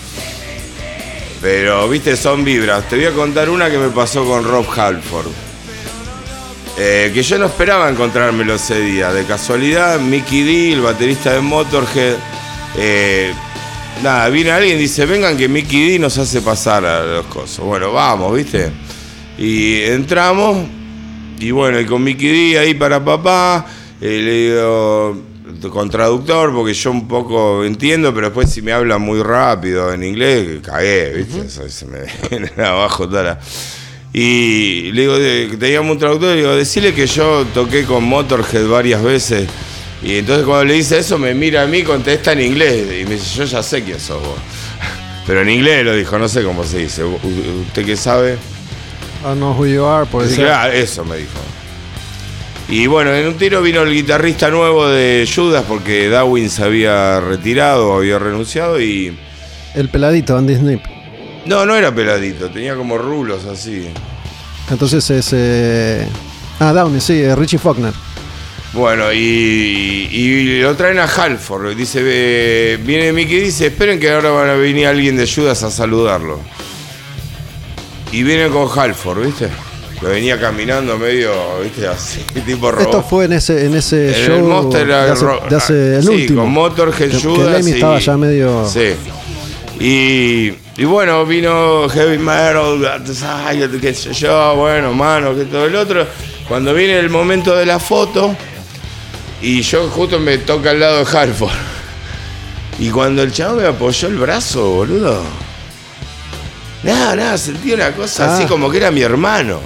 [1.41, 2.89] Pero, viste, son vibras.
[2.89, 5.29] Te voy a contar una que me pasó con Rob Halford.
[6.77, 9.13] Eh, que yo no esperaba encontrármelo ese día.
[9.13, 12.17] De casualidad, Mickey D, el baterista de Motorhead,
[12.79, 13.33] eh,
[14.03, 17.65] nada, viene alguien y dice, vengan que Mickey D nos hace pasar a los cosas.
[17.65, 18.71] Bueno, vamos, ¿viste?
[19.39, 20.67] Y entramos,
[21.39, 23.67] y bueno, y con Mickey D ahí para papá,
[24.01, 25.35] eh, le digo
[25.71, 30.03] con traductor, porque yo un poco entiendo, pero después si me hablan muy rápido en
[30.03, 31.49] inglés, cagué, ¿viste?
[31.71, 32.01] Se me
[32.31, 33.41] viene abajo toda la...
[34.13, 39.03] Y le digo, teníamos un traductor, le digo, decirle que yo toqué con Motorhead varias
[39.03, 39.49] veces.
[40.05, 42.85] Y entonces cuando le dice eso, me mira a mí, contesta en inglés.
[43.01, 44.37] Y me dice, yo ya sé quién sos vos.
[45.27, 47.03] Pero en inglés lo dijo, no sé cómo se dice.
[47.05, 48.35] ¿Usted qué sabe?
[49.25, 50.29] I know who you are, pues.
[50.31, 51.31] Dice, "Ah, eso me dijo.
[52.69, 57.21] Y bueno, en un tiro vino el guitarrista nuevo de Judas porque Darwin se había
[57.21, 59.17] retirado, había renunciado y...
[59.75, 60.81] El peladito, Andy Snip.
[61.47, 63.89] No, no era peladito, tenía como rulos así.
[64.71, 65.29] Entonces es.
[65.33, 66.07] eh,
[66.59, 67.93] Ah, Downey, sí, eh, Richie Faulkner.
[68.75, 69.19] Bueno, y,
[70.11, 71.77] y lo traen a Halford.
[71.77, 75.63] Dice, eh, viene Mickey y dice, esperen que ahora van a venir alguien de Judas
[75.63, 76.41] a saludarlo.
[78.11, 79.49] Y viene con Halford, ¿viste?
[80.01, 81.31] Que venía caminando medio,
[81.63, 81.87] ¿viste?
[81.87, 82.87] Así, tipo robot.
[82.87, 86.03] Esto fue en ese, en ese En show el Monster de hace, de hace- el
[86.03, 86.43] sí, último.
[86.43, 88.69] con Motorhead, Que- Judas y- estaba ya medio.
[88.69, 88.95] Sí.
[89.81, 92.99] Y, y bueno, vino Heavy Metal,
[93.81, 96.07] qué sé yo, bueno, mano, que todo el otro.
[96.49, 98.37] Cuando viene el momento de la foto,
[99.43, 101.53] y yo justo me toca al lado de Halford.
[102.79, 105.23] Y cuando el chavo me apoyó el brazo, boludo.
[106.83, 108.37] Nada, nada, sentí una cosa Ah.
[108.37, 109.61] así como que era mi hermano.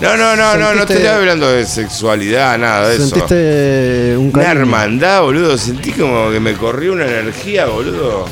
[0.00, 3.08] No, no, no, no, no estoy hablando de sexualidad, nada de eso.
[3.10, 5.56] ¿Sentiste un Una hermandad, boludo.
[5.56, 8.26] Sentí como que me corrió una energía, boludo.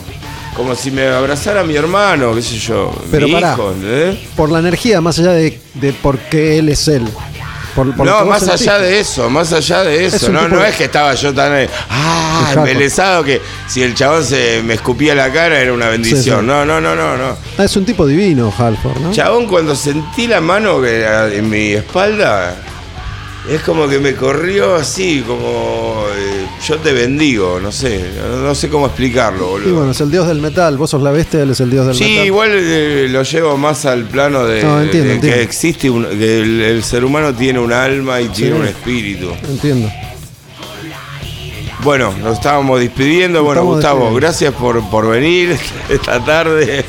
[0.56, 2.92] Como si me abrazara mi hermano, qué sé yo.
[3.10, 3.56] Pero mi pará.
[4.36, 7.04] Por la energía, más allá de, de por qué él es él.
[7.74, 10.16] Por, por lo no, más allá de eso, más allá de eso.
[10.16, 12.60] Es no, no de- es que estaba yo tan eh, ah, Exacto.
[12.68, 16.40] embelesado que si el chabón se me escupía la cara era una bendición.
[16.40, 16.46] sí.
[16.46, 17.36] No, no, no, no, no.
[17.58, 19.12] Ah, es un tipo divino, Halford, ¿no?
[19.12, 21.02] Chabón, cuando sentí la mano que
[21.36, 22.56] en mi espalda,
[23.48, 26.31] es como que me corrió así, como eh,
[26.66, 28.12] yo te bendigo, no sé,
[28.42, 29.68] no, sé cómo explicarlo, boludo.
[29.68, 30.76] Y bueno, es el dios del metal.
[30.78, 32.26] Vos sos la bestia, él es el dios del Sí, metal.
[32.26, 35.36] igual eh, lo llevo más al plano de, No, entiendo, de entiendo.
[35.38, 38.60] que existe un, que el, el ser humano tiene un alma y tiene Sí.
[38.60, 39.30] un espíritu.
[39.48, 39.90] Entiendo.
[41.82, 43.42] Bueno, nos estábamos despidiendo.
[43.42, 44.20] Bueno, Estamos Gustavo, despidiendo.
[44.20, 45.56] gracias por, por venir
[45.88, 46.84] esta tarde.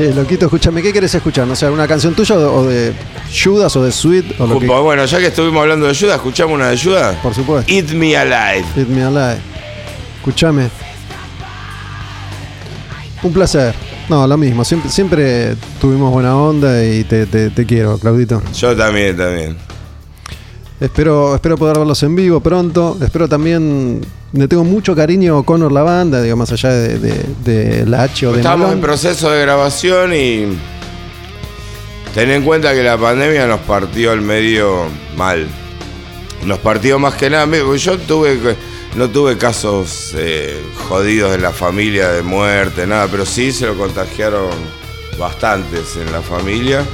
[0.00, 1.46] Che, loquito, escúchame, ¿qué querés escuchar?
[1.46, 2.94] No sé, ¿una canción tuya o de
[3.44, 6.54] Judas o de Sweet o lo que Bueno, ya que estuvimos hablando de ayuda, escuchamos
[6.54, 7.20] una de ayuda.
[7.22, 7.70] Por supuesto.
[7.70, 8.64] Eat Me Alive.
[8.74, 9.36] Hit Me Alive.
[10.16, 10.70] Escúchame.
[13.22, 13.74] Un placer.
[14.08, 14.64] No, lo mismo.
[14.64, 18.40] Siempre, siempre tuvimos buena onda y te, te- te quiero, Claudito.
[18.56, 19.54] Yo también, también.
[20.80, 22.96] Espero, espero poder verlos en vivo pronto.
[23.02, 24.00] Espero también.
[24.32, 28.04] Le tengo mucho cariño a Connor la banda, digo, más allá de, de- de la
[28.04, 30.56] H o de Estamos en proceso de grabación y
[32.14, 34.84] ten en cuenta que la pandemia nos partió al medio
[35.16, 35.48] mal.
[36.44, 37.46] Nos partió más que nada.
[37.76, 38.38] Yo tuve
[38.96, 43.76] no tuve casos eh, jodidos en la familia de muerte, nada, pero sí se lo
[43.76, 44.48] contagiaron
[45.18, 46.84] bastantes en la familia.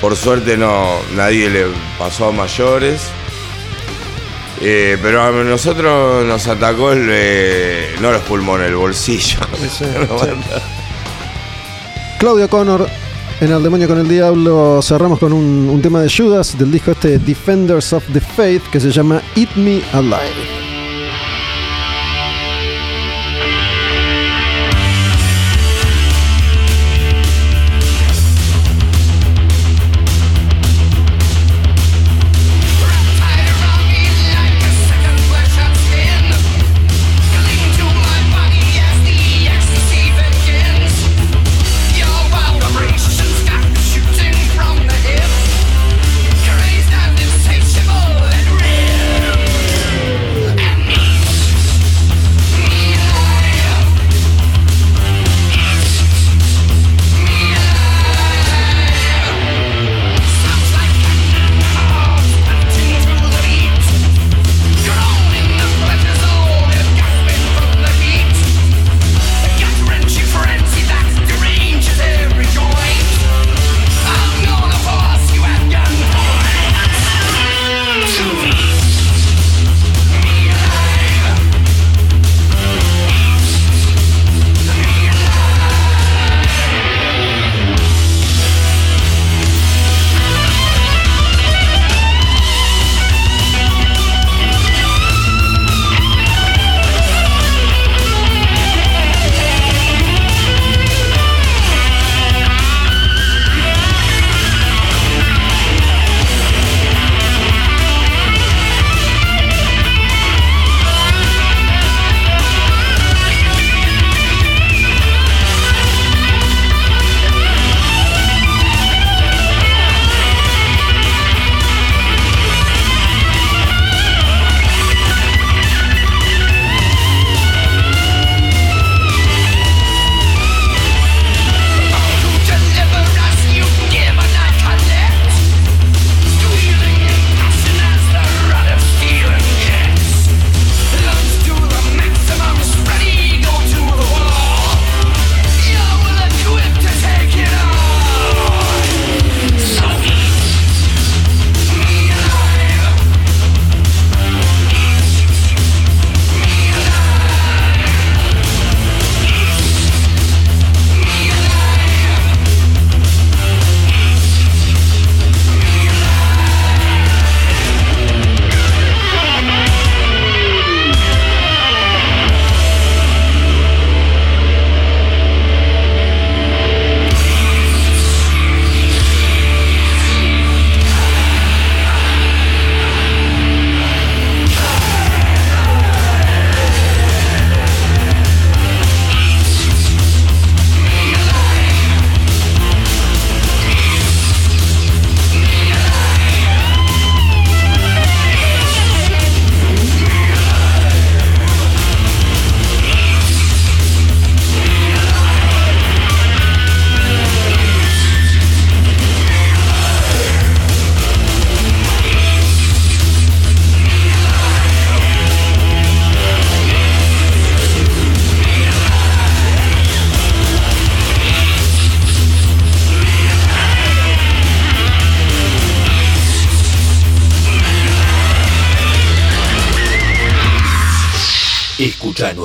[0.00, 0.86] Por suerte no
[1.16, 1.66] nadie le
[1.98, 3.00] pasó a mayores.
[4.64, 9.40] Eh, pero a nosotros nos atacó el, eh, no los pulmones, el bolsillo.
[9.68, 9.84] Sí.
[12.18, 12.88] Claudio Connor,
[13.40, 16.92] en El Demonio con el Diablo, cerramos con un, un tema de Judas del disco
[16.92, 20.61] este Defenders of the Faith que se llama Eat Me Alive.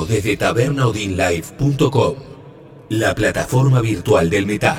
[0.08, 2.14] Desde tabernaudinlive.com,
[2.88, 4.76] la plataforma virtual del metal.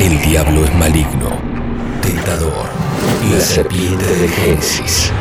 [0.00, 1.38] El diablo es maligno,
[2.00, 2.66] tentador,
[3.30, 5.12] la serpiente del Génesis,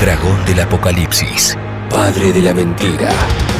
[0.00, 1.56] dragón del Apocalipsis,
[1.88, 3.12] padre de la mentira.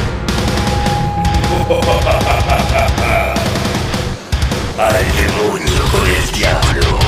[4.77, 6.99] Al demonio con el diablo.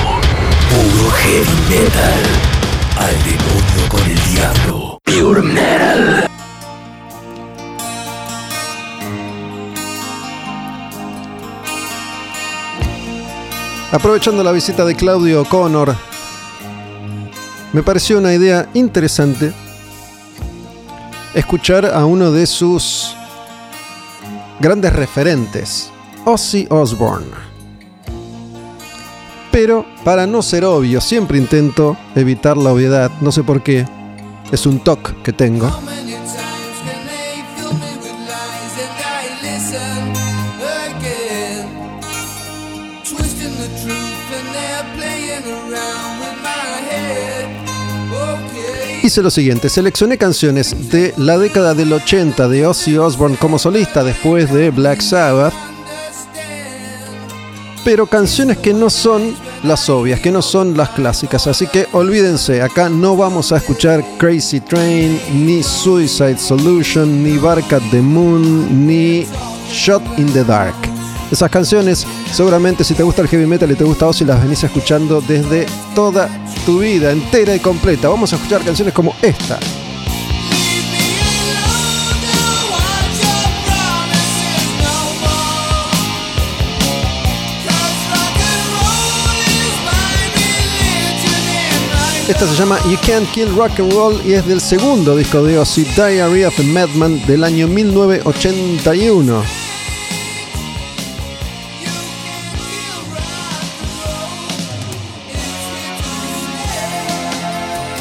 [0.70, 2.22] Puro heavy metal.
[2.96, 4.98] Al demonio con el diablo.
[5.04, 5.85] Pure metal.
[13.96, 15.96] Aprovechando la visita de Claudio O'Connor,
[17.72, 19.54] me pareció una idea interesante
[21.32, 23.16] escuchar a uno de sus
[24.60, 25.90] grandes referentes,
[26.26, 27.30] Ozzy Osbourne.
[29.50, 33.86] Pero para no ser obvio, siempre intento evitar la obviedad, no sé por qué,
[34.52, 35.74] es un toque que tengo.
[49.16, 54.04] Hice lo siguiente, seleccioné canciones de la década del 80 de Ozzy Osbourne como solista
[54.04, 55.54] después de Black Sabbath,
[57.82, 62.60] pero canciones que no son las obvias, que no son las clásicas, así que olvídense,
[62.60, 68.86] acá no vamos a escuchar Crazy Train, ni Suicide Solution, ni Bark at the Moon,
[68.86, 69.26] ni
[69.72, 70.95] Shot in the Dark.
[71.30, 74.62] Esas canciones, seguramente si te gusta el heavy metal y te gusta Ozzy, las venís
[74.62, 76.28] escuchando desde toda
[76.64, 78.08] tu vida, entera y completa.
[78.08, 79.58] Vamos a escuchar canciones como esta.
[92.28, 95.58] Esta se llama You Can't Kill Rock and Roll y es del segundo disco de
[95.58, 99.65] Ozzy, Diary of a Madman, del año 1981.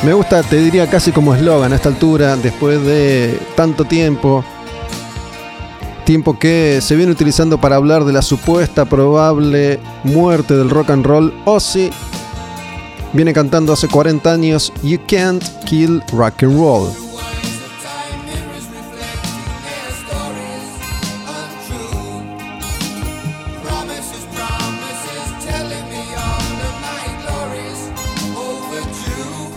[0.05, 4.45] Me gusta, te diría casi como eslogan a esta altura, después de tanto tiempo.
[6.03, 11.03] Tiempo que se viene utilizando para hablar de la supuesta probable muerte del rock and
[11.07, 11.33] roll.
[11.45, 11.89] Ozzy
[13.13, 17.04] viene cantando hace 40 años You Can't Kill Rock and Roll.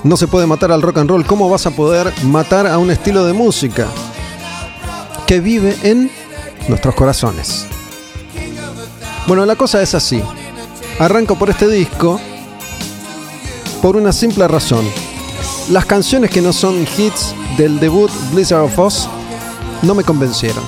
[0.04, 1.26] No se puede matar al rock and roll.
[1.26, 3.86] ¿Cómo vas a poder matar a un estilo de música
[5.26, 6.10] que vive en
[6.68, 7.66] nuestros corazones?
[9.26, 10.22] Bueno, la cosa es así.
[10.98, 12.20] Arranco por este disco
[13.82, 14.84] por una simple razón.
[15.70, 19.08] Las canciones que no son hits del debut Blizzard of Oz
[19.82, 20.64] no me convencieron.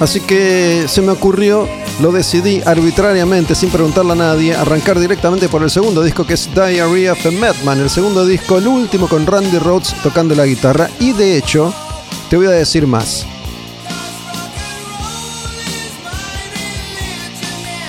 [0.00, 1.68] Así que se me ocurrió,
[2.00, 6.48] lo decidí arbitrariamente, sin preguntarle a nadie, arrancar directamente por el segundo disco que es
[6.54, 10.88] Diary of a Madman, el segundo disco, el último con Randy Rhodes tocando la guitarra.
[10.98, 11.74] Y de hecho,
[12.30, 13.26] te voy a decir más.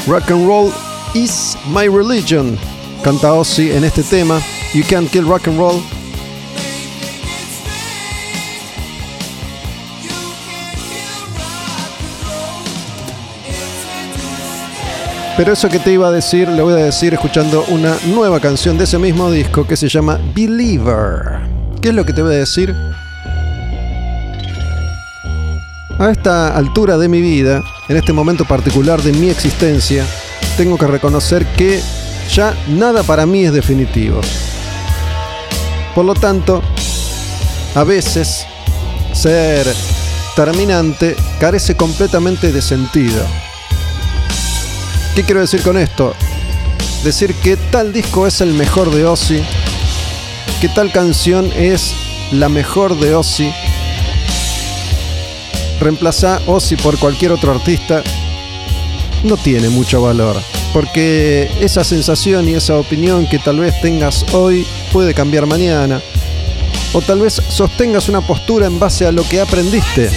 [0.07, 0.73] Rock and roll
[1.13, 2.57] is my religion,
[3.03, 4.41] canta Ozzy en este tema.
[4.73, 5.81] You can't kill rock and roll.
[15.41, 18.77] Pero eso que te iba a decir, lo voy a decir escuchando una nueva canción
[18.77, 21.39] de ese mismo disco que se llama Believer.
[21.81, 22.75] ¿Qué es lo que te voy a decir?
[25.97, 30.05] A esta altura de mi vida, en este momento particular de mi existencia,
[30.57, 31.81] tengo que reconocer que
[32.31, 34.21] ya nada para mí es definitivo.
[35.95, 36.61] Por lo tanto,
[37.73, 38.45] a veces
[39.11, 39.65] ser
[40.35, 43.25] terminante carece completamente de sentido.
[45.15, 46.15] ¿Qué quiero decir con esto?
[47.03, 49.43] Decir que tal disco es el mejor de Ozzy,
[50.61, 51.93] que tal canción es
[52.31, 53.51] la mejor de Ozzy.
[55.81, 58.03] Reemplazar Ozzy por cualquier otro artista
[59.23, 60.37] no tiene mucho valor,
[60.71, 66.01] porque esa sensación y esa opinión que tal vez tengas hoy puede cambiar mañana,
[66.93, 70.09] o tal vez sostengas una postura en base a lo que aprendiste.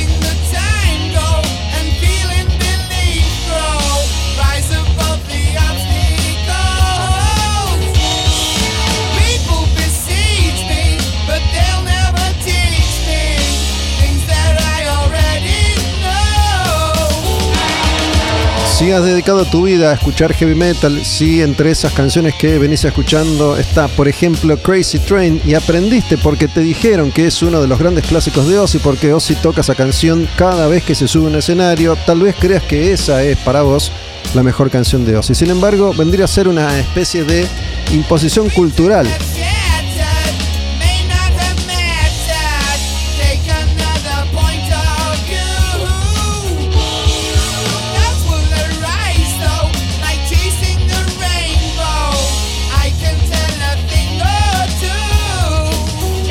[18.85, 22.85] Si has dedicado tu vida a escuchar heavy metal, si entre esas canciones que venís
[22.85, 27.67] escuchando está, por ejemplo, Crazy Train y aprendiste porque te dijeron que es uno de
[27.67, 31.29] los grandes clásicos de Ozzy, porque Ozzy toca esa canción cada vez que se sube
[31.29, 33.91] un escenario, tal vez creas que esa es para vos
[34.35, 35.35] la mejor canción de Ozzy.
[35.35, 37.47] Sin embargo, vendría a ser una especie de
[37.91, 39.09] imposición cultural.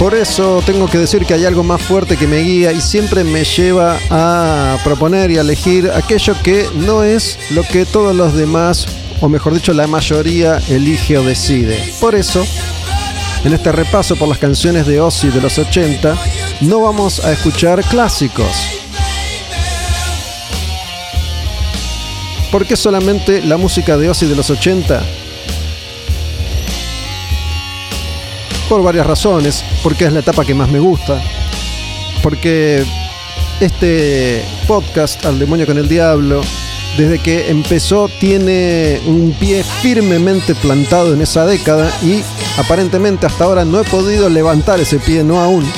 [0.03, 3.23] Por eso tengo que decir que hay algo más fuerte que me guía y siempre
[3.23, 8.34] me lleva a proponer y a elegir aquello que no es lo que todos los
[8.34, 8.85] demás,
[9.21, 11.80] o mejor dicho, la mayoría elige o decide.
[12.01, 12.45] Por eso,
[13.45, 16.17] en este repaso por las canciones de Ozzy de los 80,
[16.59, 18.67] no vamos a escuchar clásicos.
[22.51, 25.22] ¿Por qué solamente la música de Ozzy de los 80?
[28.73, 31.21] Por varias razones, porque es la etapa que más me gusta,
[32.23, 32.83] porque
[33.59, 36.41] este podcast Al demonio con el diablo,
[36.97, 42.23] desde que empezó tiene un pie firmemente plantado en esa década y
[42.57, 45.71] aparentemente hasta ahora no he podido levantar ese pie, no aún.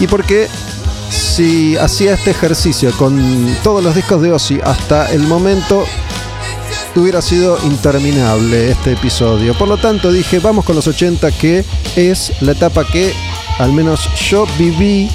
[0.00, 0.48] Y porque
[1.10, 5.84] si hacía este ejercicio con todos los discos de Ozzy hasta el momento
[7.00, 9.54] hubiera sido interminable este episodio.
[9.54, 11.64] Por lo tanto dije, vamos con los 80, que
[11.96, 13.12] es la etapa que
[13.58, 15.08] al menos yo viví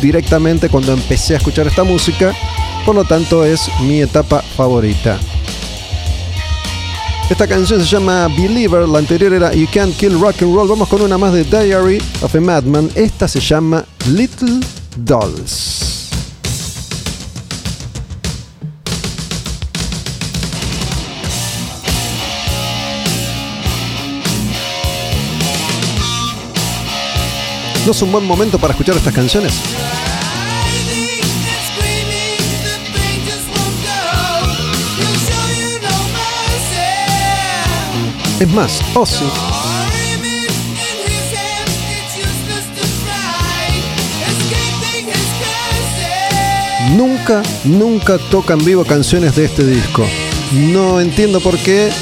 [0.00, 2.32] directamente cuando empecé a escuchar esta música.
[2.84, 5.18] Por lo tanto es mi etapa favorita.
[7.28, 10.68] Esta canción se llama Believer, la anterior era You Can't Kill Rock and Roll.
[10.68, 12.88] Vamos con una más de Diary of a Madman.
[12.94, 14.60] Esta se llama Little
[14.96, 15.95] Dolls.
[27.86, 29.54] ¿No es un buen momento para escuchar estas canciones?
[38.40, 39.66] Es más, Ozzy curses.
[46.96, 50.04] nunca, nunca toca en vivo canciones de este disco.
[50.52, 51.92] No entiendo por qué.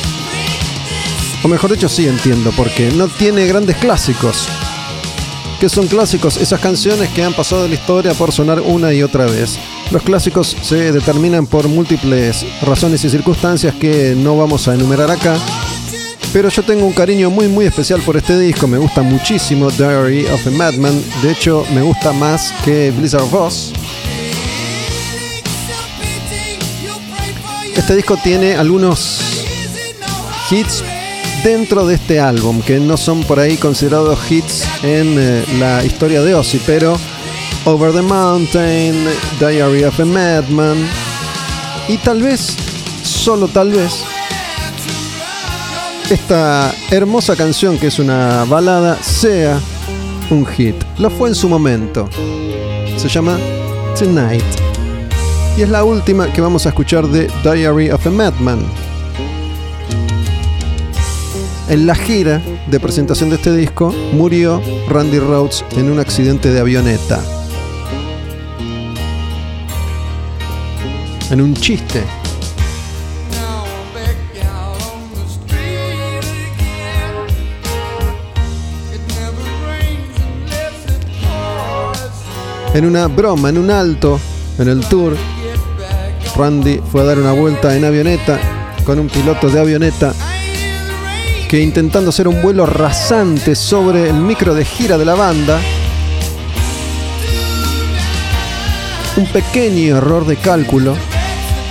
[1.42, 2.90] O mejor dicho, sí entiendo por qué.
[2.90, 4.48] No tiene grandes clásicos.
[5.64, 6.36] ¿Qué son clásicos?
[6.36, 9.58] Esas canciones que han pasado de la historia por sonar una y otra vez.
[9.90, 15.38] Los clásicos se determinan por múltiples razones y circunstancias que no vamos a enumerar acá.
[16.34, 20.26] Pero yo tengo un cariño muy muy especial por este disco, me gusta muchísimo Diary
[20.26, 23.72] of a Madman, de hecho me gusta más que Blizzard Oz.
[27.74, 29.46] Este disco tiene algunos
[30.50, 30.84] hits
[31.44, 36.22] dentro de este álbum que no son por ahí considerados hits en eh, la historia
[36.22, 36.96] de Ozzy, pero
[37.66, 39.04] Over the Mountain,
[39.38, 40.78] Diary of a Madman
[41.86, 42.56] y tal vez,
[43.02, 43.92] solo tal vez,
[46.10, 49.60] esta hermosa canción que es una balada sea
[50.30, 50.76] un hit.
[50.98, 52.08] Lo fue en su momento.
[52.96, 53.38] Se llama
[53.98, 54.42] Tonight.
[55.58, 58.83] Y es la última que vamos a escuchar de Diary of a Madman.
[61.66, 64.60] En la gira de presentación de este disco murió
[64.90, 67.20] Randy Rhodes en un accidente de avioneta.
[71.30, 72.02] En un chiste.
[82.74, 84.20] En una broma, en un alto,
[84.58, 85.16] en el tour,
[86.36, 88.38] Randy fue a dar una vuelta en avioneta
[88.84, 90.12] con un piloto de avioneta
[91.54, 95.60] que intentando hacer un vuelo rasante sobre el micro de gira de la banda,
[99.16, 100.96] un pequeño error de cálculo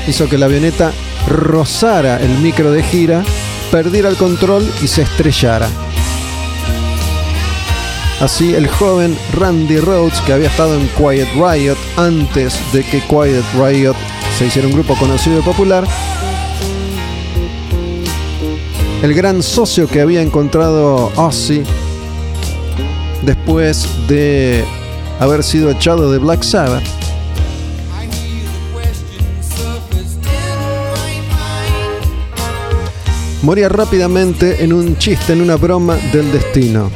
[0.07, 0.93] hizo que la avioneta
[1.27, 3.25] rozara el micro de gira,
[3.73, 5.67] perdiera el control y se estrellara.
[8.21, 13.43] Así el joven Randy Rhodes, que había estado en Quiet Riot antes de que Quiet
[13.59, 13.97] Riot
[14.37, 15.85] se hiciera un grupo conocido y popular,
[19.03, 21.61] el gran socio que había encontrado Ozzy
[23.21, 24.63] después de
[25.19, 26.85] haber sido echado de Black Sabbath,
[33.41, 36.89] moría rápidamente en un chiste, en una broma del destino.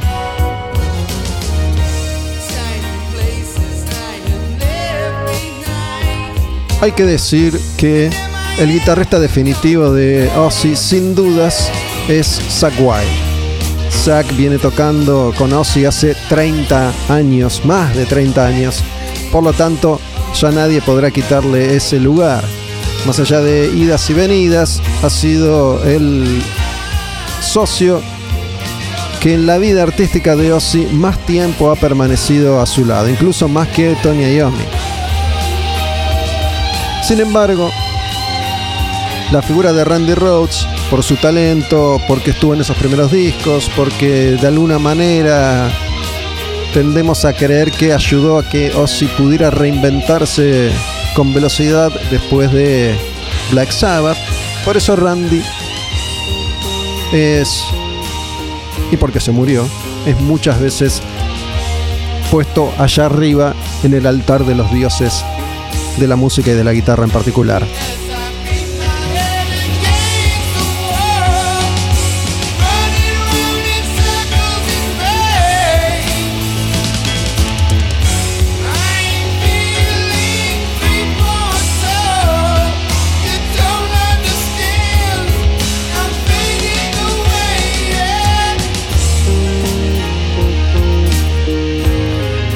[6.80, 8.08] Hay que decir que
[8.58, 11.70] el guitarrista definitivo de Ozzy, sin dudas,
[12.08, 12.40] es
[12.78, 13.38] Wild.
[13.90, 18.82] Zack viene tocando con Ozzy hace 30 años, más de 30 años.
[19.30, 20.00] Por lo tanto,
[20.34, 22.42] ya nadie podrá quitarle ese lugar.
[23.06, 26.42] Más allá de idas y venidas, ha sido el
[27.40, 28.00] socio
[29.20, 33.48] que en la vida artística de Ozzy más tiempo ha permanecido a su lado, incluso
[33.48, 34.64] más que Tony Iommi.
[37.02, 37.70] Sin embargo,
[39.32, 44.36] la figura de Randy Rhoads, por su talento, porque estuvo en esos primeros discos, porque
[44.40, 45.70] de alguna manera
[46.72, 50.70] tendemos a creer que ayudó a que Ozzy pudiera reinventarse
[51.14, 52.94] con velocidad después de
[53.50, 54.16] Black Sabbath.
[54.64, 55.42] Por eso Randy
[57.12, 57.64] es,
[58.90, 59.66] y porque se murió,
[60.06, 61.02] es muchas veces
[62.30, 65.24] puesto allá arriba en el altar de los dioses
[65.98, 67.66] de la música y de la guitarra en particular.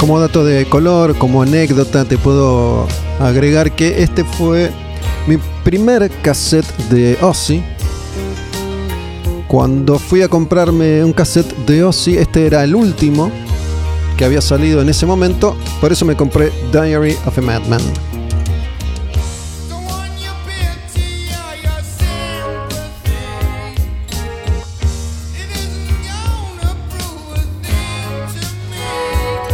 [0.03, 2.89] Como dato de color, como anécdota, te puedo
[3.21, 4.73] agregar que este fue
[5.29, 7.63] mi primer cassette de Ozzy.
[9.47, 13.31] Cuando fui a comprarme un cassette de Ozzy, este era el último
[14.17, 18.12] que había salido en ese momento, por eso me compré Diary of a Madman.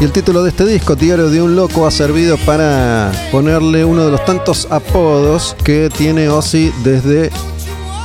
[0.00, 4.04] Y el título de este disco, Diario de un Loco, ha servido para ponerle uno
[4.04, 7.32] de los tantos apodos que tiene Ozzy desde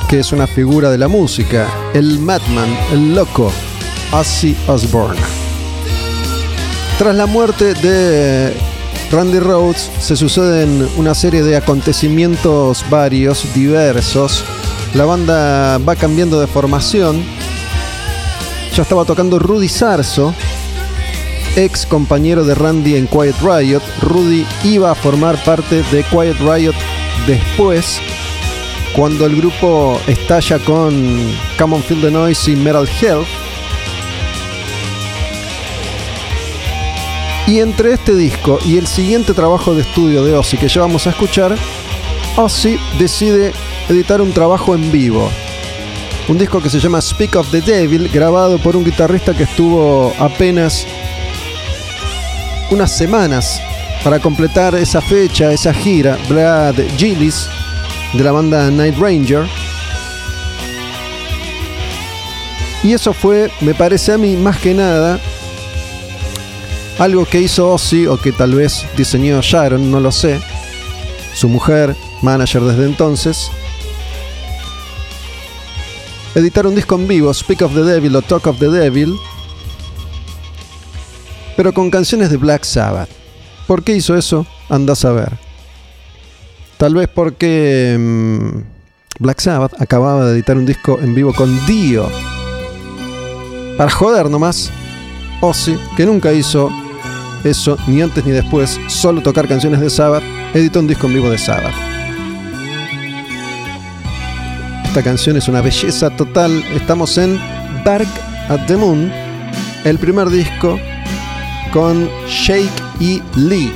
[0.08, 3.52] que es una figura de la música, el Madman, el loco,
[4.10, 5.20] Ozzy Osbourne.
[6.98, 8.52] Tras la muerte de
[9.12, 14.44] Randy Rhoads se suceden una serie de acontecimientos varios, diversos.
[14.94, 17.22] La banda va cambiando de formación.
[18.74, 20.34] Ya estaba tocando Rudy Sarso,
[21.56, 23.82] ex compañero de Randy en Quiet Riot.
[24.02, 26.74] Rudy iba a formar parte de Quiet Riot
[27.26, 28.00] después,
[28.94, 30.92] cuando el grupo estalla con
[31.58, 33.26] Come on Feel the Noise y Metal Health.
[37.46, 41.06] Y entre este disco y el siguiente trabajo de estudio de Ozzy que ya vamos
[41.06, 41.54] a escuchar,
[42.36, 43.52] Ozzy decide
[43.88, 45.30] editar un trabajo en vivo.
[46.26, 50.14] Un disco que se llama Speak of the Devil, grabado por un guitarrista que estuvo
[50.18, 50.86] apenas
[52.70, 53.60] unas semanas
[54.02, 57.48] para completar esa fecha, esa gira, Brad Gillis
[58.12, 59.46] de la banda Night Ranger.
[62.82, 65.18] Y eso fue, me parece a mí, más que nada,
[66.98, 70.38] algo que hizo Ozzy o que tal vez diseñó Sharon, no lo sé,
[71.34, 73.50] su mujer, manager desde entonces.
[76.34, 79.16] Editar un disco en vivo, Speak of the Devil o Talk of the Devil,
[81.56, 83.08] pero con canciones de Black Sabbath.
[83.66, 84.46] ¿Por qué hizo eso?
[84.68, 85.32] Andás a ver.
[86.76, 88.58] Tal vez porque mm,
[89.20, 92.08] Black Sabbath acababa de editar un disco en vivo con Dio.
[93.76, 94.70] Para joder nomás,
[95.40, 96.70] Ozzy, que nunca hizo
[97.44, 100.22] eso ni antes ni después, solo tocar canciones de Sabbath,
[100.54, 101.74] editó un disco en vivo de Sabbath.
[104.84, 106.62] Esta canción es una belleza total.
[106.74, 107.38] Estamos en
[107.84, 108.06] Dark
[108.48, 109.12] at the Moon,
[109.84, 110.78] el primer disco
[111.74, 112.70] con Shake
[113.00, 113.72] y Lee,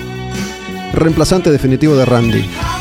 [0.95, 2.78] reemplazante definitivo de Randy.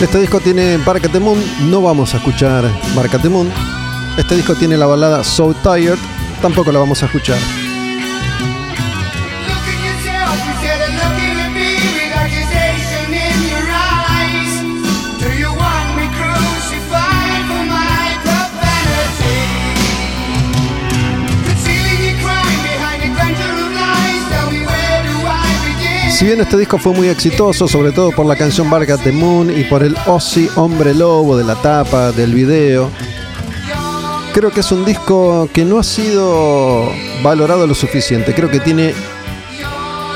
[0.00, 1.38] Este disco tiene Bark at the Moon,
[1.70, 2.64] no vamos a escuchar
[2.96, 3.52] Bark at the Moon.
[4.16, 5.98] Este disco tiene la balada So Tired,
[6.40, 7.38] tampoco la vamos a escuchar.
[26.20, 29.50] Si bien este disco fue muy exitoso, sobre todo por la canción at the Moon
[29.58, 32.90] y por el Ozzy Hombre Lobo de la tapa, del video,
[34.34, 36.92] creo que es un disco que no ha sido
[37.22, 38.34] valorado lo suficiente.
[38.34, 38.92] Creo que tiene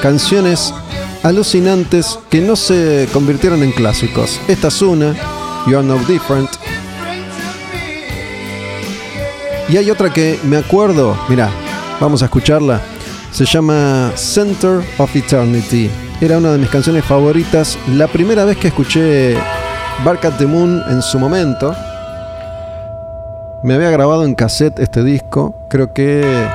[0.02, 0.74] canciones
[1.22, 4.38] alucinantes que no se convirtieron en clásicos.
[4.46, 5.14] Esta es una,
[5.66, 6.50] You Are No Different.
[9.70, 11.48] Y hay otra que me acuerdo, mira,
[11.98, 12.93] vamos a escucharla.
[13.34, 15.90] Se llama Center of Eternity.
[16.20, 17.76] Era una de mis canciones favoritas.
[17.88, 19.36] La primera vez que escuché
[20.04, 21.74] Bark at the Moon en su momento,
[23.64, 25.52] me había grabado en cassette este disco.
[25.68, 26.46] Creo que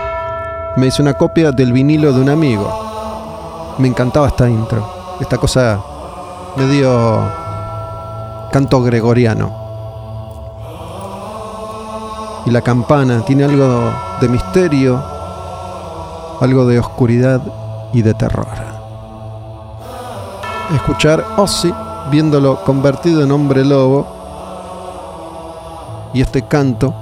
[0.78, 3.76] me hice una copia del vinilo de un amigo.
[3.78, 5.18] Me encantaba esta intro.
[5.20, 5.82] Esta cosa
[6.56, 7.30] medio
[8.54, 9.54] canto gregoriano.
[12.46, 13.92] Y la campana tiene algo
[14.22, 15.19] de misterio,
[16.40, 17.42] algo de oscuridad
[17.94, 18.48] y de terror.
[20.76, 21.74] Escuchar Ozzy
[22.12, 24.08] viéndolo convertido en hombre lobo
[26.14, 26.94] y este canto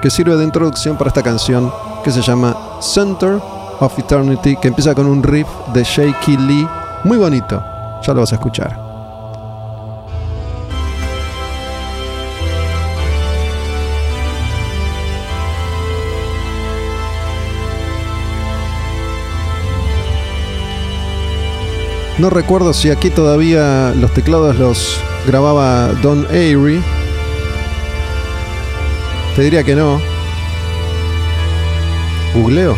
[0.00, 1.72] que sirve de introducción para esta canción
[2.04, 3.40] que se llama Center
[3.80, 6.68] of Eternity, que empieza con un riff de Shaky Lee
[7.04, 7.62] muy bonito.
[8.02, 8.85] Ya lo vas a escuchar.
[22.18, 26.82] No recuerdo si aquí todavía los teclados los grababa Don Avery.
[29.34, 30.00] Te diría que no.
[32.34, 32.74] Googleo.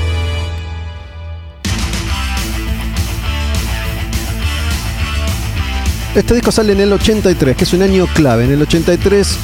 [6.17, 8.45] Este disco sale en el 83, que es un año clave.
[8.45, 9.39] En el 83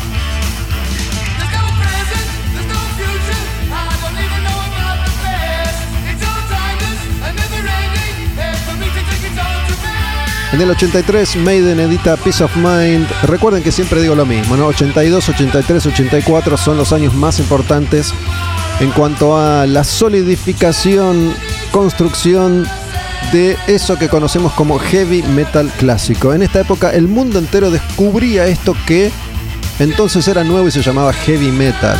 [10.55, 13.09] En el 83 Maiden edita Peace of Mind.
[13.25, 14.67] Recuerden que siempre digo lo mismo, ¿no?
[14.67, 18.15] 82, 83, 84 son los años más importantes
[18.79, 21.35] en cuanto a la solidificación,
[21.73, 22.69] construcción
[23.33, 26.33] de eso que conocemos como heavy metal clásico.
[26.33, 29.11] En esta época el mundo entero descubría esto que
[29.81, 31.99] entonces era nuevo y se llamaba heavy metal.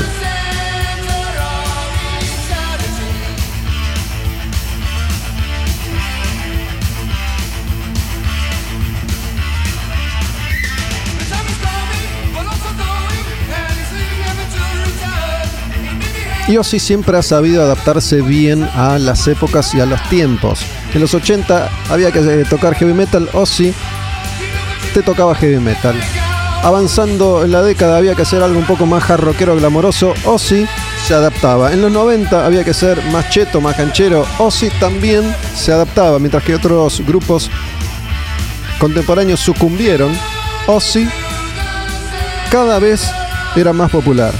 [16.47, 20.61] Y Ozzy siempre ha sabido adaptarse bien a las épocas y a los tiempos.
[20.93, 23.73] En los 80 había que eh, tocar heavy metal, Ozzy
[24.93, 25.99] te tocaba heavy metal.
[26.63, 30.67] Avanzando en la década había que hacer algo un poco más hard rockero, glamoroso, Ozzy
[31.07, 31.73] se adaptaba.
[31.73, 36.43] En los 90 había que ser más cheto, más canchero, Ozzy también se adaptaba, mientras
[36.43, 37.51] que otros grupos
[38.79, 40.13] contemporáneos sucumbieron,
[40.67, 41.09] Ozzy
[42.51, 43.11] cada vez
[43.57, 44.33] era más popular.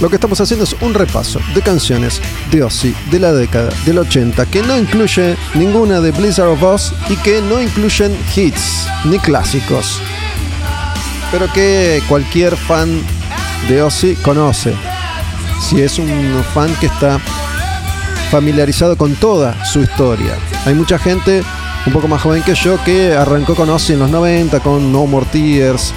[0.00, 3.98] Lo que estamos haciendo es un repaso de canciones de Ozzy de la década del
[3.98, 9.18] 80 que no incluye ninguna de Blizzard of Oz y que no incluyen hits ni
[9.18, 10.00] clásicos,
[11.30, 13.02] pero que cualquier fan
[13.68, 14.74] de Ozzy conoce.
[15.60, 17.20] Si es un fan que está
[18.30, 20.38] familiarizado con toda su historia.
[20.64, 21.42] Hay mucha gente
[21.86, 25.04] un poco más joven que yo que arrancó con Ozzy en los 90 con No
[25.06, 25.92] More Tears.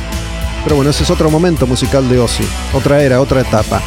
[0.63, 3.81] Pero bueno, ese es otro momento musical de Ozzy, otra era, otra etapa.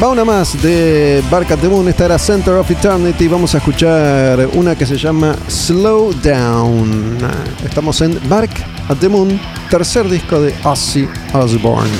[0.00, 3.28] Va una más de Bark at the Moon, esta era Center of Eternity.
[3.28, 7.18] Vamos a escuchar una que se llama Slow Down.
[7.64, 8.50] Estamos en Bark
[8.88, 9.38] at the Moon,
[9.68, 11.90] tercer disco de Ozzy Osbourne.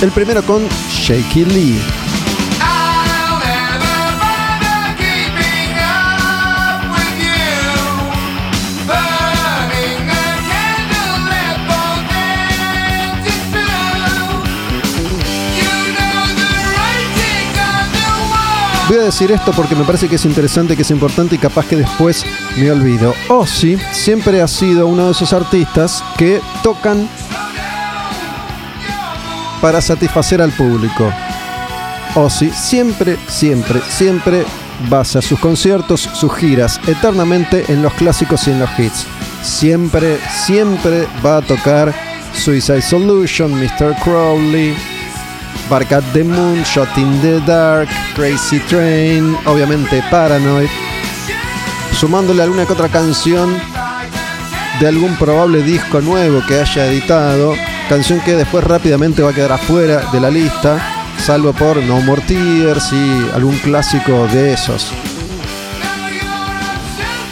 [0.00, 1.97] El primero con Shaky Lee.
[18.88, 21.66] Voy a decir esto porque me parece que es interesante, que es importante y capaz
[21.66, 22.24] que después
[22.56, 23.12] me olvido.
[23.28, 27.06] Ozzy siempre ha sido uno de esos artistas que tocan
[29.60, 31.12] para satisfacer al público.
[32.14, 34.46] Ozzy siempre, siempre, siempre
[34.88, 39.06] basa sus conciertos, sus giras, eternamente en los clásicos y en los hits.
[39.42, 41.92] Siempre, siempre va a tocar
[42.32, 43.94] Suicide Solution, Mr.
[44.02, 44.74] Crowley,
[45.68, 50.68] Bark at the Moon, Shot in the Dark, Crazy Train, obviamente Paranoid.
[51.92, 53.50] sumándole alguna que otra canción
[54.80, 57.54] de algún probable disco nuevo que haya editado,
[57.88, 60.78] canción que después rápidamente va a quedar afuera de la lista,
[61.18, 64.92] salvo por No More Tears y algún clásico de esos.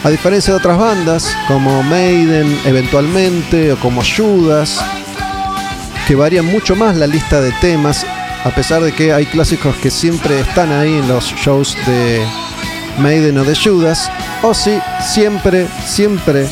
[0.03, 4.79] A diferencia de otras bandas, como Maiden eventualmente, o como Judas,
[6.07, 8.05] que varían mucho más la lista de temas,
[8.47, 12.25] a pesar de que hay clásicos que siempre están ahí en los shows de
[12.97, 14.09] Maiden o de Judas,
[14.41, 16.47] o sí, siempre, siempre,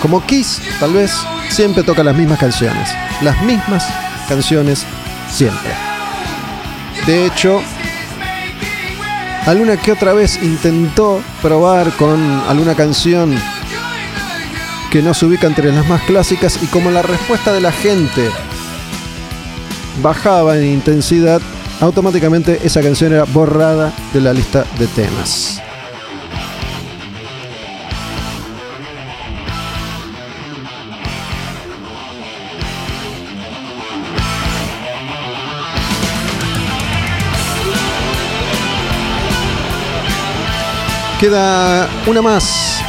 [0.00, 1.12] como Kiss, tal vez,
[1.48, 2.88] siempre toca las mismas canciones.
[3.20, 3.84] Las mismas
[4.28, 4.86] canciones
[5.28, 5.72] siempre.
[7.04, 7.60] De hecho,
[9.44, 13.34] alguna que otra vez intentó probar con alguna canción
[14.92, 18.30] que no se ubica entre las más clásicas y como la respuesta de la gente
[20.00, 21.40] bajaba en intensidad,
[21.80, 25.60] automáticamente esa canción era borrada de la lista de temas.
[41.20, 42.82] Queda una más.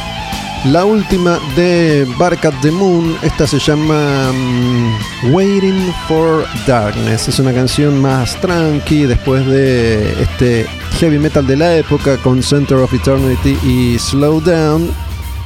[0.64, 3.14] La última de Bark at the Moon.
[3.22, 7.28] Esta se llama mm, Waiting for Darkness.
[7.28, 10.66] Es una canción más tranqui después de este
[10.98, 14.90] heavy metal de la época con Center of Eternity y Slow Down.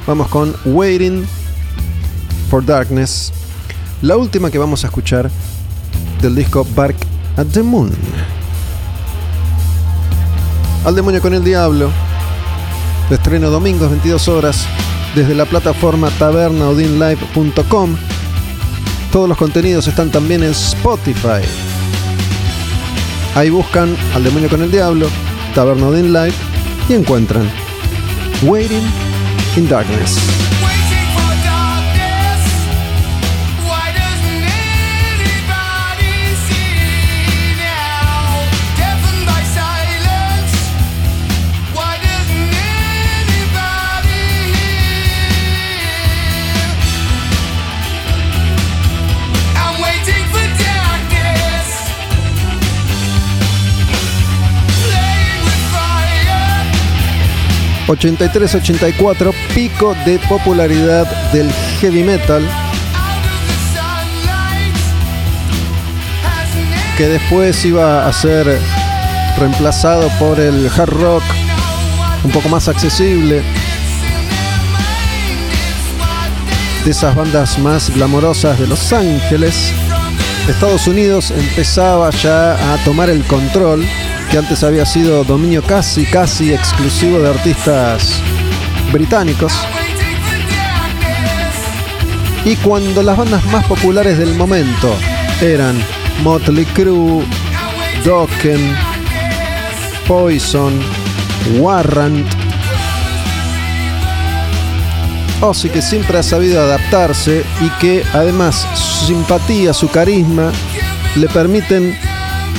[0.06, 1.26] Vamos con Waiting
[2.48, 3.32] for Darkness.
[4.02, 5.28] La última que vamos a escuchar
[6.22, 6.96] del disco Bark
[7.36, 7.90] at the Moon.
[10.84, 11.90] Al demonio con el diablo.
[13.10, 14.68] De estreno domingos 22 horas
[15.18, 17.96] desde la plataforma tabernaudinlive.com.
[19.10, 21.42] Todos los contenidos están también en Spotify.
[23.34, 25.08] Ahí buscan al demonio con el diablo,
[25.56, 25.88] Taberna
[26.88, 27.50] y encuentran
[28.44, 28.84] Waiting
[29.56, 30.16] in darkness.
[57.88, 61.50] 83-84, pico de popularidad del
[61.80, 62.46] heavy metal,
[66.96, 68.60] que después iba a ser
[69.38, 71.22] reemplazado por el hard rock
[72.24, 73.42] un poco más accesible,
[76.84, 79.72] de esas bandas más glamorosas de Los Ángeles.
[80.48, 83.86] Estados Unidos empezaba ya a tomar el control,
[84.30, 88.20] que antes había sido dominio casi, casi exclusivo de artistas
[88.92, 89.52] británicos.
[92.44, 94.94] Y cuando las bandas más populares del momento
[95.40, 95.78] eran
[96.22, 97.24] Motley Crue,
[98.04, 98.76] Dokken,
[100.06, 100.78] Poison,
[101.58, 102.26] Warrant,
[105.40, 110.50] Ozzy que siempre ha sabido adaptarse y que además su simpatía, su carisma
[111.14, 111.96] le permiten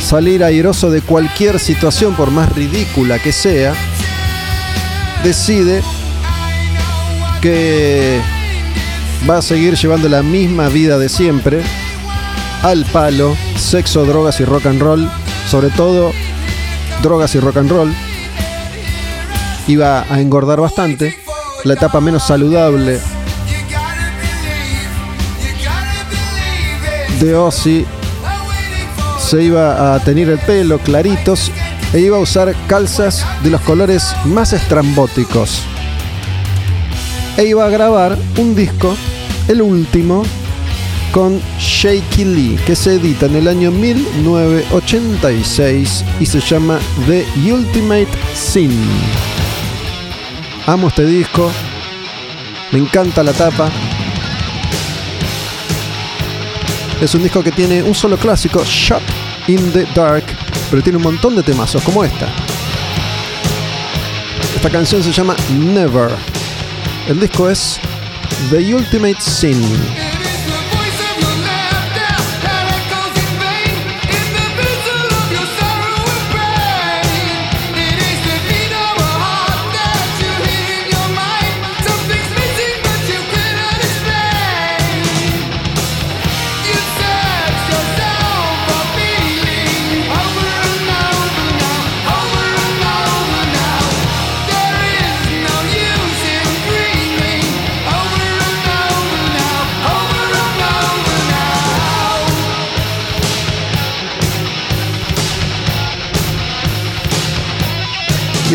[0.02, 3.74] salir airoso de cualquier situación por más ridícula que sea,
[5.24, 5.82] decide
[7.42, 8.20] que
[9.30, 11.62] va a seguir llevando la misma vida de siempre,
[12.64, 15.10] al palo, sexo, drogas y rock and roll,
[15.50, 16.12] sobre todo
[17.02, 17.94] drogas y rock and roll.
[19.68, 21.16] Iba a engordar bastante,
[21.64, 23.00] la etapa menos saludable
[27.20, 27.86] de Ozzy
[29.30, 31.52] se iba a tener el pelo claritos
[31.94, 35.62] e iba a usar calzas de los colores más estrambóticos.
[37.38, 38.98] E iba a grabar un disco,
[39.48, 40.24] el último,
[41.12, 47.24] con Shaky Lee, que se edita en el año 1986 y se llama The
[47.54, 48.72] Ultimate Sin.
[50.66, 51.52] Amo este disco,
[52.72, 53.70] me encanta la tapa.
[57.00, 59.19] Es un disco que tiene un solo clásico, Shot
[59.50, 60.24] in the Dark,
[60.70, 62.28] pero tiene un montón de temazos como esta.
[64.56, 66.12] Esta canción se llama Never.
[67.08, 67.80] El disco es
[68.52, 69.60] The Ultimate Sin.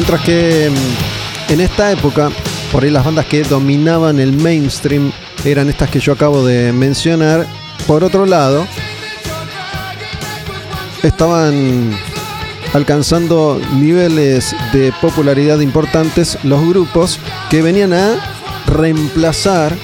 [0.06, 2.28] Mientras que mm, en esta época,
[2.70, 5.10] por ahí las bandas que dominaban el mainstream
[5.46, 7.46] eran estas que yo acabo de mencionar.
[7.86, 8.66] Por otro lado,
[11.02, 11.96] estaban
[12.74, 17.18] alcanzando niveles de popularidad importantes los grupos
[17.48, 18.16] que venían a
[18.66, 19.74] reemplazar,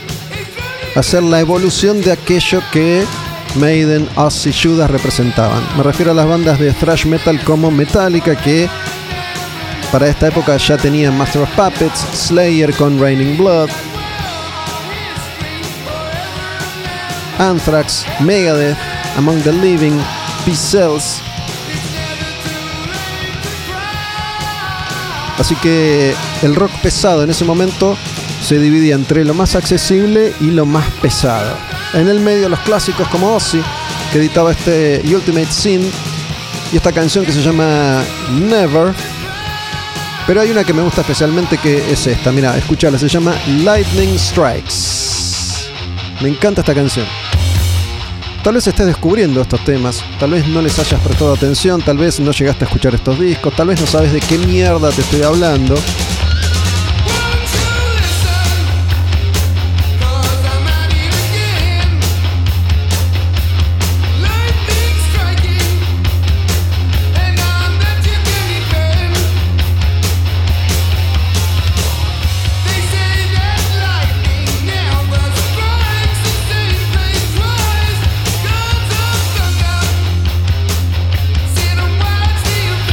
[0.97, 3.07] hacer la evolución de aquello que
[3.55, 5.63] Maiden, Ozzy, Judas representaban.
[5.79, 8.69] Me refiero a las bandas de thrash metal como Metallica que
[9.93, 13.71] para esta época ya tenían Master of Puppets, Slayer con Raining Blood,
[17.39, 18.77] Anthrax, Megadeth,
[19.17, 19.99] Among the Living,
[20.55, 21.21] Cells.
[25.39, 27.97] Así que el rock pesado en ese momento
[28.43, 31.57] se dividía entre lo más accesible y lo más pesado.
[31.95, 33.63] En el medio los clásicos como Ozzy,
[34.13, 35.81] que editaba este Ultimate Sin
[36.73, 38.03] y esta canción que se llama
[38.33, 38.95] Never.
[40.27, 43.35] Pero hay una que me gusta especialmente que es esta, mira, escúchala, se llama
[43.65, 45.71] Lightning Strikes.
[46.21, 47.07] Me encanta esta canción.
[48.43, 52.21] Tal vez estés descubriendo estos temas, tal vez no les hayas prestado atención, tal vez
[52.21, 55.23] no llegaste a escuchar estos discos, tal vez no sabes de qué mierda te estoy
[55.23, 55.77] hablando.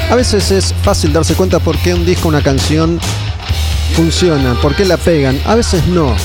[0.10, 2.98] A veces es fácil darse cuenta por qué un disco, una canción
[3.94, 5.40] funciona, por qué la pegan.
[5.46, 6.16] A veces no.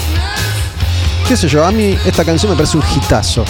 [1.26, 1.64] ¿Qué sé yo?
[1.66, 3.44] A mí esta canción me parece un hitazo.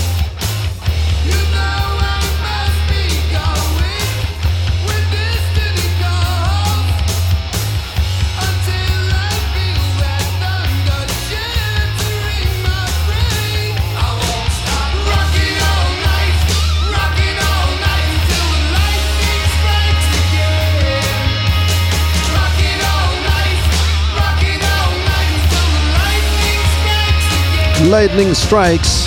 [27.93, 29.05] Lightning Strikes.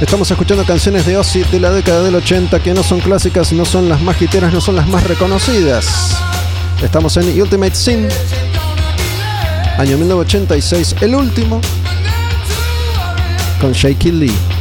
[0.00, 3.66] Estamos escuchando canciones de Ozzy de la década del 80 que no son clásicas, no
[3.66, 6.16] son las más hiteras, no son las más reconocidas.
[6.82, 8.08] Estamos en Ultimate Sin,
[9.76, 11.60] año 1986, el último,
[13.60, 14.51] con Shaky Lee.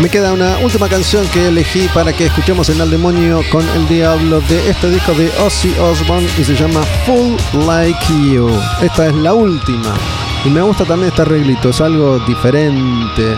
[0.00, 3.88] Me queda una última canción que elegí para que escuchemos en Al Demonio con el
[3.88, 7.34] Diablo de este disco de Ozzy Osbourne y se llama Full
[7.66, 7.98] Like
[8.30, 8.48] You.
[8.80, 9.96] Esta es la última.
[10.44, 13.36] Y me gusta también este arreglito, es algo diferente.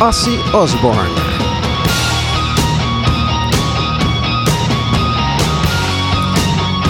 [0.00, 1.47] Ozzy Osbourne.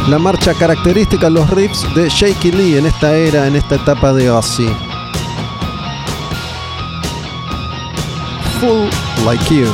[0.08, 4.30] La marcha característica, los riffs de Shaky Lee en esta era, en esta etapa de
[4.30, 4.66] Ozzy.
[8.58, 8.88] Full
[9.26, 9.66] Like You.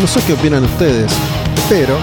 [0.00, 1.12] No sé qué opinan ustedes,
[1.68, 1.96] pero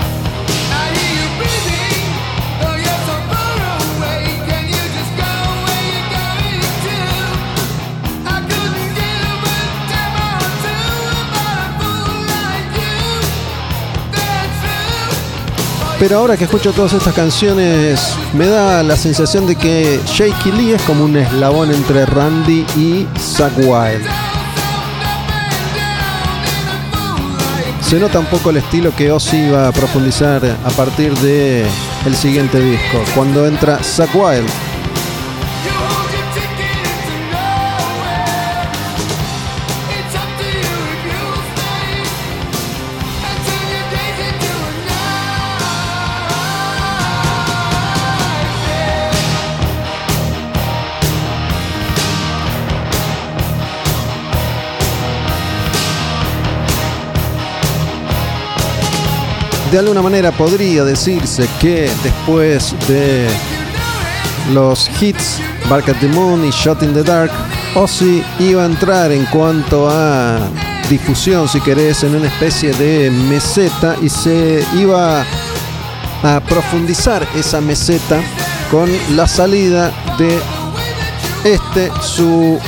[15.99, 20.74] Pero ahora que escucho todas estas canciones, me da la sensación de que Shaky Lee
[20.74, 24.06] es como un eslabón entre Randy y Zack Wild.
[27.82, 31.65] Se nota un poco el estilo que Ozzy iba a profundizar a partir de
[32.06, 34.66] el siguiente disco, cuando entra Zack Wild.
[59.72, 63.27] De alguna manera podría decirse que después de
[64.53, 65.39] los hits
[65.69, 67.31] Bark at the Moon y Shot in the Dark,
[67.76, 70.39] Ozzy iba a entrar en cuanto a
[70.89, 75.26] difusión, si querés, en una especie de meseta y se iba
[76.23, 78.22] a profundizar esa meseta
[78.72, 80.39] con la salida de
[81.44, 82.60] este, su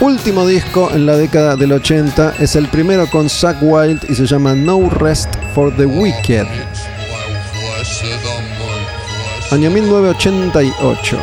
[0.00, 2.34] último disco en la década del 80.
[2.40, 6.46] Es el primero con Zack Wild y se llama No Rest for the Wicked.
[9.50, 11.18] Año 1988.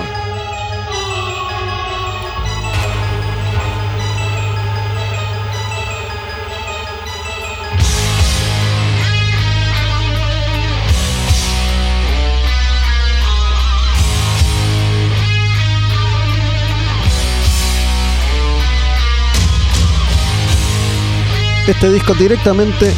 [21.70, 22.94] Este disco directamente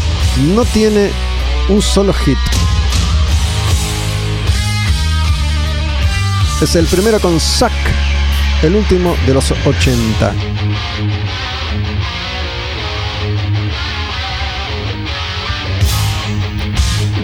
[0.56, 1.27] no tiene
[1.70, 2.38] un solo hit.
[6.62, 7.74] Es el primero con Zack,
[8.64, 10.34] el último de los 80.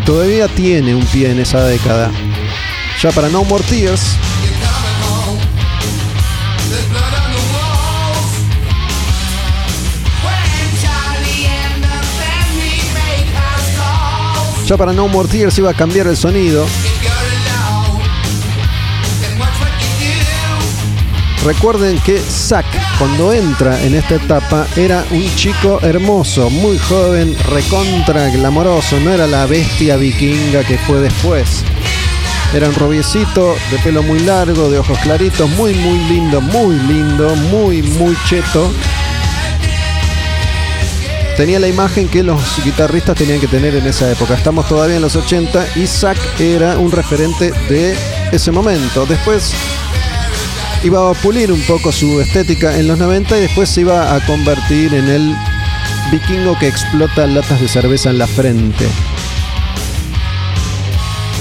[0.05, 2.11] Todavía tiene un pie en esa década.
[3.01, 4.17] Ya para No More Tears,
[14.65, 16.65] ya para No More iba a cambiar el sonido.
[21.43, 22.65] Recuerden que Zack,
[22.97, 29.27] cuando entra en esta etapa, era un chico hermoso, muy joven, recontra glamoroso, no era
[29.27, 31.65] la bestia vikinga que fue después.
[32.53, 37.35] Era un rubiecito de pelo muy largo, de ojos claritos, muy, muy lindo, muy lindo,
[37.35, 38.71] muy, muy cheto.
[41.37, 44.35] Tenía la imagen que los guitarristas tenían que tener en esa época.
[44.35, 47.95] Estamos todavía en los 80 y Zack era un referente de
[48.31, 49.05] ese momento.
[49.07, 49.51] Después
[50.83, 54.23] iba a pulir un poco su estética en los 90 y después se iba a
[54.25, 55.35] convertir en el
[56.11, 58.87] vikingo que explota latas de cerveza en la frente.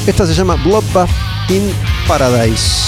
[0.06, 1.10] Esta se llama Bloodbath
[1.50, 1.70] in
[2.08, 2.81] Paradise.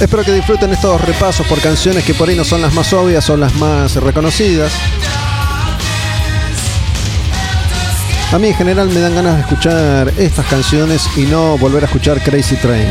[0.00, 3.28] Espero que disfruten estos repasos por canciones que por ahí no son las más obvias
[3.28, 4.72] o las más reconocidas.
[8.32, 11.86] A mí en general me dan ganas de escuchar estas canciones y no volver a
[11.86, 12.88] escuchar Crazy Train.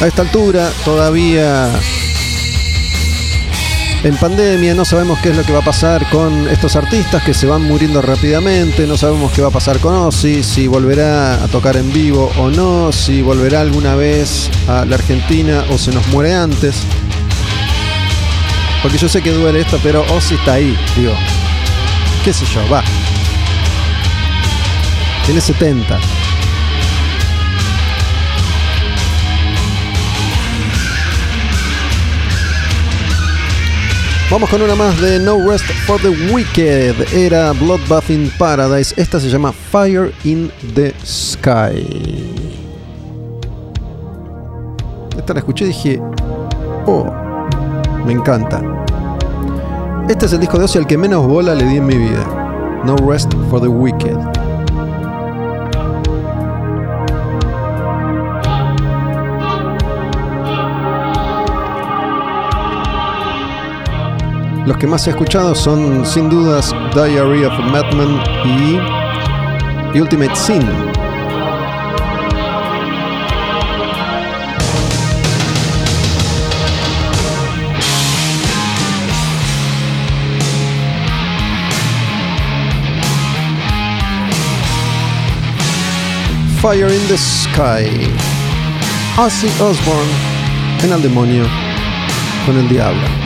[0.00, 1.70] A esta altura todavía
[4.04, 7.32] en pandemia, no sabemos qué es lo que va a pasar con estos artistas que
[7.32, 11.48] se van muriendo rápidamente, no sabemos qué va a pasar con Ozzy, si volverá a
[11.48, 16.06] tocar en vivo o no, si volverá alguna vez a la Argentina o se nos
[16.08, 16.76] muere antes.
[18.82, 21.14] Porque yo sé que duele esto, pero Ozzy está ahí, digo.
[22.22, 22.60] ¿Qué sé yo?
[22.70, 22.84] Va.
[25.24, 25.98] Tiene 70.
[34.34, 36.96] Vamos con una más de No Rest for the Wicked.
[37.14, 38.92] Era Bloodbath in Paradise.
[39.00, 42.34] Esta se llama Fire in the Sky.
[45.16, 46.02] Esta la escuché y dije,
[46.86, 47.06] oh,
[48.04, 48.60] me encanta.
[50.08, 52.82] Este es el disco de Ozzy al que menos bola le di en mi vida.
[52.84, 54.43] No Rest for the Wicked.
[64.66, 70.62] Los que más he escuchado son sin dudas Diary of a Madman y Ultimate Sin.
[86.62, 88.10] Fire in the Sky.
[89.18, 90.10] Ozzy Osbourne
[90.82, 91.44] en el demonio
[92.46, 93.23] con el diablo.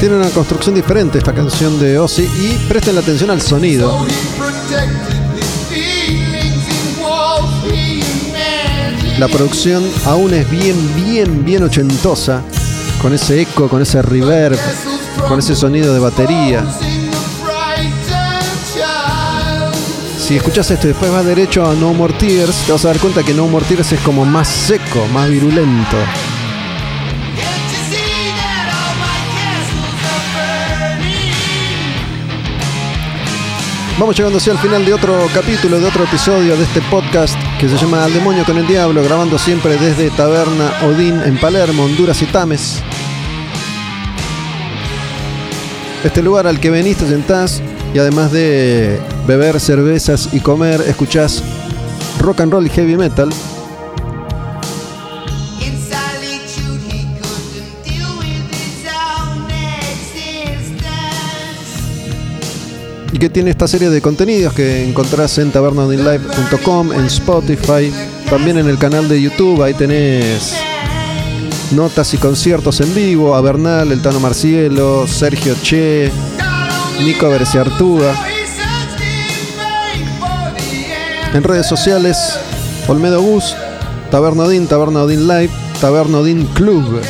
[0.00, 4.06] Tiene una construcción diferente esta canción de Ozzy y presten la atención al sonido.
[9.18, 12.40] La producción aún es bien, bien, bien ochentosa,
[13.02, 14.58] con ese eco, con ese reverb,
[15.28, 16.64] con ese sonido de batería.
[20.18, 22.98] Si escuchas esto y después vas derecho a No More Tears, te vas a dar
[23.00, 25.98] cuenta que No More Tears es como más seco, más virulento.
[33.98, 37.68] Vamos llegando así al final de otro capítulo, de otro episodio de este podcast que
[37.68, 42.22] se llama Al Demonio con el Diablo, grabando siempre desde Taberna Odín en Palermo, Honduras
[42.22, 42.82] y Tames.
[46.02, 47.60] Este lugar al que venís, te sentás
[47.92, 51.42] y además de beber cervezas y comer, escuchás
[52.20, 53.30] rock and roll y heavy metal.
[63.20, 67.92] Que tiene esta serie de contenidos que encontrás en tabernaodinlive.com, en Spotify,
[68.30, 70.54] también en el canal de YouTube, ahí tenés
[71.72, 76.10] notas y conciertos en vivo, a Bernal, el Tano Marcielo, Sergio Che,
[77.04, 78.14] Nico Berciartuga.
[81.34, 82.16] En redes sociales,
[82.88, 83.54] Olmedo Bus,
[84.10, 87.02] Tabernodin, Tabernodin Live, Tabernodin Club.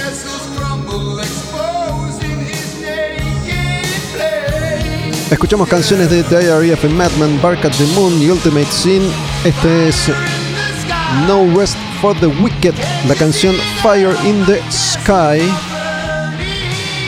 [5.31, 9.01] Escuchamos canciones de Diary of a Madman, Bark at the Moon y Ultimate Sin.
[9.45, 10.11] Este es
[11.29, 12.75] No Rest for the Wicked,
[13.07, 15.41] la canción Fire in the Sky.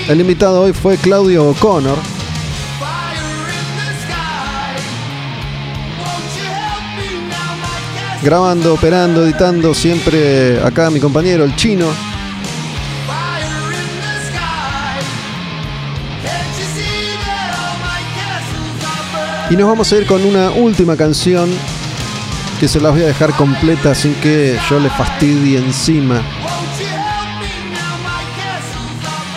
[0.09, 1.99] El invitado hoy fue Claudio O'Connor.
[8.23, 12.12] Grabando, operando, editando, siempre acá mi compañero, el chino.
[19.51, 21.51] Y nos vamos a ir con una última canción
[22.61, 26.23] que se las voy a dejar completa sin que yo le fastidie encima.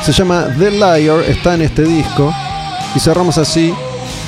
[0.03, 2.33] Se llama The Liar, está en este disco.
[2.95, 3.73] Y cerramos así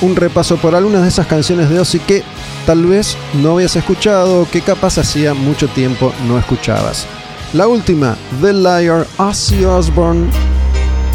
[0.00, 2.22] un repaso por algunas de esas canciones de Ozzy que
[2.66, 7.06] tal vez no habías escuchado que capaz hacía mucho tiempo no escuchabas.
[7.52, 10.28] La última, The Liar, Ozzy Osbourne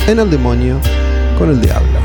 [0.07, 0.79] en el demonio
[1.37, 2.02] con el diablo.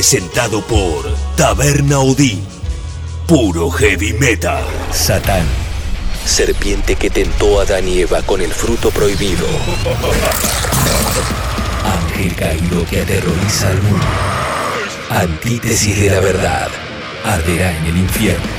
[0.00, 2.42] Presentado por Taberna Odín.
[3.26, 4.64] Puro heavy metal.
[4.90, 5.44] Satán.
[6.24, 9.46] Serpiente que tentó a Adán y Eva con el fruto prohibido.
[11.84, 14.06] Ángel caído que aterroriza al mundo.
[15.10, 16.68] Antítesis de la verdad.
[17.22, 18.52] Arderá en el infierno.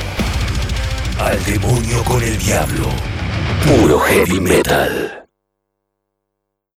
[1.18, 2.86] Al demonio con el diablo.
[3.66, 5.01] Puro heavy metal.